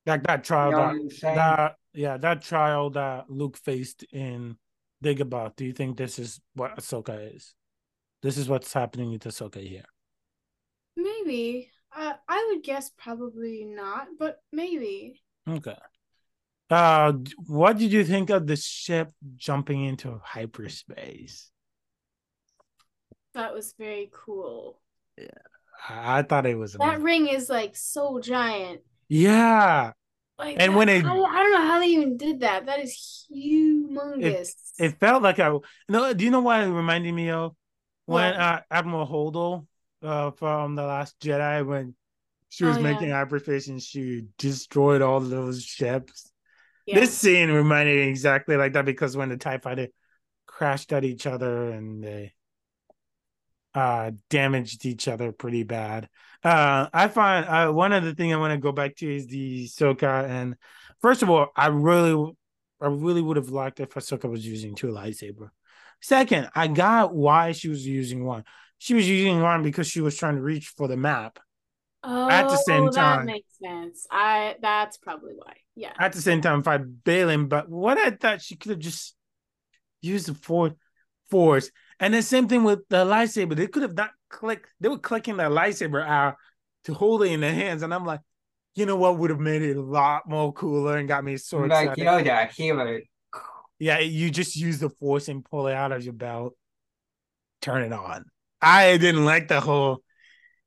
Like 0.06 0.22
that 0.24 0.40
you 0.40 0.44
trial 0.44 0.70
know 0.70 0.76
that 0.78 0.86
what 0.86 1.30
I'm 1.30 1.34
that 1.36 1.76
yeah 1.92 2.16
that 2.16 2.42
trial 2.42 2.90
that 2.90 3.28
Luke 3.28 3.56
faced 3.56 4.04
in 4.12 4.56
Dagobah. 5.02 5.56
Do 5.56 5.64
you 5.64 5.72
think 5.72 5.96
this 5.96 6.18
is 6.18 6.40
what 6.54 6.76
Ahsoka 6.76 7.34
is? 7.34 7.54
This 8.22 8.36
is 8.36 8.48
what's 8.48 8.72
happening 8.72 9.10
with 9.10 9.24
Ahsoka 9.24 9.66
here. 9.66 9.84
maybe. 10.96 11.70
Uh, 11.94 12.12
I 12.28 12.46
would 12.48 12.62
guess 12.62 12.90
probably 12.96 13.64
not, 13.64 14.08
but 14.18 14.36
maybe. 14.52 15.20
Okay. 15.48 15.76
Uh, 16.68 17.14
what 17.46 17.78
did 17.78 17.90
you 17.90 18.04
think 18.04 18.30
of 18.30 18.46
the 18.46 18.54
ship 18.54 19.10
jumping 19.36 19.84
into 19.84 20.20
hyperspace? 20.22 21.50
That 23.34 23.54
was 23.54 23.74
very 23.76 24.10
cool. 24.12 24.80
I, 25.88 26.18
I 26.18 26.22
thought 26.22 26.46
it 26.46 26.56
was 26.58 26.72
That 26.74 26.82
amazing. 26.82 27.02
ring 27.04 27.28
is 27.28 27.48
like 27.48 27.76
so 27.76 28.20
giant. 28.20 28.80
yeah. 29.08 29.92
Like 30.38 30.56
And 30.58 30.72
that- 30.72 30.76
when 30.78 30.88
it- 30.88 31.04
I, 31.04 31.10
I 31.10 31.42
don't 31.42 31.52
know 31.52 31.66
how 31.66 31.78
they 31.80 31.88
even 31.88 32.16
did 32.16 32.40
that. 32.40 32.64
That 32.66 32.80
is 32.80 33.26
humongous. 33.30 34.54
It 34.78 34.98
felt 34.98 35.22
like 35.22 35.38
I 35.38 35.54
no. 35.88 36.12
Do 36.14 36.24
you 36.24 36.30
know 36.30 36.40
why 36.40 36.62
it 36.64 36.68
reminded 36.70 37.12
me 37.12 37.30
of? 37.30 37.54
When 38.06 38.32
uh, 38.34 38.62
Admiral 38.70 39.06
Holdo 39.06 39.66
uh, 40.02 40.30
from 40.32 40.74
the 40.74 40.82
Last 40.82 41.20
Jedi, 41.20 41.64
when 41.66 41.94
she 42.48 42.64
was 42.64 42.76
Oh, 42.76 42.80
yeah. 42.80 42.92
making 42.92 43.10
hyperspace 43.10 43.68
and 43.68 43.80
she 43.82 44.24
destroyed 44.38 45.02
all 45.02 45.20
those 45.20 45.62
ships. 45.62 46.32
yeah. 46.86 46.98
This 46.98 47.16
scene 47.16 47.50
reminded 47.50 47.96
me 47.96 48.08
exactly 48.08 48.56
like 48.56 48.72
that 48.72 48.84
because 48.86 49.16
when 49.16 49.28
the 49.28 49.36
Tie 49.36 49.58
Fighter 49.58 49.88
crashed 50.46 50.92
at 50.92 51.04
each 51.04 51.26
other 51.26 51.70
and 51.70 52.02
they 52.02 52.32
uh 53.74 54.10
damaged 54.30 54.84
each 54.84 55.06
other 55.08 55.32
pretty 55.32 55.62
bad. 55.62 56.08
Uh 56.42 56.88
I 56.92 57.08
find 57.08 57.46
uh, 57.46 57.72
one 57.72 57.92
of 57.92 58.04
the 58.04 58.14
things 58.14 58.32
I 58.34 58.36
want 58.38 58.52
to 58.52 58.58
go 58.58 58.72
back 58.72 58.96
to 58.96 59.16
is 59.16 59.26
the 59.26 59.66
Ahsoka 59.66 60.28
and 60.28 60.56
first 61.00 61.22
of 61.22 61.30
all, 61.30 61.48
I 61.56 61.68
really 61.68 62.32
I 62.80 62.86
really 62.86 63.22
would 63.22 63.36
have 63.36 63.50
liked 63.50 63.80
if 63.80 63.90
Ahsoka 63.90 64.28
was 64.28 64.46
using 64.46 64.74
two 64.74 64.88
lightsaber. 64.88 65.50
Second, 66.00 66.48
I 66.54 66.66
got 66.66 67.14
why 67.14 67.52
she 67.52 67.68
was 67.68 67.86
using 67.86 68.24
one. 68.24 68.44
She 68.78 68.94
was 68.94 69.06
using 69.08 69.42
one 69.42 69.62
because 69.62 69.86
she 69.86 70.00
was 70.00 70.16
trying 70.16 70.36
to 70.36 70.42
reach 70.42 70.68
for 70.68 70.88
the 70.88 70.96
map. 70.96 71.38
oh, 72.02 72.30
at 72.30 72.48
the 72.48 72.56
same 72.56 72.86
that 72.86 72.94
time- 72.94 73.26
makes 73.26 73.52
sense. 73.62 74.06
I 74.10 74.56
that's 74.62 74.96
probably 74.96 75.34
why. 75.36 75.56
Yeah. 75.76 75.92
at 75.98 76.12
the 76.12 76.20
same 76.20 76.40
time 76.40 76.62
fight 76.62 76.82
Baylan, 77.04 77.48
but 77.48 77.68
what 77.68 77.96
I 77.98 78.10
thought 78.10 78.42
she 78.42 78.56
could 78.56 78.70
have 78.70 78.78
just 78.80 79.14
used 80.02 80.26
the 80.26 80.34
force 80.34 80.72
force. 81.30 81.70
And 82.00 82.14
the 82.14 82.22
same 82.22 82.48
thing 82.48 82.64
with 82.64 82.80
the 82.88 83.04
lightsaber. 83.04 83.54
They 83.54 83.66
could 83.66 83.82
have 83.82 83.94
not 83.94 84.10
clicked, 84.28 84.68
they 84.80 84.88
were 84.88 84.98
clicking 84.98 85.36
the 85.36 85.44
lightsaber 85.44 86.04
out 86.04 86.36
to 86.84 86.94
hold 86.94 87.22
it 87.22 87.30
in 87.30 87.40
their 87.40 87.54
hands. 87.54 87.82
And 87.82 87.94
I'm 87.94 88.04
like, 88.04 88.20
you 88.74 88.86
know 88.86 88.96
what 88.96 89.18
would 89.18 89.30
have 89.30 89.40
made 89.40 89.62
it 89.62 89.76
a 89.76 89.82
lot 89.82 90.28
more 90.28 90.52
cooler 90.52 90.96
and 90.96 91.06
got 91.06 91.24
me 91.24 91.36
so 91.36 91.58
like 91.58 91.90
excited. 91.90 92.04
Yoda, 92.04 92.50
he 92.50 92.72
would 92.72 93.02
Yeah, 93.78 93.98
you 93.98 94.30
just 94.30 94.56
use 94.56 94.78
the 94.78 94.88
force 94.88 95.28
and 95.28 95.44
pull 95.44 95.66
it 95.66 95.74
out 95.74 95.92
of 95.92 96.02
your 96.02 96.14
belt, 96.14 96.54
turn 97.60 97.82
it 97.82 97.92
on. 97.92 98.24
I 98.62 98.96
didn't 98.96 99.24
like 99.24 99.48
the 99.48 99.60
whole 99.60 100.02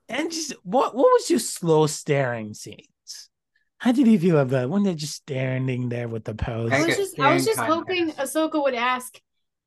and 0.09 0.31
just 0.31 0.53
what 0.63 0.95
what 0.95 1.05
was 1.05 1.29
your 1.29 1.39
slow 1.39 1.87
staring 1.87 2.53
scenes? 2.53 3.29
How 3.77 3.91
did 3.91 4.07
you 4.07 4.19
feel 4.19 4.39
about 4.39 4.69
when 4.69 4.83
they're 4.83 4.93
just 4.93 5.15
standing 5.15 5.89
there 5.89 6.07
with 6.07 6.23
the 6.23 6.33
pose? 6.33 6.71
I 6.71 6.85
was 6.85 6.95
just 6.95 7.19
I 7.19 7.33
was 7.33 7.45
just 7.45 7.59
hoping 7.59 8.07
contest. 8.07 8.35
Ahsoka 8.35 8.61
would 8.63 8.75
ask, 8.75 9.19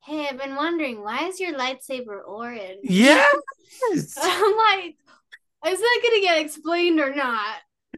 Hey, 0.07 0.25
I've 0.29 0.39
been 0.39 0.55
wondering, 0.55 1.03
why 1.03 1.25
is 1.27 1.37
your 1.37 1.53
lightsaber 1.53 2.21
orange? 2.25 2.79
Yes. 2.83 3.25
I'm 4.21 4.55
like, 4.57 4.95
is 5.67 5.79
that 5.79 5.99
gonna 6.01 6.21
get 6.21 6.37
explained 6.45 7.01
or 7.01 7.13
not? 7.13 7.55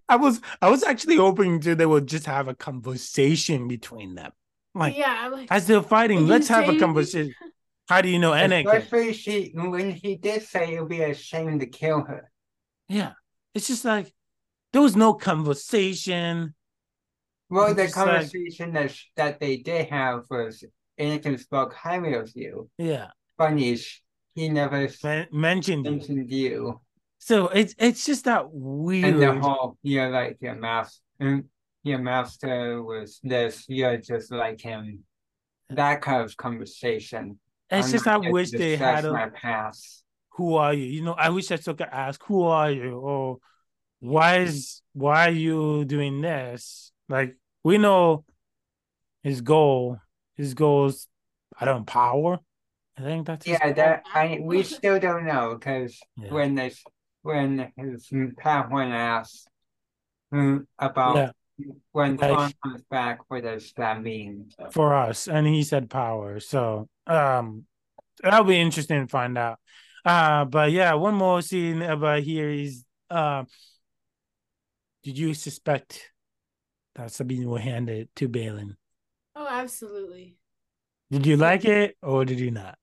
I 0.07 0.15
was 0.15 0.41
I 0.59 0.71
was 0.71 0.81
actually 0.83 1.17
hoping 1.17 1.59
to 1.61 1.75
they 1.75 1.85
would 1.85 2.07
just 2.07 2.25
have 2.25 2.47
a 2.47 2.55
conversation 2.55 3.67
between 3.67 4.15
them. 4.15 4.31
Like 4.73 4.97
yeah, 4.97 5.15
I'm 5.19 5.31
like 5.33 5.47
as 5.51 5.67
they're 5.67 5.83
fighting, 5.83 6.25
let's 6.25 6.47
have 6.47 6.67
a 6.67 6.79
conversation. 6.79 7.35
How 7.87 8.01
do 8.01 8.09
you 8.09 8.17
know 8.17 8.31
Anakin? 8.31 8.73
Especially 8.75 9.13
she 9.13 9.51
when 9.53 9.91
he 9.91 10.15
did 10.15 10.41
say 10.41 10.73
it 10.73 10.79
would 10.79 10.89
be 10.89 11.01
a 11.03 11.13
shame 11.13 11.59
to 11.59 11.67
kill 11.67 12.01
her. 12.01 12.31
Yeah. 12.87 13.11
It's 13.53 13.67
just 13.67 13.85
like 13.85 14.11
there 14.73 14.81
was 14.81 14.95
no 14.95 15.13
conversation. 15.13 16.55
Well, 17.51 17.75
the 17.75 17.83
Just 17.83 17.97
like- 17.97 18.05
conversation 18.07 18.73
that 18.73 18.89
sh- 18.91 19.05
that 19.15 19.39
they 19.39 19.57
did 19.57 19.89
have 19.89 20.23
was 20.29 20.63
Anakin 20.99 21.39
spoke 21.39 21.73
highly 21.73 22.13
of 22.13 22.31
you. 22.35 22.69
Yeah. 22.77 23.07
Funny, 23.37 23.77
he 24.35 24.49
never 24.49 24.87
Men- 25.03 25.27
mentioned 25.31 25.83
mentioned 25.83 26.29
you. 26.29 26.81
So 27.19 27.47
it's 27.47 27.75
it's 27.77 28.05
just 28.05 28.25
that 28.25 28.49
weird. 28.51 29.13
And 29.13 29.21
the 29.21 29.39
whole, 29.39 29.77
you're 29.81 30.09
like 30.09 30.37
your 30.41 30.55
master, 30.55 31.01
mm, 31.21 31.43
your 31.83 31.99
master 31.99 32.81
was 32.83 33.19
this, 33.23 33.65
you're 33.67 33.97
just 33.97 34.31
like 34.31 34.61
him. 34.61 35.03
That 35.69 36.01
kind 36.01 36.23
of 36.23 36.35
conversation. 36.35 37.39
it's 37.69 37.87
I'm 37.87 37.91
just 37.91 38.07
I 38.07 38.17
wish 38.17 38.51
they 38.51 38.75
had 38.75 39.05
a 39.05 39.13
my 39.13 39.29
past. 39.29 40.03
who 40.31 40.55
are 40.55 40.73
you? 40.73 40.85
You 40.85 41.03
know, 41.03 41.13
I 41.13 41.29
wish 41.29 41.47
Ahsoka 41.49 41.87
ask, 41.91 42.21
who 42.23 42.43
are 42.43 42.71
you? 42.71 42.97
Or 42.97 43.37
why 43.99 44.39
is 44.39 44.81
why 44.93 45.27
are 45.27 45.31
you 45.31 45.85
doing 45.85 46.21
this? 46.21 46.91
Like 47.07 47.35
we 47.63 47.77
know 47.77 48.23
his 49.23 49.41
goal. 49.41 49.97
His 50.39 50.53
goal 50.53 50.85
is 50.85 51.05
I 51.59 51.65
don't 51.65 51.79
know, 51.79 51.83
power. 51.83 52.39
I 52.97 53.01
think 53.01 53.27
that's 53.27 53.45
his 53.45 53.57
Yeah, 53.59 53.65
goal. 53.65 53.73
that 53.75 54.03
I 54.13 54.39
we 54.41 54.63
still 54.63 54.97
don't 54.97 55.25
know 55.25 55.55
because 55.59 55.99
Yeah. 56.15 56.31
when 56.31 56.55
this 56.55 56.81
when 57.23 57.73
his 57.75 58.07
Padawan 58.07 58.91
asks 58.91 59.45
hmm, 60.31 60.59
about 60.79 61.35
Yeah. 61.57 61.67
when 61.91 62.15
Like- 62.15 62.37
Thrawn 62.37 62.53
comes 62.63 62.83
back, 62.89 63.29
what 63.29 63.43
does 63.43 63.73
that 63.75 64.01
mean? 64.01 64.49
for 64.71 64.95
us, 64.95 65.27
and 65.27 65.45
he 65.45 65.61
said 65.61 65.89
power. 65.89 66.39
So 66.39 66.87
um 67.05 67.65
that'll 68.23 68.45
be 68.45 68.61
interesting 68.61 69.01
to 69.05 69.11
find 69.11 69.37
out. 69.37 69.59
Uh 70.05 70.45
but 70.45 70.71
yeah, 70.71 70.93
one 70.93 71.15
more 71.15 71.41
scene 71.41 71.81
about 71.81 72.23
here 72.23 72.47
is 72.47 72.85
uh 73.09 73.43
did 75.03 75.17
you 75.17 75.33
suspect 75.33 76.13
that 76.95 77.11
Sabine 77.11 77.49
will 77.49 77.57
hand 77.57 77.89
it 77.89 78.07
to 78.15 78.29
Baylan? 78.29 78.78
Absolutely. 79.59 80.37
Did 81.11 81.25
you 81.25 81.35
like 81.35 81.65
it 81.65 81.97
or 82.01 82.23
did 82.23 82.39
you 82.39 82.49
not? 82.51 82.77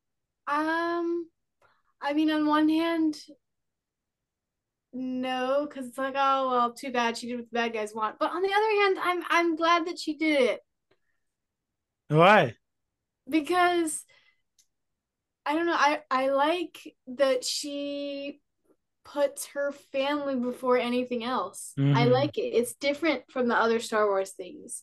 Um, 0.47 1.27
I 2.03 2.13
mean, 2.13 2.31
on 2.31 2.47
one 2.47 2.69
hand, 2.69 3.17
no, 4.93 5.67
because 5.69 5.89
it's 5.89 5.99
like, 5.99 6.15
oh 6.17 6.51
well, 6.51 6.73
too 6.73 6.93
bad 6.93 7.17
she 7.17 7.29
did 7.29 7.37
what 7.37 7.51
the 7.51 7.55
bad 7.55 7.73
guys 7.73 7.95
want. 7.95 8.19
But 8.19 8.31
on 8.33 8.43
the 8.43 8.53
other 8.53 8.83
hand, 8.83 8.99
I'm 9.03 9.25
I'm 9.31 9.57
glad 9.57 9.87
that 9.87 9.99
she 9.99 10.17
did 10.17 10.41
it 10.41 10.61
Why? 12.09 12.55
because 13.29 14.05
I 15.47 15.55
don't 15.55 15.67
know. 15.67 15.77
I 15.77 16.03
I 16.11 16.29
like 16.29 16.95
that 17.07 17.45
she 17.45 18.41
puts 19.05 19.47
her 19.55 19.73
family 19.93 20.35
before 20.37 20.77
anything 20.79 21.25
else. 21.25 21.73
I 21.79 22.07
Mhm. 22.07 22.13
like 22.13 22.37
it. 22.39 22.53
It's 22.53 22.75
different 22.75 23.31
from 23.31 23.49
the 23.49 23.57
other 23.57 23.81
Star 23.81 24.07
Wars 24.07 24.33
things. 24.33 24.83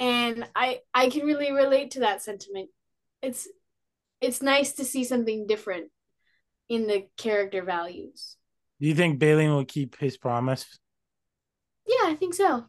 And 0.00 0.48
I 0.56 0.80
I 0.94 1.10
can 1.10 1.26
really 1.26 1.52
relate 1.52 1.92
to 1.92 2.00
that 2.00 2.22
sentiment. 2.22 2.70
It's 3.22 3.46
it's 4.20 4.42
nice 4.42 4.72
to 4.72 4.84
see 4.84 5.04
something 5.04 5.46
different 5.46 5.90
in 6.68 6.86
the 6.86 7.06
character 7.16 7.62
values. 7.62 8.36
Do 8.80 8.88
you 8.88 8.94
think 8.94 9.20
Baylan 9.20 9.50
will 9.54 9.64
keep 9.66 9.98
his 9.98 10.16
promise? 10.16 10.66
Yeah, 11.86 12.04
I 12.10 12.14
think 12.14 12.34
so. 12.34 12.64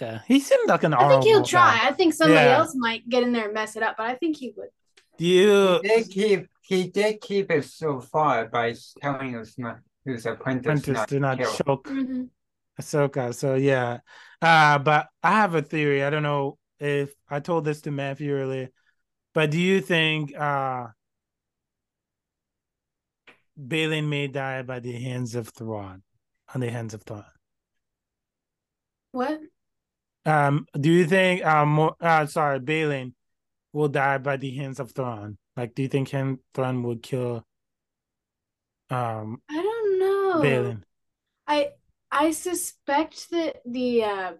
Okay. 0.00 0.20
He 0.26 0.40
seemed 0.40 0.68
like 0.68 0.84
an 0.84 0.92
I 0.94 1.08
think 1.08 1.24
he'll 1.24 1.42
try. 1.42 1.78
guy. 1.78 1.88
I 1.88 1.92
think 1.92 2.14
somebody 2.14 2.44
Yeah. 2.44 2.58
else 2.58 2.74
might 2.76 3.08
get 3.08 3.22
in 3.22 3.32
there 3.32 3.46
and 3.46 3.54
mess 3.54 3.74
it 3.74 3.82
up, 3.82 3.96
but 3.96 4.06
I 4.06 4.14
think 4.14 4.36
he 4.36 4.52
would. 4.56 4.68
Do 5.16 5.24
you 5.24 5.80
He 5.82 5.88
did 5.88 6.10
keep 6.10 6.46
he 6.62 6.88
did 6.88 7.20
keep 7.22 7.50
it 7.50 7.64
so 7.64 8.00
far 8.00 8.46
by 8.46 8.74
telling 9.00 9.36
us 9.36 9.56
not 9.58 9.78
his 10.04 10.26
apprentice, 10.26 10.66
apprentice 10.66 10.94
not 10.94 11.08
do 11.08 11.18
not 11.20 11.38
kill. 11.38 11.52
choke 11.52 11.88
Mm-hmm. 11.88 12.24
Ahsoka. 12.80 13.34
So 13.34 13.54
yeah. 13.54 14.00
Uh 14.42 14.78
but 14.78 15.08
I 15.22 15.32
have 15.32 15.54
a 15.54 15.62
theory. 15.62 16.04
I 16.04 16.10
don't 16.10 16.22
know 16.22 16.57
if 16.80 17.14
I 17.28 17.40
told 17.40 17.64
this 17.64 17.80
to 17.82 17.90
Matthew 17.90 18.32
earlier, 18.32 18.70
but 19.34 19.50
do 19.50 19.58
you 19.58 19.80
think 19.80 20.36
uh 20.36 20.88
Baylan 23.58 24.08
may 24.08 24.28
die 24.28 24.62
by 24.62 24.78
the 24.80 24.92
hands 24.92 25.34
of 25.34 25.48
Thrawn? 25.48 26.02
On 26.54 26.60
the 26.60 26.70
hands 26.70 26.94
of 26.94 27.02
Thrawn. 27.02 27.24
What? 29.12 29.40
Um, 30.24 30.66
do 30.78 30.90
you 30.90 31.06
think 31.06 31.44
um 31.44 31.70
more 31.70 31.96
uh 32.00 32.26
sorry, 32.26 32.60
Baylan 32.60 33.14
will 33.72 33.88
die 33.88 34.18
by 34.18 34.36
the 34.36 34.54
hands 34.56 34.80
of 34.80 34.92
Thrawn? 34.92 35.38
Like 35.56 35.74
do 35.74 35.82
you 35.82 35.88
think 35.88 36.08
him 36.08 36.40
Thrawn 36.54 36.82
would 36.84 37.02
kill 37.02 37.44
um 38.90 39.42
I 39.50 39.54
don't 39.62 39.98
know. 39.98 40.42
Balin? 40.42 40.84
I 41.46 41.70
I 42.10 42.30
suspect 42.30 43.30
that 43.30 43.56
the 43.66 44.04
uh 44.04 44.32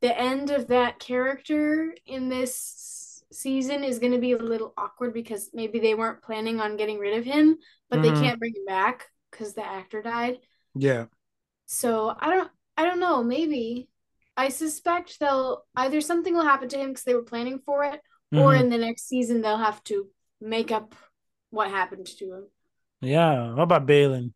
the 0.00 0.16
end 0.18 0.50
of 0.50 0.68
that 0.68 0.98
character 0.98 1.94
in 2.06 2.28
this 2.28 3.22
season 3.30 3.84
is 3.84 3.98
going 3.98 4.12
to 4.12 4.18
be 4.18 4.32
a 4.32 4.38
little 4.38 4.72
awkward 4.76 5.12
because 5.12 5.50
maybe 5.52 5.78
they 5.78 5.94
weren't 5.94 6.22
planning 6.22 6.60
on 6.60 6.76
getting 6.76 6.98
rid 6.98 7.18
of 7.18 7.24
him, 7.24 7.58
but 7.90 7.98
Mhm. 7.98 8.02
they 8.02 8.10
can't 8.10 8.38
bring 8.38 8.54
him 8.54 8.64
back 8.66 9.06
because 9.30 9.54
the 9.54 9.64
actor 9.64 10.00
died. 10.02 10.38
Yeah. 10.74 11.06
So 11.66 12.14
I 12.18 12.30
don't 12.30 12.50
I 12.76 12.84
don't 12.84 13.00
know, 13.00 13.22
maybe 13.24 13.88
I 14.36 14.48
suspect 14.50 15.18
they'll 15.18 15.64
either 15.74 16.00
something 16.00 16.32
will 16.34 16.44
happen 16.44 16.68
to 16.68 16.78
him 16.78 16.90
because 16.90 17.04
they 17.04 17.14
were 17.14 17.24
planning 17.24 17.58
for 17.58 17.84
it, 17.84 18.00
or 18.32 18.52
Mhm. 18.52 18.60
in 18.60 18.68
the 18.70 18.78
next 18.78 19.08
season 19.08 19.40
they'll 19.42 19.58
have 19.58 19.82
to 19.84 20.10
make 20.40 20.70
up 20.70 20.94
what 21.50 21.70
happened 21.70 22.06
to 22.06 22.32
him. 22.34 22.46
Yeah. 23.00 23.52
What 23.54 23.64
about 23.64 23.86
Baylan? 23.86 24.32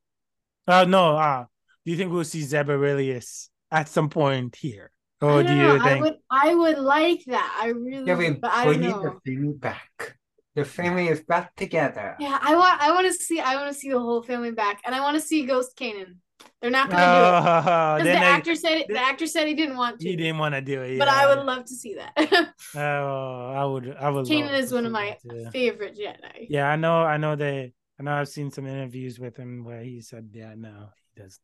Uh 0.66 0.84
no, 0.84 1.16
uh 1.16 1.46
do 1.84 1.90
you 1.90 1.96
think 1.96 2.12
we'll 2.12 2.24
see 2.24 2.42
Zeb 2.42 2.68
Orrelios 2.68 3.48
at 3.70 3.88
some 3.88 4.08
point 4.10 4.54
here? 4.56 4.91
Or 5.22 5.38
I 5.40 5.42
do 5.42 5.48
don't 5.48 5.56
you 5.56 5.78
know. 5.78 5.84
I 5.84 6.00
would 6.00 6.14
I 6.30 6.54
would 6.54 6.78
like 6.78 7.22
that. 7.26 7.58
I 7.62 7.68
really 7.68 8.06
Yeah, 8.06 8.16
we 8.16 8.30
but 8.30 8.50
I 8.52 8.64
don't 8.64 8.78
bring 8.78 8.90
know. 8.90 9.02
the 9.02 9.30
family 9.32 9.54
back. 9.54 10.16
The 10.54 10.64
family 10.64 11.08
is 11.08 11.22
back 11.22 11.54
together. 11.56 12.16
Yeah, 12.20 12.38
I 12.42 12.56
want 12.56 12.80
I 12.82 12.90
want 12.92 13.06
to 13.06 13.12
see 13.14 13.40
I 13.40 13.54
want 13.56 13.68
to 13.72 13.74
see 13.78 13.90
the 13.90 13.98
whole 14.00 14.22
family 14.22 14.50
back, 14.50 14.82
and 14.84 14.94
I 14.94 15.00
want 15.00 15.14
to 15.16 15.20
see 15.22 15.46
Ghost 15.46 15.76
Kanan. 15.78 16.16
They're 16.60 16.70
not 16.72 16.90
gonna 16.90 17.02
do 17.02 17.08
it 17.08 17.14
Oh, 17.14 17.42
because 17.62 17.98
the 18.02 18.04
then 18.04 18.20
they- 18.20 18.26
actor 18.26 18.54
said 18.56 18.72
it, 18.78 18.88
the 18.88 18.98
actor 18.98 19.26
said 19.26 19.46
he 19.46 19.54
didn't 19.54 19.76
want 19.76 20.00
to. 20.00 20.08
he 20.08 20.16
didn't 20.16 20.38
want 20.38 20.54
to 20.56 20.60
do 20.60 20.82
it. 20.82 20.98
but 20.98 21.08
I 21.08 21.26
would 21.34 21.44
love 21.46 21.64
to 21.66 21.74
see 21.74 21.94
that. 21.94 22.12
Oh, 22.76 23.52
I 23.56 23.64
would. 23.64 23.96
I 23.96 24.10
would. 24.10 24.26
Kanan 24.26 24.46
love 24.52 24.60
is 24.60 24.72
one 24.72 24.86
of 24.86 24.92
my 24.92 25.16
that, 25.24 25.30
too. 25.30 25.50
favorite 25.52 25.96
Jedi. 25.96 26.46
Yeah, 26.48 26.68
I 26.68 26.76
know. 26.76 26.96
I 27.02 27.16
know 27.16 27.36
they. 27.36 27.72
I 27.98 28.02
know. 28.02 28.12
I've 28.12 28.28
seen 28.28 28.50
some 28.50 28.66
interviews 28.66 29.18
with 29.20 29.36
him 29.36 29.62
where 29.64 29.82
he 29.82 30.00
said, 30.00 30.30
"Yeah, 30.32 30.54
no, 30.56 30.88
he 31.14 31.22
doesn't. 31.22 31.40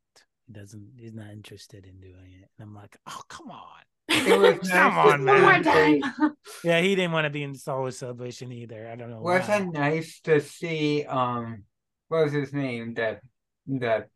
He 0.51 0.59
doesn't. 0.59 0.93
He's 0.97 1.13
not 1.13 1.29
interested 1.29 1.85
in 1.85 1.99
doing 1.99 2.33
it." 2.41 2.49
And 2.57 2.67
I'm 2.67 2.73
like, 2.75 2.97
"Oh, 3.07 3.21
come 3.29 3.51
on." 3.51 3.81
It 4.09 4.39
was 4.61 4.69
Come 4.69 4.95
nice 4.95 5.13
on, 5.13 5.25
One 5.25 5.41
more 5.41 5.59
man. 5.59 5.63
time. 5.63 6.33
Yeah, 6.63 6.81
he 6.81 6.95
didn't 6.95 7.11
want 7.11 7.25
to 7.25 7.29
be 7.29 7.43
in 7.43 7.53
the 7.53 7.59
Star 7.59 7.79
Wars 7.79 7.97
Celebration 7.97 8.51
either. 8.51 8.89
I 8.91 8.95
don't 8.95 9.11
know. 9.11 9.21
Was 9.21 9.47
why. 9.47 9.59
nice 9.59 10.19
to 10.21 10.41
see 10.41 11.05
um 11.05 11.63
what 12.07 12.23
was 12.25 12.33
his 12.33 12.51
name? 12.51 12.95
That 12.95 13.21
the 13.67 14.07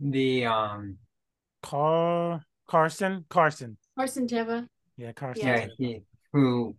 the 0.00 0.46
um 0.46 0.98
Car 1.62 2.42
Carson? 2.68 3.24
Carson. 3.28 3.76
Carson 3.96 4.26
Teva. 4.26 4.66
Yeah, 4.96 5.12
Carson. 5.12 5.46
yeah 5.46 5.66
he 5.78 6.02
who 6.32 6.74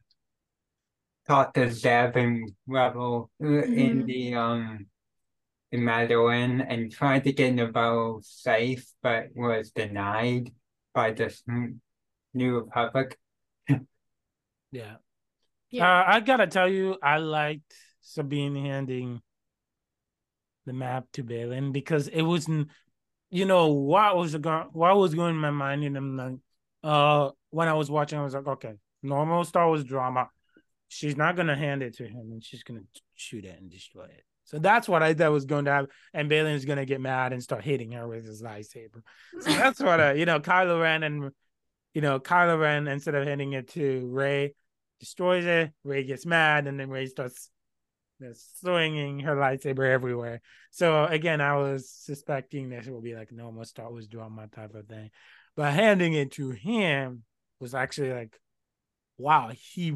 taught 1.27 1.53
the 1.53 1.69
Zeb 1.71 2.17
and 2.17 2.51
Rebel 2.67 3.29
uh, 3.41 3.47
in 3.47 4.03
Mhm. 4.03 4.05
the 4.05 4.33
um 4.35 4.85
in 5.71 5.81
Mandalorian 5.81 6.65
and 6.67 6.91
tried 6.91 7.23
to 7.25 7.33
get 7.33 7.53
Nevarro 7.53 8.23
safe 8.23 8.85
but 9.03 9.27
was 9.35 9.71
denied 9.71 10.51
by 10.93 11.11
the 11.11 11.35
New 12.33 12.55
Republic. 12.55 13.17
Yeah. 14.71 14.95
Yeah. 15.69 15.99
Uh, 15.99 16.03
I 16.07 16.19
gotta 16.21 16.47
tell 16.47 16.69
you, 16.69 16.97
I 17.01 17.17
liked 17.17 17.73
Sabine 18.01 18.55
handing 18.55 19.21
the 20.65 20.73
map 20.73 21.05
to 21.13 21.23
Baylan 21.23 21.73
because 21.73 22.07
it 22.07 22.21
wasn't, 22.21 22.69
you 23.29 23.45
know, 23.45 23.67
what 23.67 24.15
was 24.15 24.35
going, 24.35 24.67
what 24.71 24.97
was 24.97 25.13
going 25.13 25.35
in 25.35 25.41
my 25.41 25.51
mind, 25.51 25.83
and 25.83 25.97
I'm 25.97 26.17
like, 26.17 26.35
uh, 26.83 27.31
when 27.49 27.67
I 27.67 27.73
was 27.73 27.89
watching, 27.91 28.19
I 28.19 28.23
was 28.23 28.33
like, 28.33 28.47
okay, 28.47 28.73
normal 29.03 29.43
Star 29.43 29.67
Wars 29.67 29.83
drama, 29.83 30.29
she's 30.87 31.17
not 31.17 31.35
gonna 31.35 31.55
hand 31.55 31.83
it 31.83 31.95
to 31.95 32.07
him, 32.07 32.31
and 32.31 32.43
she's 32.43 32.63
gonna 32.63 32.83
shoot 33.15 33.45
it 33.45 33.59
and 33.59 33.69
destroy 33.69 34.05
it. 34.05 34.23
So 34.47 34.59
that's 34.59 34.87
what 34.87 35.03
I 35.03 35.13
thought 35.13 35.31
was 35.31 35.45
going 35.45 35.65
to 35.65 35.71
happen, 35.71 35.89
and 36.13 36.31
Baylan's 36.31 36.63
gonna 36.63 36.85
get 36.85 37.01
mad 37.01 37.33
and 37.33 37.43
start 37.43 37.65
hitting 37.65 37.91
her 37.91 38.07
with 38.07 38.25
his 38.25 38.41
lightsaber. 38.41 39.01
So 39.41 39.51
that's 39.51 39.81
what 39.81 39.99
I, 39.99 40.13
you 40.13 40.25
know, 40.25 40.39
Kylo 40.39 40.81
Ren 40.81 41.03
and, 41.03 41.31
you 41.93 42.01
know, 42.01 42.19
Kylo 42.19 42.57
Ren 42.57 42.87
instead 42.87 43.13
of 43.13 43.27
handing 43.27 43.51
it 43.53 43.67
to 43.69 44.07
Rey 44.09 44.53
destroys 45.01 45.45
it. 45.45 45.73
Rey 45.83 46.05
gets 46.05 46.25
mad, 46.25 46.65
and 46.65 46.79
then 46.79 46.89
Rey 46.89 47.07
starts 47.07 47.49
swinging 48.61 49.19
her 49.19 49.35
lightsaber 49.35 49.85
everywhere. 49.87 50.41
So 50.71 51.05
again, 51.05 51.41
I 51.41 51.57
was 51.57 51.89
suspecting 51.89 52.69
this 52.69 52.87
will 52.87 53.01
be 53.01 53.15
like 53.15 53.31
normal 53.31 53.65
Star 53.65 53.91
Wars 53.91 54.07
drama 54.07 54.47
type 54.47 54.73
of 54.73 54.87
thing, 54.87 55.11
but 55.57 55.73
handing 55.73 56.13
it 56.13 56.31
to 56.31 56.51
him 56.51 57.23
was 57.59 57.75
actually 57.75 58.13
like, 58.13 58.39
wow, 59.17 59.51
he 59.53 59.93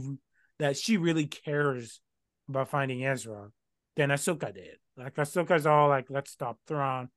that 0.60 0.78
she 0.78 0.98
really 0.98 1.26
cares 1.26 2.02
about 2.50 2.70
finding 2.70 3.06
Ezra 3.06 3.50
than 3.96 4.10
Ahsoka 4.10 4.54
did. 4.54 4.78
Like 4.98 5.16
Ahsoka's 5.16 5.66
all 5.66 5.90
like, 5.90 6.08
let's 6.10 6.32
stop 6.32 6.60
Thrawn. 6.68 7.10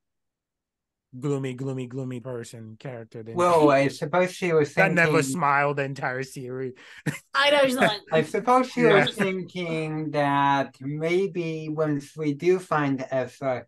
Gloomy, 1.19 1.55
gloomy, 1.55 1.87
gloomy 1.87 2.19
person 2.19 2.77
character. 2.79 3.23
Then 3.23 3.37
Well, 3.37 3.71
I 3.71 3.87
suppose 3.87 4.33
she 4.33 4.53
was 4.53 4.75
that 4.75 4.93
never 4.93 5.23
smiled 5.23 5.77
the 5.77 5.85
entire 5.85 6.25
series. 6.25 6.73
I 7.35 7.51
know 7.51 7.63
she's 7.67 7.77
like 7.77 8.01
I 8.11 8.23
suppose 8.23 8.71
she 8.71 8.83
Yeah. 8.83 9.05
was 9.05 9.15
thinking 9.15 10.11
that 10.11 10.75
maybe 10.81 11.69
once 11.69 12.17
we 12.17 12.35
do 12.35 12.59
find 12.59 13.05
Ezra, 13.13 13.67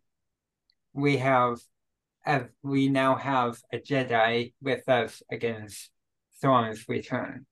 we 0.93 1.19
have, 1.19 1.59
as 2.25 2.43
we 2.65 2.89
now 2.89 3.15
have 3.15 3.61
a 3.73 3.79
Jedi 3.79 4.53
with 4.61 4.89
us 4.89 5.23
against 5.31 5.91
Thrawn's 6.41 6.89
return. 6.89 7.47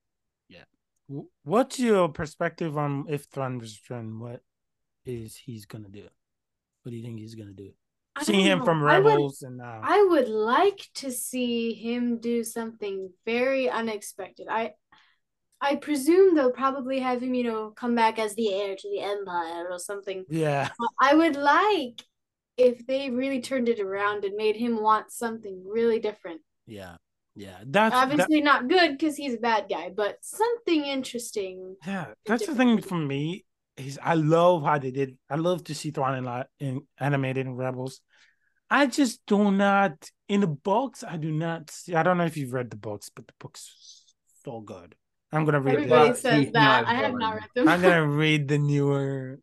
Yeah. 0.49 0.63
What's 1.43 1.79
your 1.79 2.09
perspective 2.09 2.77
on 2.77 3.05
if 3.07 3.25
Thrawn 3.25 3.59
was 3.59 3.79
returned? 3.81 4.19
What 4.19 4.41
is 5.05 5.35
he's 5.35 5.65
gonna 5.65 5.89
do? 5.89 6.07
What 6.83 6.91
do 6.91 6.95
you 6.97 7.03
think 7.03 7.19
he's 7.19 7.35
gonna 7.35 7.51
do? 7.53 7.71
Seeing 8.21 8.45
him 8.45 8.59
know. 8.59 8.65
from 8.65 8.83
I 8.85 8.99
would- 8.99 9.09
Rebels 9.09 9.41
and 9.41 9.61
uh, 9.61 9.79
I 9.83 10.03
would 10.03 10.29
like 10.29 10.87
to 10.95 11.11
see 11.11 11.73
him 11.73 12.19
do 12.19 12.43
something 12.43 13.11
very 13.25 13.69
unexpected. 13.69 14.47
I 14.49 14.73
I 15.61 15.75
presume 15.77 16.35
they'll 16.35 16.51
probably 16.51 16.99
have 16.99 17.23
him, 17.23 17.33
you 17.33 17.43
know, 17.43 17.71
come 17.71 17.95
back 17.95 18.19
as 18.19 18.35
the 18.35 18.53
heir 18.53 18.75
to 18.75 18.89
the 18.89 19.01
empire 19.01 19.67
or 19.69 19.79
something. 19.79 20.25
yeah, 20.29 20.69
I 21.01 21.15
would 21.15 21.35
like 21.35 22.03
if 22.57 22.85
they 22.87 23.09
really 23.09 23.41
turned 23.41 23.67
it 23.67 23.79
around 23.79 24.23
and 24.25 24.35
made 24.35 24.55
him 24.55 24.81
want 24.81 25.11
something 25.11 25.63
really 25.65 25.99
different. 25.99 26.41
yeah, 26.67 26.95
yeah. 27.35 27.57
That's 27.65 27.93
that, 27.95 28.03
Obviously 28.11 28.41
not 28.41 28.67
good 28.69 28.91
because 28.97 29.17
he's 29.17 29.33
a 29.35 29.39
bad 29.39 29.65
guy, 29.69 29.89
but 29.95 30.17
something 30.21 30.85
interesting. 30.85 31.75
yeah. 31.85 32.13
That's 32.25 32.45
the 32.45 32.55
thing 32.55 32.81
for 32.81 32.97
me 32.97 33.43
is 33.77 33.99
I 34.01 34.13
love 34.15 34.63
how 34.63 34.77
they 34.79 34.91
did. 34.91 35.17
I 35.29 35.35
love 35.35 35.63
to 35.65 35.75
see 35.75 35.91
Thrawn 35.91 36.15
in, 36.17 36.25
li- 36.25 36.43
in 36.59 36.81
animated 36.99 37.45
in 37.45 37.55
Rebels. 37.55 38.01
I 38.69 38.87
just 38.87 39.21
do 39.27 39.51
not 39.51 40.09
in 40.27 40.41
the 40.41 40.47
books. 40.47 41.03
I 41.07 41.17
do 41.17 41.31
not 41.31 41.69
see. 41.71 41.93
I 41.95 42.03
don't 42.03 42.17
know 42.17 42.25
if 42.25 42.37
you've 42.37 42.53
read 42.53 42.69
the 42.69 42.77
books, 42.77 43.09
but 43.15 43.27
the 43.27 43.33
books 43.39 44.03
so 44.43 44.59
good. 44.61 44.95
I'm 45.31 45.45
gonna 45.45 45.59
read. 45.59 45.75
Everybody 45.75 46.07
the, 46.07 46.13
But 46.13 46.17
says 46.19 46.51
that. 46.53 46.87
I 46.87 46.93
have 46.95 47.13
not 47.13 47.35
read 47.35 47.49
them. 47.55 47.67
I'm 47.67 47.81
gonna 47.81 48.07
read 48.23 48.47
the 48.47 48.57
newer, 48.57 49.39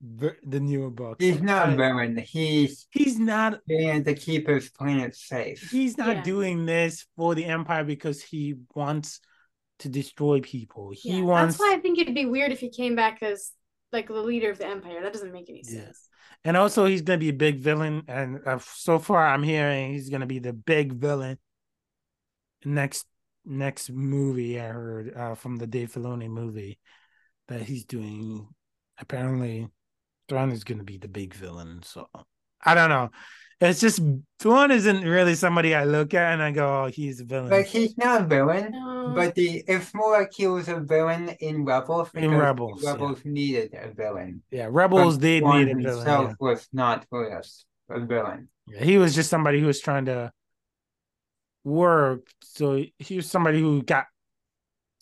ver- 0.00 0.38
the 0.46 0.60
newer 0.60 0.90
books. 0.90 1.24
He's 1.24 1.42
not 1.42 1.70
I- 1.70 1.74
villain. 1.76 2.16
He's 2.18 2.86
He's 2.90 3.18
not 3.18 3.58
trying 3.68 4.04
to 4.04 4.14
keep 4.14 4.46
his 4.48 4.70
planet 4.70 5.16
safe. 5.16 5.68
he's 5.70 5.98
not 5.98 6.16
Yeah. 6.16 6.22
doing 6.22 6.64
this 6.66 7.06
for 7.16 7.34
the 7.34 7.44
empire 7.46 7.84
because 7.84 8.22
he 8.22 8.54
wants 8.74 9.20
to 9.80 9.88
destroy 9.88 10.40
people. 10.40 10.92
He 10.94 11.18
Yeah, 11.18 11.22
wants 11.24 11.56
That's 11.58 11.68
why 11.68 11.74
I 11.76 11.80
think 11.80 11.98
it'd 11.98 12.14
be 12.14 12.26
weird 12.26 12.52
if 12.52 12.60
he 12.60 12.70
came 12.70 12.94
back 12.94 13.22
as 13.22 13.50
like 13.94 14.08
the 14.08 14.14
leader 14.20 14.50
of 14.50 14.58
the 14.58 14.66
empire. 14.66 15.02
That 15.02 15.12
doesn't 15.14 15.32
make 15.32 15.48
any 15.48 15.62
Yeah. 15.64 15.84
sense. 15.86 16.08
and 16.44 16.56
also 16.58 16.84
he's 16.84 17.00
gonna 17.02 17.18
be 17.18 17.30
a 17.30 17.32
big 17.34 17.60
villain. 17.60 18.02
And 18.08 18.40
uh, 18.46 18.58
so 18.58 18.98
far, 18.98 19.26
I'm 19.26 19.42
hearing 19.42 19.92
he's 19.94 20.10
gonna 20.10 20.26
be 20.26 20.40
the 20.40 20.52
big 20.52 20.92
villain 20.92 21.38
next 22.64 23.06
next 23.44 23.90
movie. 23.90 24.60
I 24.60 24.66
heard 24.68 25.14
uh, 25.16 25.34
from 25.34 25.56
the 25.56 25.66
Dave 25.66 25.92
Filoni 25.92 26.28
movie 26.28 26.78
that 27.48 27.62
he's 27.62 27.84
doing. 27.84 28.48
Apparently, 28.98 29.68
Thrawn 30.28 30.50
is 30.52 30.64
gonna 30.64 30.84
be 30.84 30.98
the 30.98 31.08
big 31.08 31.34
villain. 31.34 31.82
So 31.82 32.08
I 32.62 32.74
don't 32.74 32.90
know. 32.90 33.10
It's 33.64 33.80
just 33.80 34.00
Thrawn 34.40 34.70
isn't 34.70 35.02
really 35.04 35.34
somebody 35.34 35.74
I 35.74 35.84
look 35.84 36.12
at 36.14 36.34
and 36.34 36.42
I 36.42 36.50
go, 36.50 36.84
oh, 36.84 36.86
he's 36.86 37.20
a 37.20 37.24
villain. 37.24 37.50
Like 37.50 37.66
he's 37.66 37.96
not 37.96 38.22
a 38.22 38.24
villain, 38.24 38.72
No. 38.72 39.12
but 39.14 39.34
the 39.34 39.64
if 39.66 39.94
more 39.94 40.12
like 40.20 40.32
he 40.34 40.46
was 40.46 40.68
a 40.68 40.80
villain 40.80 41.30
in 41.40 41.64
Rebels 41.64 42.10
In 42.14 42.22
because 42.22 42.40
Rebels, 42.40 42.82
yeah. 42.82 43.14
Needed 43.24 43.74
a 43.74 43.92
villain. 43.92 44.42
yeah, 44.50 44.68
Rebels 44.70 45.16
But 45.16 45.22
did 45.22 45.42
Thrawn 45.42 45.64
need 45.64 45.72
a 45.72 45.74
villain. 45.76 45.96
himself 45.96 46.28
yeah. 46.30 46.34
was 46.40 46.68
not 46.72 47.06
for 47.08 47.36
us 47.38 47.64
a 47.88 48.00
villain. 48.00 48.48
Yeah, 48.66 48.84
he 48.84 48.98
was 48.98 49.14
just 49.14 49.30
somebody 49.30 49.60
who 49.60 49.66
was 49.66 49.80
trying 49.80 50.06
to 50.06 50.30
work. 51.64 52.28
So 52.42 52.84
he 52.98 53.16
was 53.16 53.30
somebody 53.30 53.60
who 53.60 53.82
got 53.82 54.06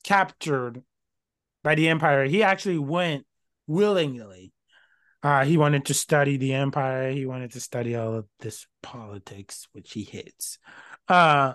captured 0.05 0.83
by 1.65 1.75
the 1.75 1.89
Empire. 1.89 2.25
He 2.27 2.43
actually 2.43 2.79
went 2.79 3.25
willingly. 3.67 4.52
Uh, 5.23 5.45
he 5.45 5.57
wanted 5.57 5.85
to 5.87 5.95
study 5.95 6.37
the 6.37 6.55
Empire. 6.55 7.13
He 7.13 7.27
wanted 7.27 7.53
to 7.53 7.61
study 7.61 7.95
all 7.95 8.15
of 8.15 8.27
this 8.41 8.67
politics, 8.83 9.69
which 9.73 9.93
he 9.93 10.03
hates. 10.03 10.59
Uh, 11.09 11.55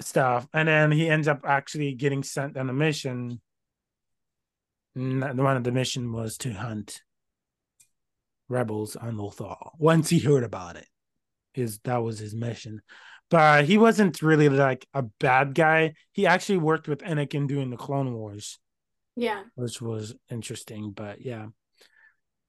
stuff, 0.00 0.46
and 0.52 0.68
then 0.68 0.90
he 0.90 1.08
ends 1.08 1.28
up 1.28 1.40
actually 1.44 1.94
getting 1.94 2.22
sent 2.22 2.56
on 2.56 2.70
a 2.70 2.72
mission. 2.72 3.40
One 4.94 5.22
of 5.56 5.64
the 5.64 5.72
mission 5.72 6.12
was 6.12 6.38
to 6.38 6.52
hunt 6.52 7.02
rebels 8.48 8.96
on 8.96 9.16
Lothal. 9.16 9.72
Once 9.78 10.08
he 10.08 10.18
heard 10.18 10.44
about 10.44 10.76
it, 10.76 10.86
his 11.52 11.78
that 11.80 11.98
was 11.98 12.18
his 12.18 12.34
mission. 12.34 12.80
But 13.28 13.64
he 13.64 13.76
wasn't 13.76 14.22
really 14.22 14.48
like 14.48 14.86
a 14.94 15.02
bad 15.02 15.54
guy. 15.54 15.94
He 16.12 16.26
actually 16.26 16.58
worked 16.58 16.88
with 16.88 17.00
Anakin 17.00 17.48
doing 17.48 17.70
the 17.70 17.76
Clone 17.76 18.14
Wars, 18.14 18.58
yeah. 19.16 19.42
which 19.56 19.82
was 19.82 20.14
interesting. 20.30 20.92
But 20.92 21.20
yeah. 21.20 21.46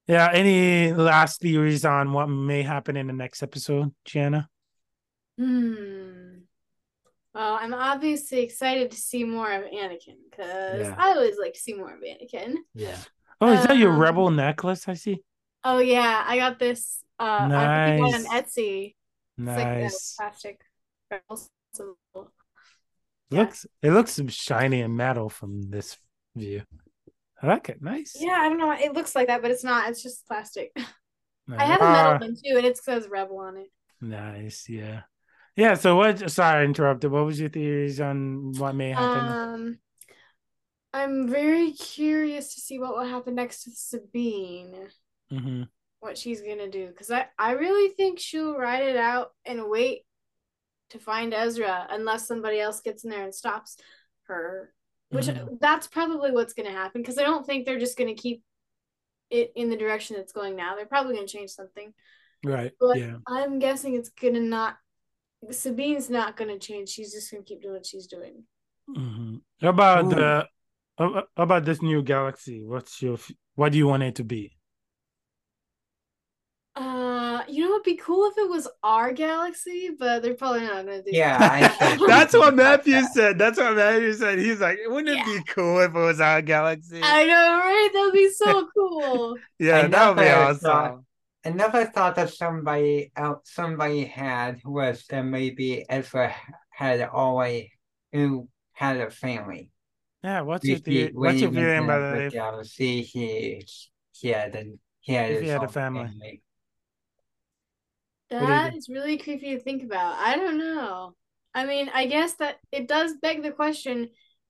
Yeah. 0.08 0.30
Any 0.32 0.94
last 0.94 1.42
theories 1.42 1.86
on 1.86 2.14
what 2.14 2.28
may 2.28 2.62
happen 2.64 2.96
in 2.98 3.08
the 3.08 3.14
next 3.14 3.44
episode, 3.44 3.94
Gianna? 4.06 4.50
Hmm. 5.38 6.40
Well, 7.34 7.54
I'm 7.62 7.74
obviously 7.74 8.40
excited 8.42 8.90
to 8.92 8.98
see 8.98 9.24
more 9.24 9.52
of 9.52 9.64
Anakin 9.66 10.16
because 10.32 10.88
Yeah. 10.88 10.96
I 10.98 11.10
always 11.12 11.38
like 11.38 11.54
to 11.54 11.60
see 11.60 11.74
more 11.76 11.94
of 11.94 12.00
Anakin. 12.02 12.56
Yeah. 12.74 12.98
Oh, 13.40 13.52
is 13.54 13.64
that 13.68 13.78
your 13.78 13.92
Um, 13.94 14.00
rebel 14.00 14.32
necklace? 14.32 14.88
I 14.88 14.96
see. 14.96 15.22
Oh 15.64 15.78
yeah, 15.80 16.24
I 16.26 16.38
got 16.38 16.58
this. 16.58 17.04
Uh, 17.20 17.40
think 17.42 17.54
I 17.54 17.98
got 17.98 18.14
on 18.16 18.24
Nice. 18.24 18.28
Etsy. 18.34 18.96
It's 19.38 19.48
like 19.48 19.68
a 19.68 19.82
Nice. 19.82 20.16
plastic 20.16 20.62
rebel 21.12 21.40
symbol. 21.74 22.32
Yeah. 23.30 23.40
Looks 23.42 23.68
it 23.84 23.92
looks 23.92 24.20
shiny 24.30 24.82
and 24.82 24.96
metal 24.98 25.30
from 25.30 25.70
this 25.70 25.98
view. 26.36 26.64
I 27.42 27.48
like 27.48 27.70
it. 27.70 27.82
Nice. 27.82 28.16
Yeah, 28.20 28.34
I 28.40 28.50
don't 28.50 28.58
know. 28.58 28.72
It 28.72 28.94
looks 28.94 29.16
like 29.16 29.28
that, 29.28 29.42
but 29.42 29.52
it's 29.52 29.64
not. 29.64 29.90
It's 29.90 30.02
just 30.02 30.26
plastic. 30.28 30.72
Nice. 30.76 30.88
I 31.60 31.66
have 31.66 31.82
a 31.82 31.86
metal 31.86 32.14
Ah, 32.14 32.18
one 32.20 32.36
too, 32.36 32.58
and 32.58 32.66
it 32.66 32.78
says 32.78 33.08
Rebel 33.08 33.38
on 33.40 33.58
it. 33.58 33.68
Nice. 34.02 34.68
Yeah. 34.70 35.02
Yeah. 35.56 35.76
So 35.76 35.96
what? 35.96 36.30
Sorry, 36.32 36.62
I 36.62 36.64
interrupted. 36.66 37.12
What 37.12 37.26
was 37.26 37.40
your 37.40 37.50
theories 37.50 38.00
on 38.02 38.54
what 38.54 38.76
may 38.76 38.90
happen? 38.90 39.28
Um, 39.30 39.80
I'm 40.94 41.30
very 41.30 41.72
curious 41.74 42.56
to 42.56 42.62
see 42.62 42.80
what 42.80 42.96
will 42.96 43.06
happen 43.06 43.36
next 43.36 43.66
with 43.68 43.76
Sabine. 43.76 44.88
hmm 45.30 45.64
What 46.00 46.18
she's 46.18 46.42
gonna 46.42 46.70
do, 46.70 46.88
because 46.88 47.12
I 47.12 47.28
I 47.38 47.52
really 47.52 47.94
think 47.94 48.20
she'll 48.20 48.58
ride 48.58 48.84
it 48.84 48.98
out 48.98 49.32
and 49.46 49.70
wait 49.70 50.04
to 50.92 51.00
find 51.00 51.34
Ezra, 51.34 51.88
unless 51.90 52.28
somebody 52.28 52.60
else 52.60 52.82
gets 52.82 53.04
in 53.04 53.10
there 53.10 53.24
and 53.24 53.36
stops 53.36 53.78
her. 54.28 54.74
Which 55.10 55.26
Mhm. 55.28 55.60
that's 55.60 55.88
probably 55.88 56.32
what's 56.32 56.54
gonna 56.54 56.72
happen, 56.72 57.02
because 57.02 57.18
I 57.18 57.24
don't 57.24 57.46
think 57.46 57.66
they're 57.66 57.80
just 57.80 57.98
gonna 57.98 58.14
keep 58.16 58.44
it 59.30 59.52
in 59.56 59.70
the 59.70 59.78
direction 59.78 60.18
it's 60.18 60.34
going 60.34 60.56
now. 60.56 60.76
They're 60.76 60.86
probably 60.86 61.16
gonna 61.16 61.28
change 61.28 61.52
something. 61.52 61.94
Right. 62.44 62.72
But 62.80 63.00
yeah. 63.00 63.18
I'm 63.28 63.60
guessing 63.60 63.96
it's 63.96 64.10
gonna 64.10 64.42
not. 64.42 64.78
Sabine's 65.52 66.10
not 66.10 66.36
gonna 66.36 66.60
change. 66.60 66.90
She's 66.90 67.14
just 67.14 67.32
gonna 67.32 67.44
keep 67.44 67.62
doing 67.62 67.76
what 67.76 67.86
she's 67.86 68.08
doing. 68.08 68.44
hmm 68.88 69.38
About 69.62 70.06
Ooh. 70.06 70.16
the 70.16 70.48
uh, 70.98 71.22
about 71.36 71.64
this 71.64 71.82
new 71.82 72.02
galaxy. 72.02 72.64
What's 72.64 73.02
your 73.02 73.18
what 73.56 73.72
do 73.72 73.78
you 73.78 73.88
want 73.88 74.04
it 74.04 74.16
to 74.16 74.24
be? 74.24 74.57
You 77.50 77.66
know, 77.66 77.74
it'd 77.76 77.84
be 77.84 77.96
cool 77.96 78.30
if 78.30 78.38
it 78.38 78.50
was 78.50 78.68
our 78.84 79.12
galaxy, 79.14 79.92
but 79.98 80.22
they're 80.22 80.34
probably 80.36 80.62
not 80.62 80.86
gonna 80.86 81.02
do. 81.04 81.12
Yeah, 81.12 81.38
that. 81.38 81.78
I 81.82 81.98
That's 82.08 82.34
what 82.34 82.56
Matthew 82.56 82.94
that. 82.94 83.14
said. 83.14 83.38
That's 83.38 83.58
what 83.58 83.76
Matthew 83.76 84.14
said. 84.14 84.40
He's 84.40 84.60
like, 84.62 84.80
wouldn't 84.86 85.18
it 85.20 85.26
be 85.26 85.42
cool 85.54 85.80
if 85.80 85.90
it 85.96 86.00
was 86.00 86.20
our 86.22 86.42
galaxy? 86.42 87.00
I 87.04 87.24
know, 87.26 87.34
right? 87.58 87.90
That'd 87.94 88.14
be 88.14 88.30
so 88.32 88.68
cool. 88.78 89.38
yeah, 89.60 89.80
I 89.80 89.88
that 89.88 90.10
would 90.16 90.22
be 90.22 90.30
awesome. 90.30 90.60
thought- 90.60 91.00
Another 91.44 91.86
thought 91.86 92.16
that 92.16 92.30
somebody 92.34 93.12
out 93.16 93.48
somebody 93.48 94.04
had 94.04 94.60
was 94.66 95.06
that 95.10 95.22
maybe 95.24 95.86
Ezra 95.90 96.36
had 96.72 97.02
always 97.02 97.70
who 98.12 98.50
had 98.74 98.98
a 98.98 99.10
family. 99.10 99.70
Yeah, 100.24 100.42
what's 100.42 100.66
your 100.66 100.76
He- 100.78 100.82
theory? 100.82 101.12
What's 101.14 101.40
your 101.40 101.52
when 101.52 101.60
he 101.60 101.64
feeling 101.64 101.88
went 101.88 102.00
about 102.00 102.14
to 102.16 102.20
it? 102.22 102.30
the 102.32 102.36
galaxy, 102.36 103.02
he 103.04 103.66
he 104.12 104.28
had 104.30 104.56
a 104.56 104.66
he 105.00 105.14
had 105.14 105.30
his 105.32 105.42
he 105.44 105.48
had 105.48 105.60
a 105.60 105.62
own 105.62 105.70
family. 105.70 106.42
Do 108.30 108.36
you 108.38 108.46
That 108.48 108.70
think? 108.72 108.78
is 108.80 108.90
really 108.90 109.18
creepy 109.18 109.56
to 109.56 109.60
think 109.62 109.84
about. 109.84 110.16
I 110.16 110.36
don't 110.36 110.58
know. 110.58 111.14
I 111.54 111.66
mean, 111.66 111.90
I 111.94 112.06
guess 112.08 112.34
that 112.36 112.58
it 112.72 112.88
does 112.88 113.14
beg 113.22 113.44
the 113.44 113.52
question: 113.52 114.10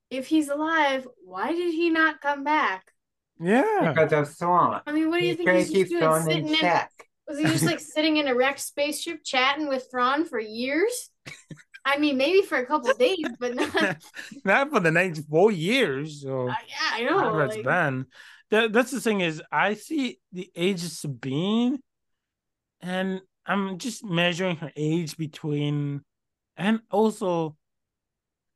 if 0.10 0.28
he's 0.28 0.50
alive, 0.50 1.08
why 1.24 1.52
did 1.54 1.74
he 1.74 1.90
not 1.90 2.22
come 2.22 2.44
back? 2.44 2.92
Yeah, 3.40 3.94
because 3.94 4.14
of 4.14 4.36
Thrawn. 4.36 4.82
I 4.88 4.92
mean, 4.92 5.10
what 5.10 5.20
do 5.20 5.26
you 5.26 5.36
He's 5.36 5.38
think 5.38 5.50
he's 5.52 5.66
just 5.68 5.74
keep 5.76 5.90
doing? 5.90 6.02
Thrawn 6.02 6.24
Sitting 6.24 6.48
in 6.50 6.56
in? 6.66 6.82
Was 7.28 7.38
he 7.38 7.44
just 7.46 7.66
like 7.66 7.80
sitting 7.96 8.18
in 8.18 8.28
a 8.28 8.34
wrecked 8.36 8.60
spaceship 8.60 9.20
chatting 9.24 9.68
with 9.68 9.88
Thrawn 9.92 10.26
for 10.26 10.40
years? 10.40 11.12
I 11.86 12.00
mean, 12.00 12.18
maybe 12.18 12.42
for 12.42 12.58
a 12.58 12.66
couple 12.66 12.92
days, 12.96 13.18
but 13.40 13.54
not. 13.56 13.98
not 14.44 14.70
for 14.72 14.80
the 14.80 14.92
next 14.92 15.20
four 15.30 15.52
years. 15.52 16.22
So 16.24 16.50
Uh, 16.50 16.56
yeah, 16.68 16.90
I 16.94 17.04
know. 17.04 17.20
however 17.20 17.46
it's 17.46 17.56
like- 17.56 17.64
been. 17.66 18.06
That, 18.50 18.72
that's 18.74 18.92
the 18.92 19.02
thing 19.02 19.20
is, 19.22 19.42
I 19.52 19.74
see 19.76 20.20
the 20.32 20.50
age 20.56 20.84
of 20.84 20.90
Sabine, 20.92 21.80
and 22.82 23.22
I'm 23.48 23.78
just 23.78 24.04
measuring 24.04 24.58
her 24.58 24.72
age 24.76 25.18
between, 25.18 26.02
and 26.58 26.82
also, 26.92 27.56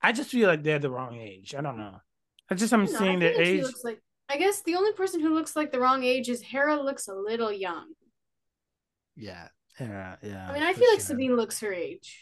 I 0.01 0.11
just 0.11 0.29
feel 0.31 0.47
like 0.47 0.63
they're 0.63 0.79
the 0.79 0.91
wrong 0.91 1.17
age. 1.17 1.55
I 1.55 1.61
don't 1.61 1.77
know. 1.77 2.01
I 2.49 2.55
just 2.55 2.73
I'm 2.73 2.81
I 2.83 2.85
don't 2.85 2.93
know, 2.93 2.99
I 3.01 3.01
seeing 3.01 3.19
feel 3.19 3.33
their 3.33 3.45
she 3.45 3.59
age. 3.59 3.63
looks 3.63 3.83
like. 3.83 3.99
I 4.29 4.37
guess 4.37 4.61
the 4.63 4.75
only 4.75 4.93
person 4.93 5.19
who 5.21 5.33
looks 5.33 5.55
like 5.55 5.71
the 5.71 5.79
wrong 5.79 6.03
age 6.03 6.29
is 6.29 6.41
Hera. 6.41 6.81
Looks 6.81 7.07
a 7.07 7.13
little 7.13 7.51
young. 7.51 7.93
Yeah, 9.15 9.47
yeah, 9.79 10.15
yeah. 10.21 10.49
I 10.49 10.53
mean, 10.53 10.63
I 10.63 10.73
for 10.73 10.79
feel 10.79 10.91
like. 10.91 11.01
Sabine 11.01 11.35
looks 11.35 11.59
her 11.61 11.73
age. 11.73 12.17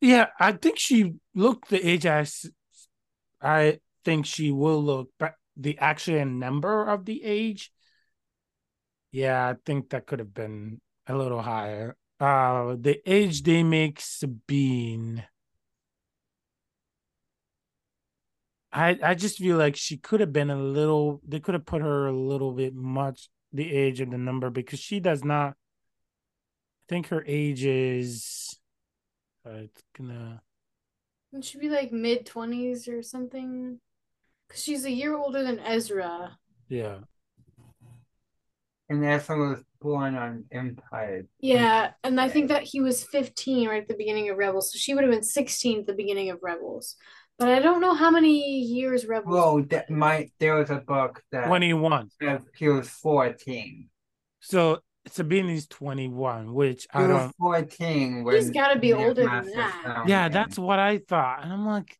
Yeah, 0.00 0.28
I 0.38 0.52
think 0.52 0.78
she 0.78 1.14
looked 1.34 1.68
the 1.68 1.86
age 1.86 2.06
I, 2.06 2.26
I 3.42 3.80
think 4.04 4.24
she 4.24 4.50
will 4.50 4.82
look, 4.82 5.10
but 5.18 5.34
the 5.56 5.78
actual 5.78 6.24
number 6.24 6.88
of 6.88 7.04
the 7.04 7.22
age, 7.22 7.70
yeah, 9.12 9.48
I 9.48 9.54
think 9.64 9.90
that 9.90 10.06
could 10.06 10.18
have 10.18 10.34
been 10.34 10.80
a 11.06 11.14
little 11.14 11.42
higher. 11.42 11.96
Uh, 12.18 12.76
the 12.78 13.00
age 13.06 13.42
they 13.42 13.62
make 13.62 14.00
Sabine, 14.00 15.24
I 18.72 18.98
I 19.02 19.14
just 19.14 19.38
feel 19.38 19.56
like 19.56 19.76
she 19.76 19.96
could 19.96 20.20
have 20.20 20.32
been 20.32 20.50
a 20.50 20.56
little. 20.56 21.20
They 21.26 21.40
could 21.40 21.54
have 21.54 21.66
put 21.66 21.82
her 21.82 22.06
a 22.06 22.12
little 22.12 22.52
bit 22.52 22.74
much 22.74 23.28
the 23.52 23.72
age 23.72 24.00
of 24.00 24.10
the 24.10 24.18
number 24.18 24.50
because 24.50 24.78
she 24.78 25.00
does 25.00 25.24
not. 25.24 25.50
I 25.50 26.84
think 26.88 27.08
her 27.08 27.24
age 27.26 27.64
is. 27.64 28.58
Uh, 29.46 29.64
it's 29.64 29.82
gonna. 29.96 30.42
It 31.32 31.44
should 31.44 31.60
be 31.60 31.70
like 31.70 31.90
mid 31.90 32.26
twenties 32.26 32.86
or 32.86 33.02
something. 33.02 33.80
Cause 34.48 34.62
she's 34.62 34.84
a 34.84 34.90
year 34.90 35.16
older 35.16 35.42
than 35.42 35.58
Ezra. 35.60 36.36
Yeah. 36.68 36.98
And 38.90 39.04
Ezra 39.04 39.38
was 39.38 39.62
born 39.80 40.16
on 40.16 40.44
Empire. 40.50 41.24
Yeah, 41.38 41.92
and 42.04 42.20
I 42.20 42.28
think 42.28 42.48
that 42.48 42.64
he 42.64 42.80
was 42.80 43.04
15 43.04 43.68
right 43.68 43.82
at 43.82 43.88
the 43.88 43.94
beginning 43.94 44.28
of 44.28 44.36
Rebels, 44.36 44.72
so 44.72 44.78
she 44.78 44.94
would 44.94 45.04
have 45.04 45.12
been 45.12 45.22
16 45.22 45.80
at 45.80 45.86
the 45.86 45.94
beginning 45.94 46.30
of 46.30 46.40
Rebels. 46.42 46.96
But 47.38 47.48
I 47.48 47.60
don't 47.60 47.80
know 47.80 47.94
how 47.94 48.10
many 48.10 48.60
years 48.60 49.06
Rebels. 49.06 49.32
Well, 49.32 49.62
that 49.70 49.88
might 49.88 50.32
there 50.40 50.56
was 50.56 50.68
a 50.70 50.76
book 50.76 51.22
that 51.32 51.46
21. 51.46 52.10
said 52.20 52.42
he 52.54 52.68
was 52.68 52.90
fourteen. 52.90 53.88
So 54.40 54.80
Sabine 55.06 55.48
is 55.48 55.66
21, 55.68 56.52
which 56.52 56.82
He 56.82 56.98
I 56.98 57.06
was 57.06 57.08
don't. 57.22 57.36
fourteen 57.38 58.24
when 58.24 58.34
He's 58.36 58.50
gotta 58.50 58.78
be 58.78 58.92
older 58.92 59.22
than 59.26 59.46
that. 59.54 59.82
found 59.84 60.08
Yeah, 60.08 60.28
that's 60.28 60.58
what 60.58 60.78
I 60.78 60.98
thought. 60.98 61.42
And 61.44 61.52
I'm 61.52 61.64
like, 61.64 61.96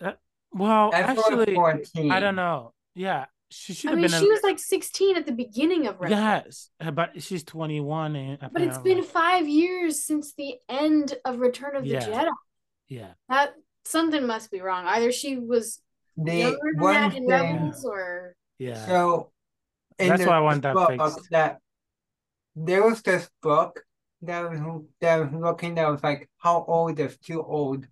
uh, 0.00 0.12
well, 0.50 0.90
Ezra 0.92 1.10
actually, 1.10 1.54
fourteen. 1.54 2.10
I 2.10 2.18
don't 2.18 2.36
know. 2.36 2.72
Yeah. 2.96 3.26
She 3.50 3.72
should 3.72 3.90
I 3.90 3.94
mean, 3.94 4.02
been. 4.02 4.10
she 4.20 4.26
a, 4.26 4.28
was 4.28 4.42
like 4.42 4.58
16 4.58 5.16
at 5.16 5.24
the 5.26 5.32
beginning 5.32 5.86
of 5.86 5.98
Rebels. 6.00 6.18
Yes, 6.20 6.70
uh, 6.80 6.90
but 6.90 7.22
she's 7.22 7.42
21. 7.44 8.14
And 8.16 8.38
But 8.52 8.60
it's 8.62 8.78
been 8.78 9.02
five 9.02 9.48
years 9.48 10.04
since 10.04 10.34
the 10.34 10.56
end 10.68 11.14
of 11.24 11.38
Return 11.40 11.74
of 11.76 11.84
the 11.84 11.88
Yeah. 11.90 12.06
Jedi. 12.06 12.30
Yeah. 12.88 13.12
That 13.28 13.54
something 13.84 14.26
must 14.26 14.50
be 14.50 14.60
wrong. 14.60 14.84
Either 14.86 15.12
she 15.12 15.38
was 15.38 15.80
The 16.16 16.36
younger 16.36 16.58
than 16.74 16.82
one 16.82 16.94
that 16.94 17.14
in. 17.16 17.26
Rebels, 17.26 17.84
or 17.86 18.34
Yeah. 18.58 18.84
So 18.86 19.30
That's 19.98 20.26
why 20.26 20.36
I 20.36 20.40
want 20.40 20.62
that 20.62 20.74
book 20.74 20.90
fixed. 20.90 21.30
that 21.30 21.58
there 22.54 22.82
was 22.82 23.00
this 23.02 23.30
book 23.40 23.82
that 24.22 24.42
was 24.50 24.82
that 25.00 25.20
was 25.20 25.32
looking 25.32 25.76
that 25.76 25.88
was 25.88 26.02
like 26.02 26.28
how 26.38 26.64
old 26.68 26.98
is 27.00 27.16
too 27.18 27.42
old 27.42 27.86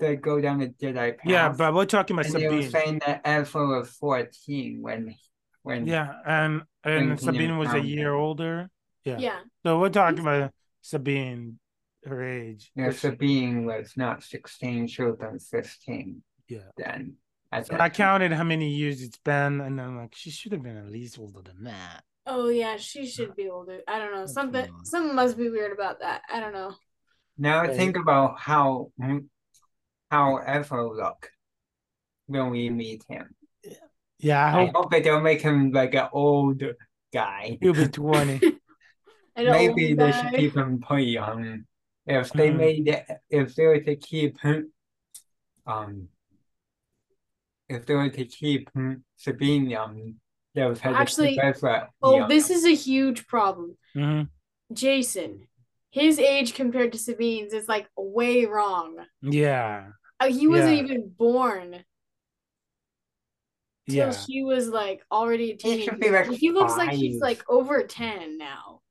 to 0.00 0.16
go 0.16 0.40
down 0.40 0.58
the 0.60 0.68
Jedi 0.68 1.16
path. 1.18 1.26
yeah, 1.26 1.48
but 1.50 1.74
we're 1.74 1.84
talking 1.86 2.14
about 2.16 2.26
and 2.26 2.34
they 2.34 2.48
were 2.48 2.62
Sabine. 2.62 2.70
saying 2.70 3.00
that 3.06 3.20
Ezra 3.24 3.66
was 3.66 3.90
fourteen 3.90 4.82
when 4.82 5.14
when 5.62 5.86
Yeah, 5.86 6.12
and 6.26 6.62
and 6.84 7.08
When 7.10 7.18
Sabine 7.18 7.58
was 7.58 7.72
a 7.74 7.80
year 7.80 8.10
him. 8.14 8.20
older. 8.20 8.70
Yeah. 9.04 9.18
yeah. 9.18 9.40
So 9.64 9.78
we're 9.80 9.90
talking 9.90 10.20
about 10.20 10.52
Sabine, 10.82 11.58
her 12.04 12.22
age. 12.22 12.70
you 12.74 12.82
know, 12.82 12.88
which- 12.88 12.98
Sabine 12.98 13.64
was 13.66 13.92
not 13.96 14.22
sixteen, 14.22 14.86
she 14.86 15.02
was 15.02 15.16
been 15.16 15.38
fifteen 15.38 16.22
Yeah. 16.48 16.70
then. 16.76 17.16
At 17.52 17.66
So 17.66 17.76
I 17.78 17.88
counted 17.88 18.32
how 18.32 18.44
many 18.44 18.68
years 18.68 19.02
it's 19.02 19.18
been, 19.18 19.60
and 19.60 19.80
I'm 19.80 19.96
like, 19.98 20.14
she 20.14 20.30
should 20.30 20.52
have 20.52 20.62
been 20.62 20.76
at 20.76 20.88
least 20.90 21.18
older 21.18 21.42
than 21.42 21.64
that. 21.64 22.04
Oh 22.26 22.48
yeah, 22.48 22.76
she 22.76 23.06
should 23.06 23.34
be 23.34 23.48
older. 23.48 23.80
I 23.88 23.98
don't 23.98 24.12
know. 24.14 24.26
Something 24.26 24.68
something 24.84 25.14
must 25.16 25.36
be 25.36 25.50
weird 25.50 25.72
about 25.72 25.98
that. 26.00 26.22
I 26.32 26.38
don't 26.40 26.52
know. 26.52 26.74
Now 27.38 27.62
Right. 27.62 27.74
think 27.76 27.96
about 27.96 28.38
how 28.38 28.92
how 30.10 30.36
Ezra 30.38 30.86
look 30.88 31.30
when 32.26 32.50
we 32.50 32.70
meet 32.70 33.04
him. 33.08 33.34
Yeah, 34.18 34.44
I 34.44 34.48
I 34.48 34.50
hope 34.66 34.74
hope 34.74 34.90
they 34.90 35.00
don't 35.00 35.22
make 35.22 35.40
him 35.40 35.70
like 35.72 35.94
an 35.94 36.08
old 36.12 36.62
guy. 37.12 37.58
he'll 37.60 37.72
be 37.74 37.88
20. 37.88 38.40
Maybe 39.36 39.94
they 39.94 40.10
die. 40.10 40.10
should 40.12 40.34
keep 40.34 40.56
him 40.56 40.80
pretty 40.80 41.12
young. 41.12 41.64
If 42.06 42.32
they 42.32 42.50
Mhm. 42.50 42.56
made 42.56 42.88
it, 42.88 43.06
if 43.30 43.54
they 43.54 43.66
were 43.66 43.80
to 43.80 43.96
keep 43.96 44.40
him, 44.40 44.72
um, 45.66 46.08
if 47.68 47.86
they 47.86 47.94
were 47.94 48.10
to 48.10 48.24
keep 48.24 48.70
him, 48.74 49.04
Sabine 49.16 49.70
young, 49.70 50.14
they 50.54 50.66
would 50.66 50.78
have 50.78 50.96
Actually, 50.96 51.34
keep 51.34 51.44
Ezra 51.44 51.88
Oh, 52.02 52.16
young. 52.16 52.28
this 52.28 52.50
is 52.50 52.64
a 52.64 52.74
huge 52.74 53.26
problem. 53.26 53.76
hmm 53.94 54.22
Jacen, 54.72 55.48
his 55.90 56.18
age 56.18 56.54
compared 56.54 56.92
to 56.92 56.98
Sabine's 56.98 57.52
is 57.52 57.68
like 57.68 57.88
way 57.96 58.44
wrong. 58.44 59.06
Yeah. 59.22 59.92
Uh, 60.20 60.26
he 60.26 60.46
wasn't 60.46 60.76
Yeah. 60.76 60.82
even 60.82 61.08
born 61.08 61.84
till 63.88 63.96
Yeah. 63.96 64.12
she 64.12 64.42
was 64.42 64.68
like 64.68 65.02
already 65.10 65.50
a 65.50 65.54
He 65.54 65.56
teenager. 65.58 65.96
be, 65.96 66.10
like, 66.10 66.30
he 66.30 66.50
looks 66.50 66.76
like 66.76 66.90
he's 66.90 67.20
like 67.20 67.42
over 67.48 67.82
10 67.82 68.38
now. 68.38 68.82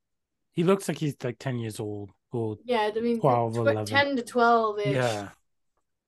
He 0.53 0.63
looks 0.63 0.87
like 0.87 0.97
he's 0.97 1.15
like 1.23 1.37
10 1.39 1.59
years 1.59 1.79
old. 1.79 2.11
or 2.31 2.57
Yeah, 2.63 2.91
I 2.95 2.99
mean, 2.99 3.19
12, 3.19 3.53
tw- 3.53 3.57
11. 3.57 3.85
10 3.85 4.15
to 4.17 4.21
12 4.21 4.79
ish. 4.81 4.87
yeah, 4.93 5.29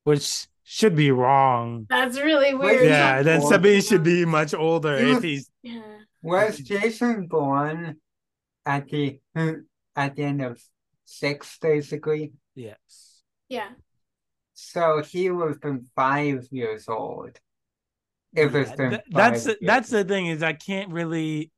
which 0.03 0.45
should 0.63 0.95
be 0.95 1.09
wrong. 1.09 1.87
That's 1.89 2.19
really 2.19 2.53
weird. 2.53 2.85
Yeah, 2.85 3.23
then 3.23 3.41
Or- 3.41 3.47
Sabine 3.49 3.81
should 3.81 4.03
be 4.03 4.23
much 4.25 4.53
older 4.53 4.97
He 4.99 5.09
if 5.09 5.15
was- 5.15 5.23
he's 5.23 5.51
Yeah. 5.63 5.97
Was 6.21 6.59
Jacen 6.59 7.27
born 7.27 7.99
at 8.67 8.87
the 8.89 9.19
at 9.95 10.15
the 10.15 10.23
end 10.23 10.41
of 10.43 10.61
six, 11.05 11.57
basically? 11.57 12.33
yes. 12.53 13.23
Yeah. 13.49 13.71
So 14.63 15.01
he 15.03 15.29
would 15.29 15.49
have 15.49 15.61
been 15.61 15.87
five 15.95 16.47
years 16.51 16.87
old. 16.87 17.39
If 18.35 18.55
it's 18.55 18.71
Yeah, 18.71 18.75
been 18.75 18.89
th- 18.91 19.01
that's 19.09 19.43
the, 19.43 19.57
that's 19.61 19.89
years. 19.89 19.91
the 19.91 20.03
thing 20.03 20.27
is 20.27 20.43
I 20.43 20.53
can't 20.53 20.91
really. 20.91 21.51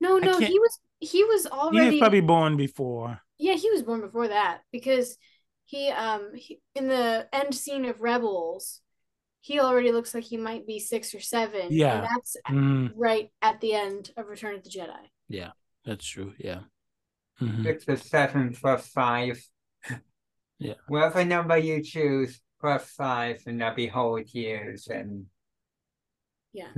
No, 0.00 0.18
no, 0.18 0.40
he 0.40 0.58
was 0.58 0.78
he 1.00 1.24
was 1.24 1.46
He 1.70 1.76
already 1.76 1.90
was 1.90 1.98
probably 1.98 2.20
born 2.20 2.56
before. 2.56 3.22
Yeah, 3.38 3.54
he 3.54 3.70
was 3.70 3.82
born 3.82 4.00
before 4.00 4.28
that 4.28 4.62
because 4.72 5.16
he 5.64 5.88
um 5.88 6.32
he, 6.34 6.60
in 6.74 6.88
the 6.88 7.28
end 7.32 7.54
scene 7.54 7.84
of 7.86 8.00
Rebels, 8.00 8.80
he 9.40 9.60
already 9.60 9.92
looks 9.92 10.14
like 10.14 10.24
he 10.24 10.36
might 10.36 10.66
be 10.66 10.78
six 10.78 11.14
or 11.14 11.20
seven. 11.20 11.68
and 11.68 11.76
Yeah. 11.76 12.02
that's 12.04 12.36
Mm, 12.48 12.94
right 12.94 13.30
at 13.42 13.60
the 13.60 13.74
end 13.74 14.12
of 14.16 14.28
Return 14.28 14.54
of 14.56 14.64
the 14.64 14.70
Jedi. 14.70 15.10
Yeah, 15.28 15.52
that's 15.84 16.06
true. 16.06 16.34
Yeah. 16.38 16.60
Mhm. 17.40 17.64
six 17.64 17.84
or 17.88 17.96
seven 17.96 18.54
plus 18.54 18.86
five. 18.88 19.42
Yeah. 20.60 20.74
Whatever 20.86 21.24
number 21.24 21.56
you 21.58 21.82
choose, 21.82 22.40
plus 22.60 22.84
five, 22.90 23.42
and 23.46 23.60
that'll 23.60 23.74
be 23.74 23.86
whole 23.88 24.20
years 24.20 24.86
and 24.86 25.26
Yeah. 26.52 26.68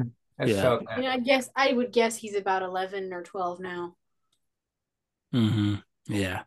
Ahsoka. 0.40 0.84
I 0.88 0.98
mean, 1.00 1.08
I 1.10 1.18
guess 1.18 1.50
I 1.54 1.72
would 1.72 1.92
guess 1.92 2.16
he's 2.16 2.36
about 2.36 2.62
eleven 2.62 3.12
or 3.12 3.22
twelve 3.22 3.60
now. 3.60 3.96
Mm-hmm. 5.34 5.74
Yeah. 6.06 6.42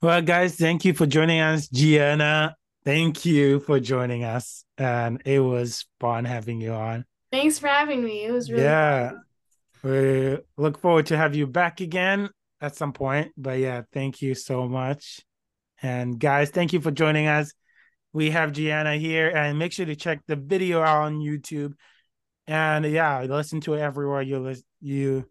Well, 0.00 0.22
guys, 0.22 0.56
thank 0.56 0.84
you 0.84 0.94
for 0.94 1.06
joining 1.06 1.40
us, 1.40 1.68
Gianna. 1.68 2.56
Thank 2.84 3.24
you 3.26 3.60
for 3.60 3.78
joining 3.80 4.24
us, 4.24 4.64
and 4.78 5.20
it 5.26 5.40
was 5.40 5.84
fun 6.00 6.24
having 6.24 6.60
you 6.60 6.72
on. 6.72 7.04
Thanks 7.30 7.58
for 7.58 7.66
having 7.68 8.02
me. 8.02 8.24
It 8.24 8.32
was 8.32 8.50
really 8.50 8.64
Yeah. 8.64 9.10
fun. 9.10 9.22
We 9.82 10.38
look 10.56 10.78
forward 10.78 11.06
to 11.06 11.16
have 11.16 11.34
you 11.34 11.46
back 11.46 11.80
again 11.80 12.30
at 12.60 12.76
some 12.76 12.92
point. 12.92 13.32
But 13.36 13.58
yeah, 13.58 13.82
thank 13.92 14.22
you 14.22 14.34
so 14.34 14.66
much. 14.68 15.20
And 15.82 16.18
guys, 16.18 16.50
thank 16.50 16.72
you 16.72 16.80
for 16.80 16.90
joining 16.90 17.26
us. 17.26 17.52
We 18.12 18.30
have 18.30 18.52
Gianna 18.52 18.96
here, 18.96 19.28
and 19.28 19.58
make 19.58 19.72
sure 19.72 19.86
to 19.86 19.96
check 19.96 20.20
the 20.26 20.36
video 20.36 20.82
out 20.82 21.04
on 21.04 21.20
YouTube. 21.20 21.74
And 22.46 22.84
yeah, 22.84 23.22
listen 23.22 23.60
to 23.62 23.74
it 23.74 23.80
everywhere 23.80 24.22
you 24.22 24.38
lis- 24.40 24.64
you 24.80 25.26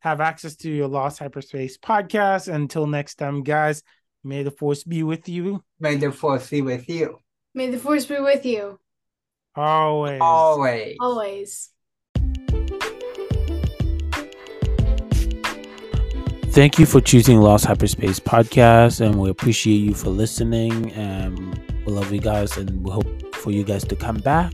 have 0.00 0.20
access 0.20 0.56
to 0.56 0.70
your 0.70 0.88
Lost 0.88 1.18
Hyperspace 1.18 1.78
podcast. 1.78 2.52
Until 2.52 2.86
next 2.86 3.14
time, 3.14 3.42
guys, 3.42 3.82
may 4.22 4.42
the 4.42 4.50
force 4.50 4.84
be 4.84 5.02
with 5.02 5.28
you 5.28 5.62
May 5.80 5.96
the 5.96 6.12
force 6.12 6.48
be 6.48 6.62
with 6.62 6.88
you. 6.88 7.18
May 7.54 7.70
the 7.70 7.78
force 7.78 8.06
be 8.06 8.20
with 8.20 8.46
you 8.46 8.78
always. 9.54 10.20
Always. 10.20 10.96
always. 11.00 11.71
Thank 16.52 16.78
you 16.78 16.84
for 16.84 17.00
choosing 17.00 17.40
Lost 17.40 17.64
Hyperspace 17.64 18.20
Podcast, 18.20 19.00
and 19.00 19.18
we 19.18 19.30
appreciate 19.30 19.78
you 19.78 19.94
for 19.94 20.10
listening. 20.10 20.92
And 20.92 21.58
we 21.86 21.94
love 21.94 22.12
you 22.12 22.20
guys, 22.20 22.58
and 22.58 22.84
we 22.84 22.92
hope 22.92 23.34
for 23.34 23.50
you 23.50 23.64
guys 23.64 23.84
to 23.84 23.96
come 23.96 24.18
back. 24.18 24.52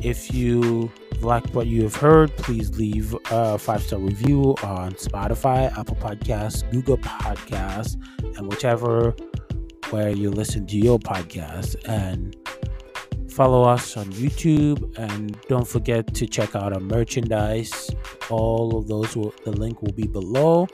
If 0.00 0.32
you 0.32 0.92
like 1.20 1.44
what 1.50 1.66
you 1.66 1.82
have 1.82 1.96
heard, 1.96 2.30
please 2.36 2.78
leave 2.78 3.16
a 3.32 3.58
five 3.58 3.82
star 3.82 3.98
review 3.98 4.54
on 4.62 4.92
Spotify, 4.92 5.76
Apple 5.76 5.96
Podcasts, 5.96 6.70
Google 6.70 6.98
Podcasts, 6.98 7.96
and 8.38 8.46
whichever 8.46 9.16
where 9.90 10.10
you 10.10 10.30
listen 10.30 10.68
to 10.68 10.76
your 10.76 11.00
podcast. 11.00 11.74
And 11.88 12.36
follow 13.28 13.64
us 13.64 13.96
on 13.96 14.04
YouTube, 14.12 14.96
and 14.96 15.36
don't 15.48 15.66
forget 15.66 16.14
to 16.14 16.28
check 16.28 16.54
out 16.54 16.72
our 16.72 16.78
merchandise. 16.78 17.90
All 18.30 18.78
of 18.78 18.86
those 18.86 19.16
will 19.16 19.34
the 19.44 19.50
link 19.50 19.82
will 19.82 19.92
be 19.94 20.06
below. 20.06 20.68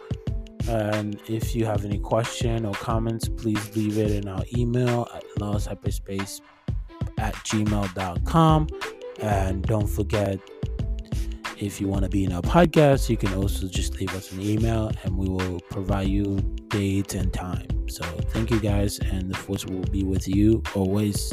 And 0.68 1.20
if 1.28 1.54
you 1.54 1.64
have 1.66 1.84
any 1.84 1.98
question 1.98 2.64
or 2.64 2.72
comments, 2.74 3.28
please 3.28 3.76
leave 3.76 3.98
it 3.98 4.10
in 4.10 4.28
our 4.28 4.42
email 4.56 5.08
at 5.14 5.24
losthyperspace 5.38 6.40
at 7.18 7.34
gmail.com. 7.34 8.68
And 9.20 9.62
don't 9.62 9.86
forget, 9.86 10.40
if 11.58 11.80
you 11.80 11.88
want 11.88 12.02
to 12.02 12.08
be 12.08 12.24
in 12.24 12.32
our 12.32 12.42
podcast, 12.42 13.08
you 13.08 13.16
can 13.16 13.32
also 13.34 13.68
just 13.68 14.00
leave 14.00 14.14
us 14.14 14.32
an 14.32 14.40
email 14.40 14.90
and 15.02 15.16
we 15.16 15.28
will 15.28 15.60
provide 15.70 16.08
you 16.08 16.36
dates 16.68 17.14
and 17.14 17.32
time. 17.32 17.88
So 17.88 18.02
thank 18.30 18.50
you 18.50 18.58
guys, 18.58 18.98
and 18.98 19.30
the 19.30 19.36
force 19.36 19.64
will 19.66 19.84
be 19.84 20.02
with 20.02 20.26
you 20.26 20.62
always. 20.74 21.32